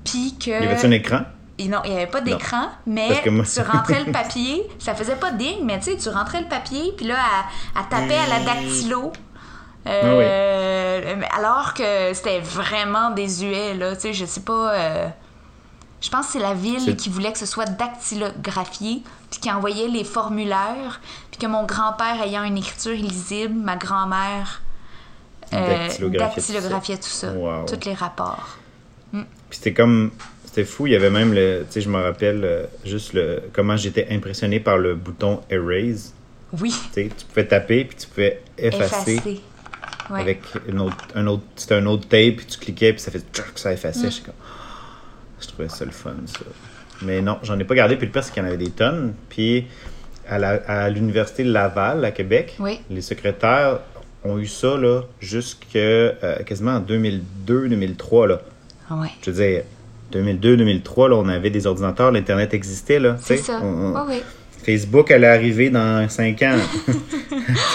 Puis 0.05 0.37
que... 0.39 0.51
Y 0.51 0.55
avait-tu 0.67 0.87
un 0.87 0.91
écran? 0.91 1.21
Et 1.59 1.69
non, 1.69 1.81
il 1.85 1.91
n'y 1.91 1.97
avait 1.97 2.07
pas 2.07 2.21
d'écran, 2.23 2.69
mais 2.87 3.09
moi- 3.31 3.45
tu 3.45 3.61
rentrais 3.61 4.05
le 4.05 4.13
papier, 4.21 4.63
ça 4.79 4.95
faisait 4.95 5.17
pas 5.17 5.31
ding, 5.33 5.59
mais 5.65 5.79
tu 5.79 5.93
sais, 5.93 5.97
tu 5.97 6.09
rentrais 6.09 6.41
le 6.41 6.49
papier, 6.49 6.93
puis 6.97 7.07
là, 7.07 7.17
elle 7.77 7.83
tapait 7.89 8.17
à 8.17 8.27
la 8.27 8.41
dactylo. 8.45 9.13
Euh, 9.87 11.15
mais 11.19 11.29
Alors 11.37 11.75
que 11.75 12.13
c'était 12.15 12.41
vraiment 12.41 13.11
désuet, 13.11 13.75
là, 13.75 13.95
tu 13.95 14.03
sais, 14.03 14.13
je 14.13 14.25
sais 14.25 14.41
pas. 14.41 14.73
euh, 14.75 15.09
je 16.03 16.11
pense 16.11 16.27
que 16.27 16.33
c'est 16.33 16.39
la 16.41 16.53
ville 16.55 16.97
qui 16.97 17.09
voulait 17.09 17.33
que 17.33 17.39
ce 17.39 17.47
soit 17.47 17.65
dactylographié, 17.67 19.03
puis 19.31 19.41
qui 19.41 19.51
envoyait 19.51 19.89
les 19.89 20.05
formulaires, 20.05 21.01
puis 21.31 21.39
que 21.39 21.47
mon 21.47 21.65
grand-père 21.65 22.21
ayant 22.23 22.43
une 22.45 22.59
écriture 22.59 22.93
illisible, 22.95 23.55
ma 23.55 23.77
grand-mère 23.77 24.61
euh, 25.53 25.89
Dactylographiait 26.11 26.97
tout 26.97 27.09
ça. 27.09 27.33
Wow. 27.33 27.67
tous 27.67 27.87
les 27.87 27.95
rapports. 27.95 28.59
Puis 29.13 29.25
c'était 29.51 29.75
comme. 29.75 30.11
C'était 30.47 30.65
fou, 30.65 30.87
il 30.87 30.93
y 30.95 30.97
avait 30.97 31.11
même 31.11 31.33
le. 31.35 31.65
Tu 31.67 31.73
sais, 31.75 31.81
je 31.83 31.89
me 31.91 32.01
rappelle 32.03 32.43
euh, 32.45 32.65
juste 32.85 33.13
le 33.13 33.43
comment 33.53 33.77
j'étais 33.77 34.07
impressionné 34.11 34.61
par 34.61 34.79
le 34.79 34.95
bouton 34.95 35.41
Erase. 35.51 36.13
Oui, 36.59 36.71
Tu 36.95 37.03
sais, 37.05 37.11
tu 37.17 37.25
pouvais 37.27 37.47
taper, 37.47 37.85
puis 37.85 37.97
tu 37.99 38.07
pouvais 38.07 38.43
effacer. 38.59 39.21
Ouais. 40.11 40.21
Avec 40.21 40.43
une 40.67 40.81
autre, 40.81 40.97
un 41.15 41.27
autre, 41.27 41.43
c'était 41.57 41.75
un 41.77 41.87
autre 41.87 42.09
tape, 42.09 42.37
puis 42.37 42.47
tu 42.47 42.59
cliquais, 42.59 42.93
puis 42.93 43.01
ça 43.01 43.11
fait 43.11 43.23
ça 43.55 43.71
Mm. 43.71 43.73
effaçait. 43.75 44.05
Je 44.07 44.11
suis 44.11 44.23
comme, 44.23 44.35
je 45.43 45.49
trouvais 45.49 45.69
ça 45.69 45.85
le 45.85 45.91
fun, 45.91 46.15
ça. 46.27 46.41
Mais 47.03 47.21
non, 47.21 47.39
j'en 47.43 47.59
ai 47.59 47.65
pas 47.65 47.75
gardé, 47.75 47.97
puis 47.97 48.07
le 48.07 48.13
pire, 48.13 48.23
c'est 48.23 48.33
qu'il 48.33 48.43
y 48.43 48.47
en 48.47 48.49
avait 48.49 48.57
des 48.59 48.71
tonnes. 48.71 49.15
Puis 49.29 49.67
à, 50.29 50.89
l'Université 50.89 51.43
Laval, 51.45 52.05
à 52.05 52.11
Québec, 52.13 52.57
Oui. 52.61 52.81
les 52.91 53.01
secrétaires 53.03 53.81
ont 54.25 54.39
eu 54.39 54.47
ça, 54.47 54.77
là, 54.77 55.03
jusque 55.21 55.67
euh, 55.75 56.13
quasiment 56.47 56.77
en 56.77 56.81
2002-2003, 56.81 58.29
là. 58.29 58.41
Ah 58.89 58.95
Ouais. 58.97 59.09
Je 59.25 59.31
veux 59.31 59.37
dire, 59.45 59.63
2002-2003, 60.13 61.09
là, 61.11 61.17
on 61.17 61.29
avait 61.29 61.51
des 61.51 61.67
ordinateurs, 61.67 62.13
l'Internet 62.13 62.55
existait, 62.55 62.99
là. 63.01 63.17
C'est 63.21 63.37
ça. 63.39 63.61
On- 63.63 63.95
on- 63.97 64.07
Oui, 64.09 64.23
Facebook 64.65 65.11
allait 65.11 65.27
arriver 65.27 65.71
dans 65.71 66.09
5 66.09 66.41
ans. 66.43 66.57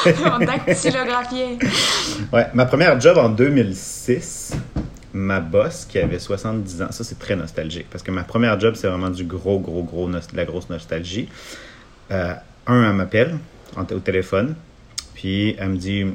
On 0.05 0.39
dactylographiait. 0.45 1.57
Ouais, 2.32 2.47
ma 2.53 2.65
première 2.65 2.99
job 3.01 3.18
en 3.18 3.28
2006, 3.30 4.53
ma 5.18 5.39
boss 5.39 5.86
qui 5.89 5.99
avait 5.99 6.20
70 6.20 6.82
ans. 6.82 6.91
Ça, 6.91 7.03
c'est 7.03 7.20
très 7.20 7.36
nostalgique 7.36 7.88
parce 7.91 8.03
que 8.03 8.11
ma 8.11 8.24
première 8.24 8.59
job, 8.59 8.76
c'est 8.76 8.88
vraiment 8.88 9.09
du 9.09 9.24
gros, 9.26 9.59
gros, 9.59 9.84
gros, 9.84 10.07
de 10.07 10.20
la 10.36 10.45
grosse 10.45 10.70
nostalgie. 10.70 11.28
Euh, 12.11 12.34
un, 12.68 12.89
elle 12.89 12.95
m'appelle 12.95 13.38
au 13.78 13.99
téléphone, 13.99 14.55
puis 15.15 15.55
elle 15.59 15.70
me 15.70 15.78
dit 15.78 16.05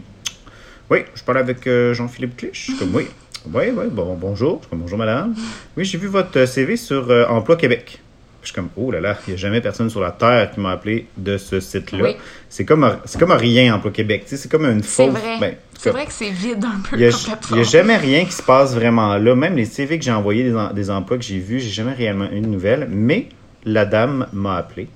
Oui, 0.91 1.01
je 1.15 1.23
parle 1.23 1.39
avec 1.39 1.67
euh, 1.67 1.95
Jean-Philippe 1.95 2.37
Clich. 2.37 2.51
Je 2.55 2.61
suis 2.73 2.77
comme 2.77 2.95
Oui, 2.95 3.07
oui, 3.53 3.65
oui, 3.77 3.85
bon, 3.91 4.15
bonjour. 4.15 4.57
Je 4.59 4.63
suis 4.63 4.71
comme 4.71 4.81
Bonjour, 4.81 4.99
madame. 4.99 5.35
Oui, 5.77 5.85
j'ai 5.85 5.99
vu 5.99 6.07
votre 6.07 6.45
CV 6.47 6.77
sur 6.77 7.11
euh, 7.11 7.27
Emploi 7.27 7.57
Québec. 7.57 7.99
Je 8.43 8.49
suis 8.49 8.55
comme, 8.57 8.71
oh 8.77 8.91
là 8.91 9.01
là, 9.01 9.17
il 9.27 9.31
n'y 9.31 9.35
a 9.35 9.37
jamais 9.37 9.61
personne 9.61 9.89
sur 9.89 10.01
la 10.01 10.11
Terre 10.11 10.51
qui 10.51 10.59
m'a 10.59 10.73
appelé 10.73 11.07
de 11.17 11.39
ce 11.39 11.61
site-là. 11.61 12.03
Oui. 12.03 12.17
C'est 12.49 12.65
comme, 12.65 12.83
un- 12.83 12.99
c'est 13.05 13.19
comme 13.21 13.31
rien, 13.31 13.73
Emploi 13.77 13.93
Québec. 13.93 14.25
C'est 14.27 14.51
comme 14.51 14.65
une 14.67 14.83
fausse. 14.83 15.15
ben, 15.41 15.55
c'est 15.83 15.91
vrai 15.91 16.07
que 16.07 16.13
c'est 16.13 16.31
vide 16.31 16.65
un 16.65 16.81
peu 16.89 16.97
il 16.97 17.01
n'y 17.01 17.61
a, 17.61 17.63
jamais 17.65 17.97
rien 17.97 18.25
qui 18.25 18.33
se 18.33 18.43
passe 18.43 18.75
vraiment 18.75 19.17
là. 19.17 19.35
Même 19.35 19.57
les 19.57 19.65
CV 19.65 19.99
que 19.99 20.05
j'ai 20.05 20.13
envoyés 20.13 20.45
des, 20.45 20.57
des 20.75 20.91
emplois 20.91 21.19
que 21.19 21.25
j'ai 21.25 21.39
vus, 21.39 21.61
j'ai 21.61 21.71
jamais 21.71 21.93
réellement 21.93 22.31
eu 22.33 22.41
de 22.41 22.47
nouvelles. 22.47 22.87
Mais 22.91 23.29
la 23.65 23.85
dame 23.85 24.27
m'a 24.33 24.57
appelé. 24.57 24.89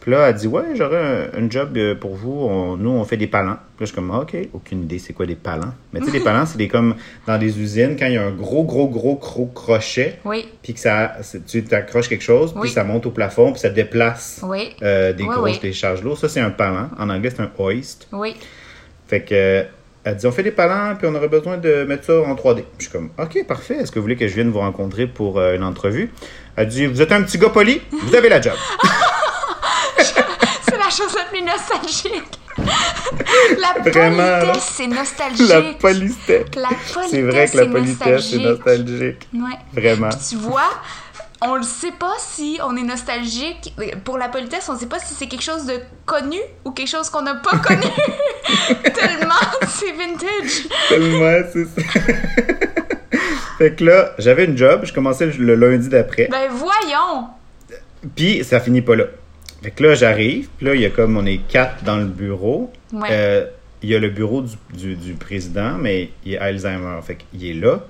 Puis 0.00 0.12
là, 0.12 0.28
elle 0.30 0.34
dit 0.34 0.46
Ouais, 0.46 0.62
j'aurais 0.76 1.30
un, 1.34 1.44
un 1.44 1.50
job 1.50 1.76
euh, 1.76 1.94
pour 1.94 2.14
vous. 2.16 2.32
On- 2.32 2.76
nous, 2.78 2.88
on 2.90 3.04
fait 3.04 3.18
des 3.18 3.26
palans. 3.26 3.56
Puis 3.76 3.80
là, 3.80 3.80
je 3.80 3.84
suis 3.86 3.94
comme 3.94 4.10
Ah, 4.14 4.20
OK, 4.20 4.34
aucune 4.54 4.84
idée, 4.84 4.98
c'est 4.98 5.12
quoi 5.12 5.26
des 5.26 5.34
palans. 5.34 5.74
Mais 5.92 6.00
tu 6.00 6.06
sais, 6.06 6.12
des 6.12 6.20
palans, 6.24 6.46
c'est 6.46 6.56
des 6.56 6.68
comme 6.68 6.94
dans 7.26 7.36
des 7.36 7.60
usines, 7.60 7.96
quand 7.98 8.06
il 8.06 8.14
y 8.14 8.16
a 8.16 8.24
un 8.24 8.30
gros, 8.30 8.64
gros, 8.64 8.88
gros, 8.88 9.16
gros 9.16 9.46
crochet, 9.46 10.18
Oui, 10.24 10.48
puis 10.62 10.72
que 10.72 10.80
ça, 10.80 11.16
tu 11.46 11.62
t'accroches 11.64 12.08
quelque 12.08 12.24
chose, 12.24 12.52
Oui. 12.54 12.62
puis 12.62 12.70
ça 12.70 12.82
monte 12.82 13.04
au 13.06 13.10
plafond, 13.10 13.52
puis 13.52 13.60
ça 13.60 13.68
déplace 13.68 14.40
oui, 14.42 14.70
euh, 14.82 15.12
des 15.12 15.24
grosses 15.24 15.60
décharges 15.60 16.02
lourdes. 16.02 16.18
Ça, 16.18 16.30
c'est 16.30 16.40
un 16.40 16.50
palan. 16.50 16.88
En 16.98 17.10
anglais, 17.10 17.30
c'est 17.30 17.42
un 17.42 17.50
hoist. 17.58 18.08
oui. 18.12 18.34
Fait 19.06 19.22
que, 19.22 19.64
elle 20.04 20.16
dit, 20.16 20.26
on 20.26 20.32
fait 20.32 20.42
des 20.42 20.50
palans, 20.50 20.94
puis 20.96 21.06
on 21.10 21.14
aurait 21.14 21.28
besoin 21.28 21.58
de 21.58 21.84
mettre 21.84 22.04
ça 22.04 22.20
en 22.20 22.34
3D. 22.34 22.64
Je 22.78 22.84
suis 22.84 22.92
comme, 22.92 23.10
OK, 23.18 23.46
parfait. 23.46 23.74
Est-ce 23.74 23.92
que 23.92 23.98
vous 23.98 24.04
voulez 24.04 24.16
que 24.16 24.26
je 24.26 24.34
vienne 24.34 24.50
vous 24.50 24.60
rencontrer 24.60 25.06
pour 25.06 25.38
euh, 25.38 25.54
une 25.54 25.62
entrevue? 25.64 26.10
Elle 26.56 26.68
dit, 26.68 26.86
vous 26.86 27.00
êtes 27.02 27.12
un 27.12 27.22
petit 27.22 27.38
gars 27.38 27.50
poli, 27.50 27.80
vous 27.90 28.14
avez 28.14 28.28
la 28.28 28.40
job. 28.40 28.54
C'est 29.96 30.78
la 30.78 30.90
chose 30.90 31.14
la 31.16 31.24
plus 31.24 31.42
nostalgique. 31.42 32.38
la 32.58 33.82
Vraiment, 33.90 34.40
politesse, 34.40 34.72
c'est 34.76 34.86
nostalgique. 34.86 35.48
la 35.48 35.62
politesse. 35.80 36.46
La 36.56 36.68
politesse, 36.68 37.10
C'est 37.10 37.22
vrai 37.22 37.48
que 37.48 37.56
la 37.56 37.66
politesse, 37.66 38.30
c'est 38.30 38.38
nostalgique. 38.38 39.28
Ouais. 39.34 39.58
Vraiment. 39.72 40.08
Puis 40.10 40.18
tu 40.30 40.36
vois, 40.36 40.70
on 41.42 41.54
le 41.56 41.62
sait 41.62 41.92
pas 41.98 42.12
si 42.18 42.58
on 42.64 42.76
est 42.76 42.82
nostalgique. 42.82 43.74
Pour 44.04 44.18
la 44.18 44.28
politesse, 44.28 44.68
on 44.68 44.76
sait 44.76 44.86
pas 44.86 44.98
si 44.98 45.14
c'est 45.14 45.26
quelque 45.26 45.42
chose 45.42 45.64
de 45.66 45.74
connu 46.04 46.38
ou 46.64 46.70
quelque 46.72 46.88
chose 46.88 47.08
qu'on 47.08 47.22
n'a 47.22 47.34
pas 47.36 47.56
connu. 47.64 47.80
Tellement 48.94 49.34
c'est 49.68 49.92
vintage. 49.92 50.68
Tellement, 50.88 51.48
c'est 51.52 51.64
ça. 51.66 52.00
fait 53.58 53.74
que 53.76 53.84
là, 53.84 54.12
j'avais 54.18 54.44
une 54.44 54.56
job, 54.56 54.82
je 54.84 54.92
commençais 54.92 55.26
le 55.26 55.54
lundi 55.54 55.88
d'après. 55.88 56.28
Ben 56.30 56.48
voyons. 56.50 57.28
Puis 58.16 58.44
ça 58.44 58.60
finit 58.60 58.82
pas 58.82 58.96
là. 58.96 59.04
Fait 59.62 59.70
que 59.70 59.82
là, 59.82 59.94
j'arrive, 59.94 60.48
puis 60.56 60.66
là, 60.66 60.74
il 60.74 60.80
y 60.80 60.86
a 60.86 60.90
comme, 60.90 61.16
on 61.18 61.26
est 61.26 61.38
quatre 61.46 61.84
dans 61.84 61.96
le 61.96 62.06
bureau. 62.06 62.72
Ouais. 62.92 63.08
Euh, 63.10 63.46
il 63.82 63.90
y 63.90 63.94
a 63.94 63.98
le 63.98 64.08
bureau 64.08 64.42
du, 64.42 64.56
du- 64.72 64.96
du 64.96 65.12
président, 65.14 65.72
mais 65.78 66.10
il 66.24 66.34
est 66.34 66.38
Alzheimer. 66.38 66.98
Fait 67.02 67.16
qu'il 67.16 67.46
est 67.46 67.54
là, 67.54 67.80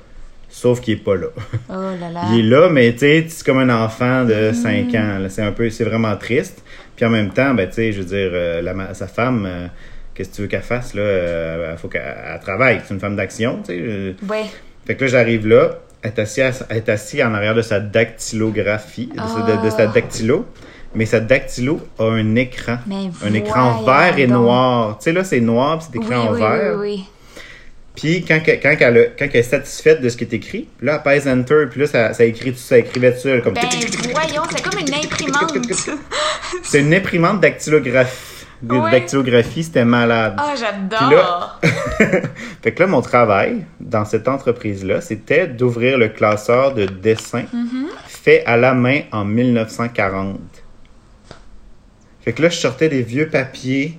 sauf 0.50 0.80
qu'il 0.80 0.94
est 0.94 1.02
pas 1.04 1.16
là. 1.16 1.28
Oh 1.70 1.72
là 1.72 2.10
là. 2.12 2.22
Il 2.32 2.40
est 2.40 2.42
là, 2.50 2.68
mais 2.68 2.92
tu 2.92 2.98
sais, 2.98 3.24
c'est 3.28 3.44
comme 3.46 3.58
un 3.58 3.70
enfant 3.84 4.24
de 4.24 4.52
5 4.52 4.94
ans. 4.94 5.18
C'est 5.28 5.42
un 5.42 5.52
peu, 5.52 5.70
c'est 5.70 5.84
vraiment 5.84 6.14
triste. 6.16 6.62
Puis 6.96 7.04
en 7.06 7.10
même 7.10 7.30
temps, 7.30 7.54
ben, 7.54 7.66
tu 7.68 7.74
sais, 7.76 7.92
je 7.92 8.00
veux 8.00 8.04
dire, 8.06 8.30
euh, 8.32 8.60
la 8.60 8.92
sa 8.94 9.06
femme, 9.06 9.46
euh, 9.46 9.66
qu'est-ce 10.14 10.28
que 10.30 10.34
tu 10.36 10.42
veux 10.42 10.48
qu'elle 10.48 10.60
fasse, 10.62 10.92
là? 10.94 11.00
Euh, 11.02 11.76
faut 11.78 11.88
qu'elle 11.88 12.02
elle 12.02 12.40
travaille. 12.40 12.80
C'est 12.86 12.92
une 12.94 13.00
femme 13.00 13.16
d'action, 13.16 13.60
tu 13.66 13.72
sais. 13.74 14.16
Ouais. 14.28 14.44
Fait 14.86 14.96
que 14.96 15.04
là, 15.04 15.10
j'arrive 15.10 15.46
là, 15.46 15.78
elle 16.02 16.10
est 16.10 16.18
assise, 16.18 16.64
elle 16.68 16.76
est 16.78 16.88
assise 16.88 17.22
en 17.22 17.32
arrière 17.34 17.54
de 17.54 17.62
sa 17.62 17.78
dactylographie, 17.80 19.06
de, 19.14 19.18
sa- 19.20 19.56
de- 19.56 19.64
de 19.64 19.70
sa 19.70 19.82
Ah. 19.84 19.86
dactylo. 19.86 20.46
Mais 20.94 21.06
sa 21.06 21.20
dactylo 21.20 21.80
a 22.00 22.04
un 22.04 22.34
écran. 22.34 22.78
Mais 22.86 23.10
un 23.24 23.32
écran 23.32 23.82
vert 23.84 24.18
et 24.18 24.26
donc. 24.26 24.42
noir. 24.42 24.98
Tu 24.98 25.04
sais, 25.04 25.12
là, 25.12 25.22
c'est 25.22 25.38
noir, 25.40 25.78
puis 25.78 25.86
c'est 25.92 25.98
Oui, 26.08 26.14
en 26.16 26.32
oui, 26.32 26.40
vert. 26.40 26.76
oui, 26.78 26.80
oui. 26.80 27.04
Puis 28.00 28.24
quand, 28.24 28.40
quand, 28.44 28.76
elle 28.80 28.98
a- 28.98 29.04
quand 29.18 29.26
elle 29.32 29.36
est 29.36 29.42
satisfaite 29.42 30.00
de 30.00 30.08
ce 30.08 30.16
qui 30.16 30.24
est 30.24 30.32
écrit, 30.32 30.68
là, 30.80 30.96
elle 30.96 31.02
pèse 31.12 31.28
Enter, 31.28 31.66
puis 31.70 31.80
là, 31.82 31.86
ça, 31.86 32.14
ça 32.14 32.24
écrit 32.24 32.52
tout 32.52 32.58
ça, 32.58 32.78
écrivait 32.78 33.14
elle, 33.24 33.42
comme... 33.42 33.54
Ben 33.54 33.62
voyons, 34.12 34.42
c'est 34.50 34.62
comme 34.62 34.78
une 34.80 34.94
imprimante. 34.94 35.52
C'est 36.62 36.80
une 36.80 36.94
imprimante 36.94 37.40
dactylographie. 37.40 38.26
Ouais. 38.62 38.90
dactylographie, 38.90 39.64
c'était 39.64 39.84
malade. 39.86 40.34
Ah, 40.36 40.52
Puis 40.54 40.62
j'adore. 41.00 41.58
là- 41.62 42.20
Fait 42.62 42.72
que 42.72 42.82
là, 42.82 42.86
mon 42.88 43.00
travail 43.00 43.64
dans 43.80 44.04
cette 44.04 44.28
entreprise-là, 44.28 45.00
c'était 45.00 45.46
d'ouvrir 45.46 45.96
le 45.96 46.08
classeur 46.08 46.74
de 46.74 46.84
dessin 46.86 47.44
Mm-hmm. 47.54 47.86
fait 48.06 48.44
à 48.46 48.56
la 48.58 48.74
main 48.74 49.00
en 49.12 49.24
1940. 49.24 50.38
Fait 52.22 52.32
que 52.32 52.42
là, 52.42 52.48
je 52.50 52.56
sortais 52.58 52.88
des 52.90 53.02
vieux 53.02 53.28
papiers. 53.28 53.98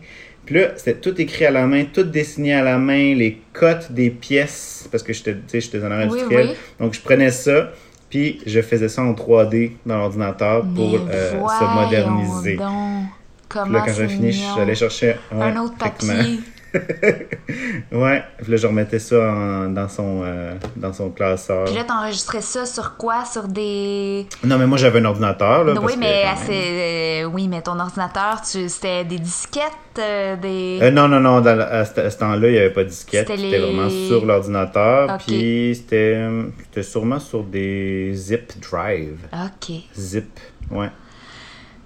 Puis 0.52 0.60
là, 0.60 0.74
c'était 0.76 0.96
tout 0.96 1.22
écrit 1.22 1.46
à 1.46 1.52
la 1.52 1.66
main, 1.66 1.86
tout 1.86 2.04
dessiné 2.04 2.54
à 2.54 2.62
la 2.62 2.78
main, 2.78 3.16
les 3.16 3.42
cotes 3.54 3.90
des 3.90 4.10
pièces, 4.10 4.86
parce 4.92 5.02
que 5.02 5.14
j'étais 5.14 5.34
dans 5.80 5.88
Oui, 5.88 5.94
industriel. 6.04 6.48
oui. 6.50 6.56
Donc, 6.78 6.94
je 6.94 7.00
prenais 7.00 7.32
ça, 7.32 7.72
puis 8.10 8.42
je 8.46 8.62
faisais 8.62 8.90
ça 8.90 9.02
en 9.02 9.14
3D 9.14 9.72
dans 9.86 10.00
l'ordinateur 10.00 10.66
pour 10.76 11.08
euh, 11.10 11.32
se 11.32 11.74
moderniser. 11.74 12.58
donc. 12.58 13.70
Là, 13.72 13.84
quand 13.86 13.94
j'ai 13.94 14.10
fini, 14.10 14.34
j'allais 14.34 14.76
chercher 14.76 15.16
ouais, 15.32 15.42
un 15.42 15.56
autre 15.62 15.78
papier. 15.78 16.42
Ouais, 17.92 18.24
puis 18.42 18.52
là, 18.52 18.58
je 18.58 18.68
remettais 18.68 19.00
ça 19.00 19.16
en- 19.32 19.70
dans, 19.70 19.90
son, 19.90 20.22
euh, 20.24 20.54
dans 20.78 20.94
son 20.94 21.10
classeur. 21.10 21.66
Puis 21.66 21.76
là, 21.76 21.84
t'enregistrais 21.84 22.42
ça 22.42 22.66
sur 22.66 22.96
quoi? 22.98 23.26
Sur 23.26 23.44
des... 23.48 24.26
Non, 24.44 24.58
mais 24.58 24.68
moi, 24.68 24.78
j'avais 24.78 25.00
un 25.00 25.06
ordinateur. 25.06 25.64
Là, 25.66 25.74
oui, 25.82 25.94
mais 25.98 26.24
même. 26.24 26.38
euh, 26.50 27.24
oui, 27.26 27.48
mais 27.48 27.62
ton 27.62 27.78
ordinateur, 27.80 28.42
tu... 28.42 28.70
c'était 28.70 29.04
des 29.04 29.20
disquettes, 29.20 29.64
euh, 30.00 30.36
des... 30.38 30.80
Euh, 30.82 30.92
non, 30.92 31.08
non, 31.08 31.20
non, 31.20 31.42
dans, 31.42 31.60
à 31.60 31.84
ce, 31.86 32.18
temps-là, 32.18 32.48
il 32.48 32.54
n'y 32.54 32.58
avait 32.60 32.70
pas 32.74 32.84
de 32.84 32.90
disquette. 32.90 33.28
C'était 33.28 33.42
les- 33.42 33.60
vraiment 33.60 33.90
sur 33.90 34.26
l'ordinateur. 34.26 35.10
Ok. 35.16 35.24
Puis 35.28 35.76
c'était 35.76 36.26
c'était 36.64 36.84
sûrement 36.84 37.20
sur 37.20 37.44
des 37.44 38.12
zip 38.14 38.54
drive. 38.62 39.18
Ok. 39.34 39.76
Zip, 39.98 40.40
ouais. 40.72 40.90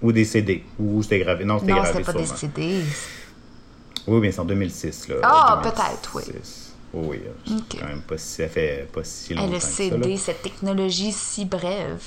Ou 0.02 0.12
des 0.12 0.24
CD. 0.24 0.62
Ou 0.78 1.02
c'était 1.02 1.18
gravé. 1.20 1.44
Non, 1.44 1.58
c'était 1.58 1.72
Non, 1.72 1.78
gravé 1.78 1.92
c'était 1.92 2.04
pas 2.04 2.18
des. 2.18 2.26
CD. 2.26 2.80
Oui, 4.06 4.20
mais 4.20 4.32
c'est 4.32 4.40
en 4.40 4.44
2006. 4.44 5.08
Là, 5.08 5.16
Ah, 5.22 5.60
2006. 5.62 5.70
peut-être, 5.82 6.10
oui. 6.14 6.22
Oui, 6.94 7.20
oui. 7.20 7.20
c'est 7.46 7.52
Ok. 7.54 7.80
quand 7.82 7.88
même 7.88 8.00
pas 8.02 8.16
si, 8.18 8.28
ça 8.42 8.48
fait 8.48 8.88
pas 8.92 9.00
si 9.04 9.34
longtemps 9.34 9.48
le 9.52 9.56
que 9.58 9.62
ça, 9.62 9.68
CD, 9.68 10.16
cette 10.16 10.42
technologie 10.42 11.12
si 11.12 11.44
brève. 11.44 12.02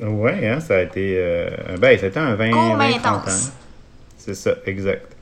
Ouais, 0.00 0.48
hein, 0.48 0.60
ça 0.60 0.76
a 0.76 0.80
été. 0.82 1.14
euh, 1.18 1.50
ben, 1.78 1.98
ça 1.98 2.06
a 2.06 2.08
été 2.08 2.18
un 2.18 2.34
20, 2.34 2.50
Court, 2.50 2.76
20 2.76 2.88
mais 2.88 2.98
30 2.98 3.28
ans. 3.28 3.30
C'est 4.16 4.34
ça, 4.34 4.54
exact. 4.66 5.12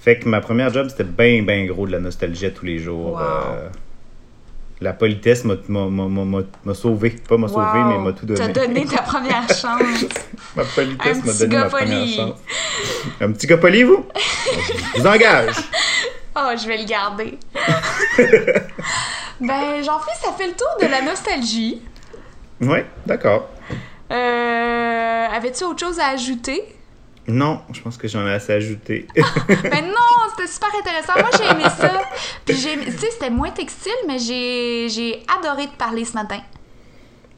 Fait 0.00 0.18
que 0.18 0.28
ma 0.28 0.40
première 0.40 0.72
job, 0.72 0.88
c'était 0.90 1.04
bien, 1.04 1.42
bien 1.42 1.64
gros 1.66 1.86
de 1.86 1.92
la 1.92 2.00
nostalgie 2.00 2.46
à 2.46 2.50
tous 2.50 2.64
les 2.66 2.78
jours. 2.78 3.12
Wow. 3.12 3.20
Euh, 3.20 3.68
la 4.80 4.92
politesse 4.92 5.44
m'a- 5.44 5.56
sauvé. 6.74 7.10
Pas 7.10 7.36
m'a 7.36 7.48
sauvé, 7.48 7.78
mais 7.86 7.98
m'a 7.98 8.12
tout 8.12 8.26
donné. 8.26 8.38
T'as 8.40 8.48
donné 8.48 8.84
ta 8.84 9.02
première 9.02 9.46
chance. 9.48 10.04
ma 10.56 10.64
politesse 10.64 11.24
m'a 11.24 11.32
donné 11.32 11.56
ma 11.56 11.64
première 11.66 12.06
chance. 12.06 12.38
Un 13.20 13.32
petit 13.32 13.46
gars 13.46 13.56
poli, 13.58 13.82
vous? 13.84 14.04
Je 14.96 15.00
vous 15.00 15.06
engage. 15.06 15.54
Oh, 16.36 16.50
je 16.60 16.66
vais 16.66 16.78
le 16.78 16.84
garder. 16.84 17.38
ben, 19.40 19.82
Jean-Philippe, 19.84 20.20
ça 20.20 20.32
fait 20.36 20.48
le 20.48 20.54
tour 20.54 20.66
de 20.82 20.86
la 20.86 21.00
nostalgie. 21.02 21.80
Oui, 22.60 22.78
d'accord. 23.06 23.48
Euh, 24.10 25.26
Avais-tu 25.32 25.62
autre 25.62 25.78
chose 25.78 26.00
à 26.00 26.08
ajouter? 26.08 26.64
Non, 27.26 27.62
je 27.72 27.80
pense 27.80 27.96
que 27.96 28.06
j'en 28.06 28.26
ai 28.26 28.32
assez 28.34 28.52
ajouté. 28.52 29.06
Ben 29.16 29.86
non, 29.86 30.30
c'était 30.36 30.50
super 30.52 30.68
intéressant. 30.78 31.12
Moi, 31.16 31.30
j'ai 31.38 31.44
aimé 31.50 31.64
ça. 31.78 32.00
Puis 32.44 32.54
tu 32.56 32.92
sais, 32.98 33.10
c'était 33.12 33.30
moins 33.30 33.50
textile, 33.50 33.92
mais 34.06 34.18
j'ai 34.18 35.22
adoré 35.38 35.66
te 35.68 35.76
parler 35.76 36.04
ce 36.04 36.12
matin. 36.12 36.40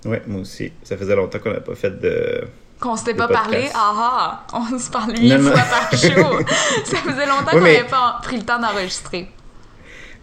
ouais, 0.05 0.23
moi 0.27 0.41
aussi. 0.41 0.73
Ça 0.83 0.97
faisait 0.97 1.15
longtemps 1.15 1.39
qu'on 1.39 1.53
n'a 1.53 1.61
pas 1.61 1.75
fait 1.77 2.01
de. 2.01 2.49
Qu'on 2.81 2.97
s'était 2.97 3.15
pas 3.15 3.29
podcast. 3.29 3.45
parlé. 3.45 3.69
Ah 3.75 4.45
ah, 4.53 4.57
on 4.73 4.79
se 4.79 4.91
parlait 4.91 5.19
une 5.19 5.41
fois 5.41 5.53
par 5.63 5.91
jour. 5.93 6.41
ça 6.85 6.97
faisait 6.99 7.27
longtemps 7.27 7.45
Oui, 7.53 7.59
qu'on 7.59 7.61
mais- 7.61 7.77
n'avait 7.79 7.89
pas 7.89 8.19
pris 8.23 8.37
le 8.37 8.43
temps 8.45 8.59
d'enregistrer. 8.59 9.29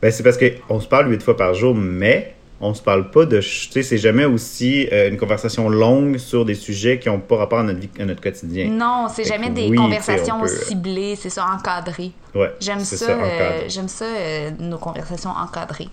Ben, 0.02 0.12
c'est 0.12 0.22
parce 0.24 0.38
qu'on 0.38 0.80
se 0.82 0.88
parle 0.88 1.10
huit 1.10 1.24
fois 1.24 1.38
par 1.38 1.54
jour, 1.54 1.74
mais 1.74 2.36
on 2.64 2.74
se 2.74 2.82
parle 2.82 3.12
pas 3.12 3.26
de. 3.26 3.40
Tu 3.40 3.72
sais, 3.72 3.84
c'est 3.84 3.98
jamais 3.98 4.26
aussi 4.26 4.88
euh, 4.92 5.10
une 5.10 5.18
conversation 5.18 5.70
longue 5.70 6.18
sur 6.18 6.46
des 6.46 6.56
sujets 6.56 7.00
qui 7.00 7.10
n'ont 7.10 7.20
pas 7.20 7.38
rapport 7.38 7.60
à 7.60 7.64
notre 7.64 7.80
vie, 7.80 7.90
à 8.00 8.06
notre 8.06 8.22
quotidien. 8.22 8.70
Non, 8.70 9.08
c'est 9.14 9.24
jamais 9.26 9.48
que 9.50 9.54
des 9.54 9.68
oui, 9.70 9.78
conversations 9.78 10.40
peut- 10.42 10.48
ciblées, 10.48 11.16
c'est 11.16 11.30
ça, 11.30 11.46
encadrées. 11.54 12.12
Ouais. 12.34 12.52
J'aime 12.60 12.80
ça, 12.80 13.10
euh, 13.12 13.62
j'aime 13.68 13.88
ça 13.88 14.06
euh, 14.06 14.52
nos 14.60 14.78
conversations 14.78 15.32
encadrées. 15.32 15.90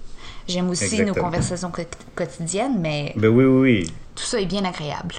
J'aime 0.48 0.68
aussi 0.70 1.02
nos 1.04 1.14
conversations 1.14 1.70
quot- 1.70 1.84
quotidiennes, 2.14 2.78
mais 2.80 3.12
Ben 3.16 3.28
oui, 3.28 3.44
oui, 3.44 3.92
tout 4.14 4.24
ça 4.24 4.40
est 4.40 4.46
bien 4.46 4.64
agréable. 4.64 5.14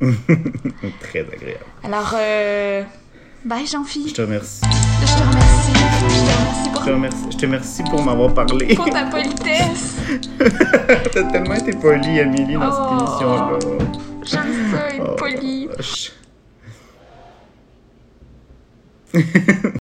oui. 0.00 0.14
Très 1.00 1.20
agréable. 1.20 1.64
Alors, 1.82 2.12
euh, 2.14 2.82
bye 3.44 3.66
Jean-Philippe. 3.66 4.08
Je 4.10 4.14
te 4.14 4.22
remercie. 4.22 4.60
Je 5.00 5.06
te 5.06 5.22
remercie. 5.22 5.72
Je 5.72 6.14
te 6.24 6.30
remercie 6.30 6.70
pour, 6.70 6.80
Je 6.82 6.86
te 6.86 6.90
remercie, 6.90 7.16
je 7.30 7.36
te 7.36 7.46
remercie 7.46 7.82
pour 7.84 8.02
m'avoir 8.04 8.34
parlé. 8.34 8.74
pour 8.74 8.90
ta 8.90 9.04
politesse. 9.06 9.96
T'as 11.12 11.22
tellement 11.24 11.54
été 11.54 11.72
polie, 11.72 12.20
Amélie, 12.20 12.54
dans 12.54 12.70
cette 12.72 12.80
Oh. 12.90 12.98
émission-là. 12.98 13.58
J'aime 14.24 14.54
ça, 14.72 14.88
être 14.94 15.06
Oh, 15.12 15.16
poli. 15.16 15.68
gosh. 15.76 16.12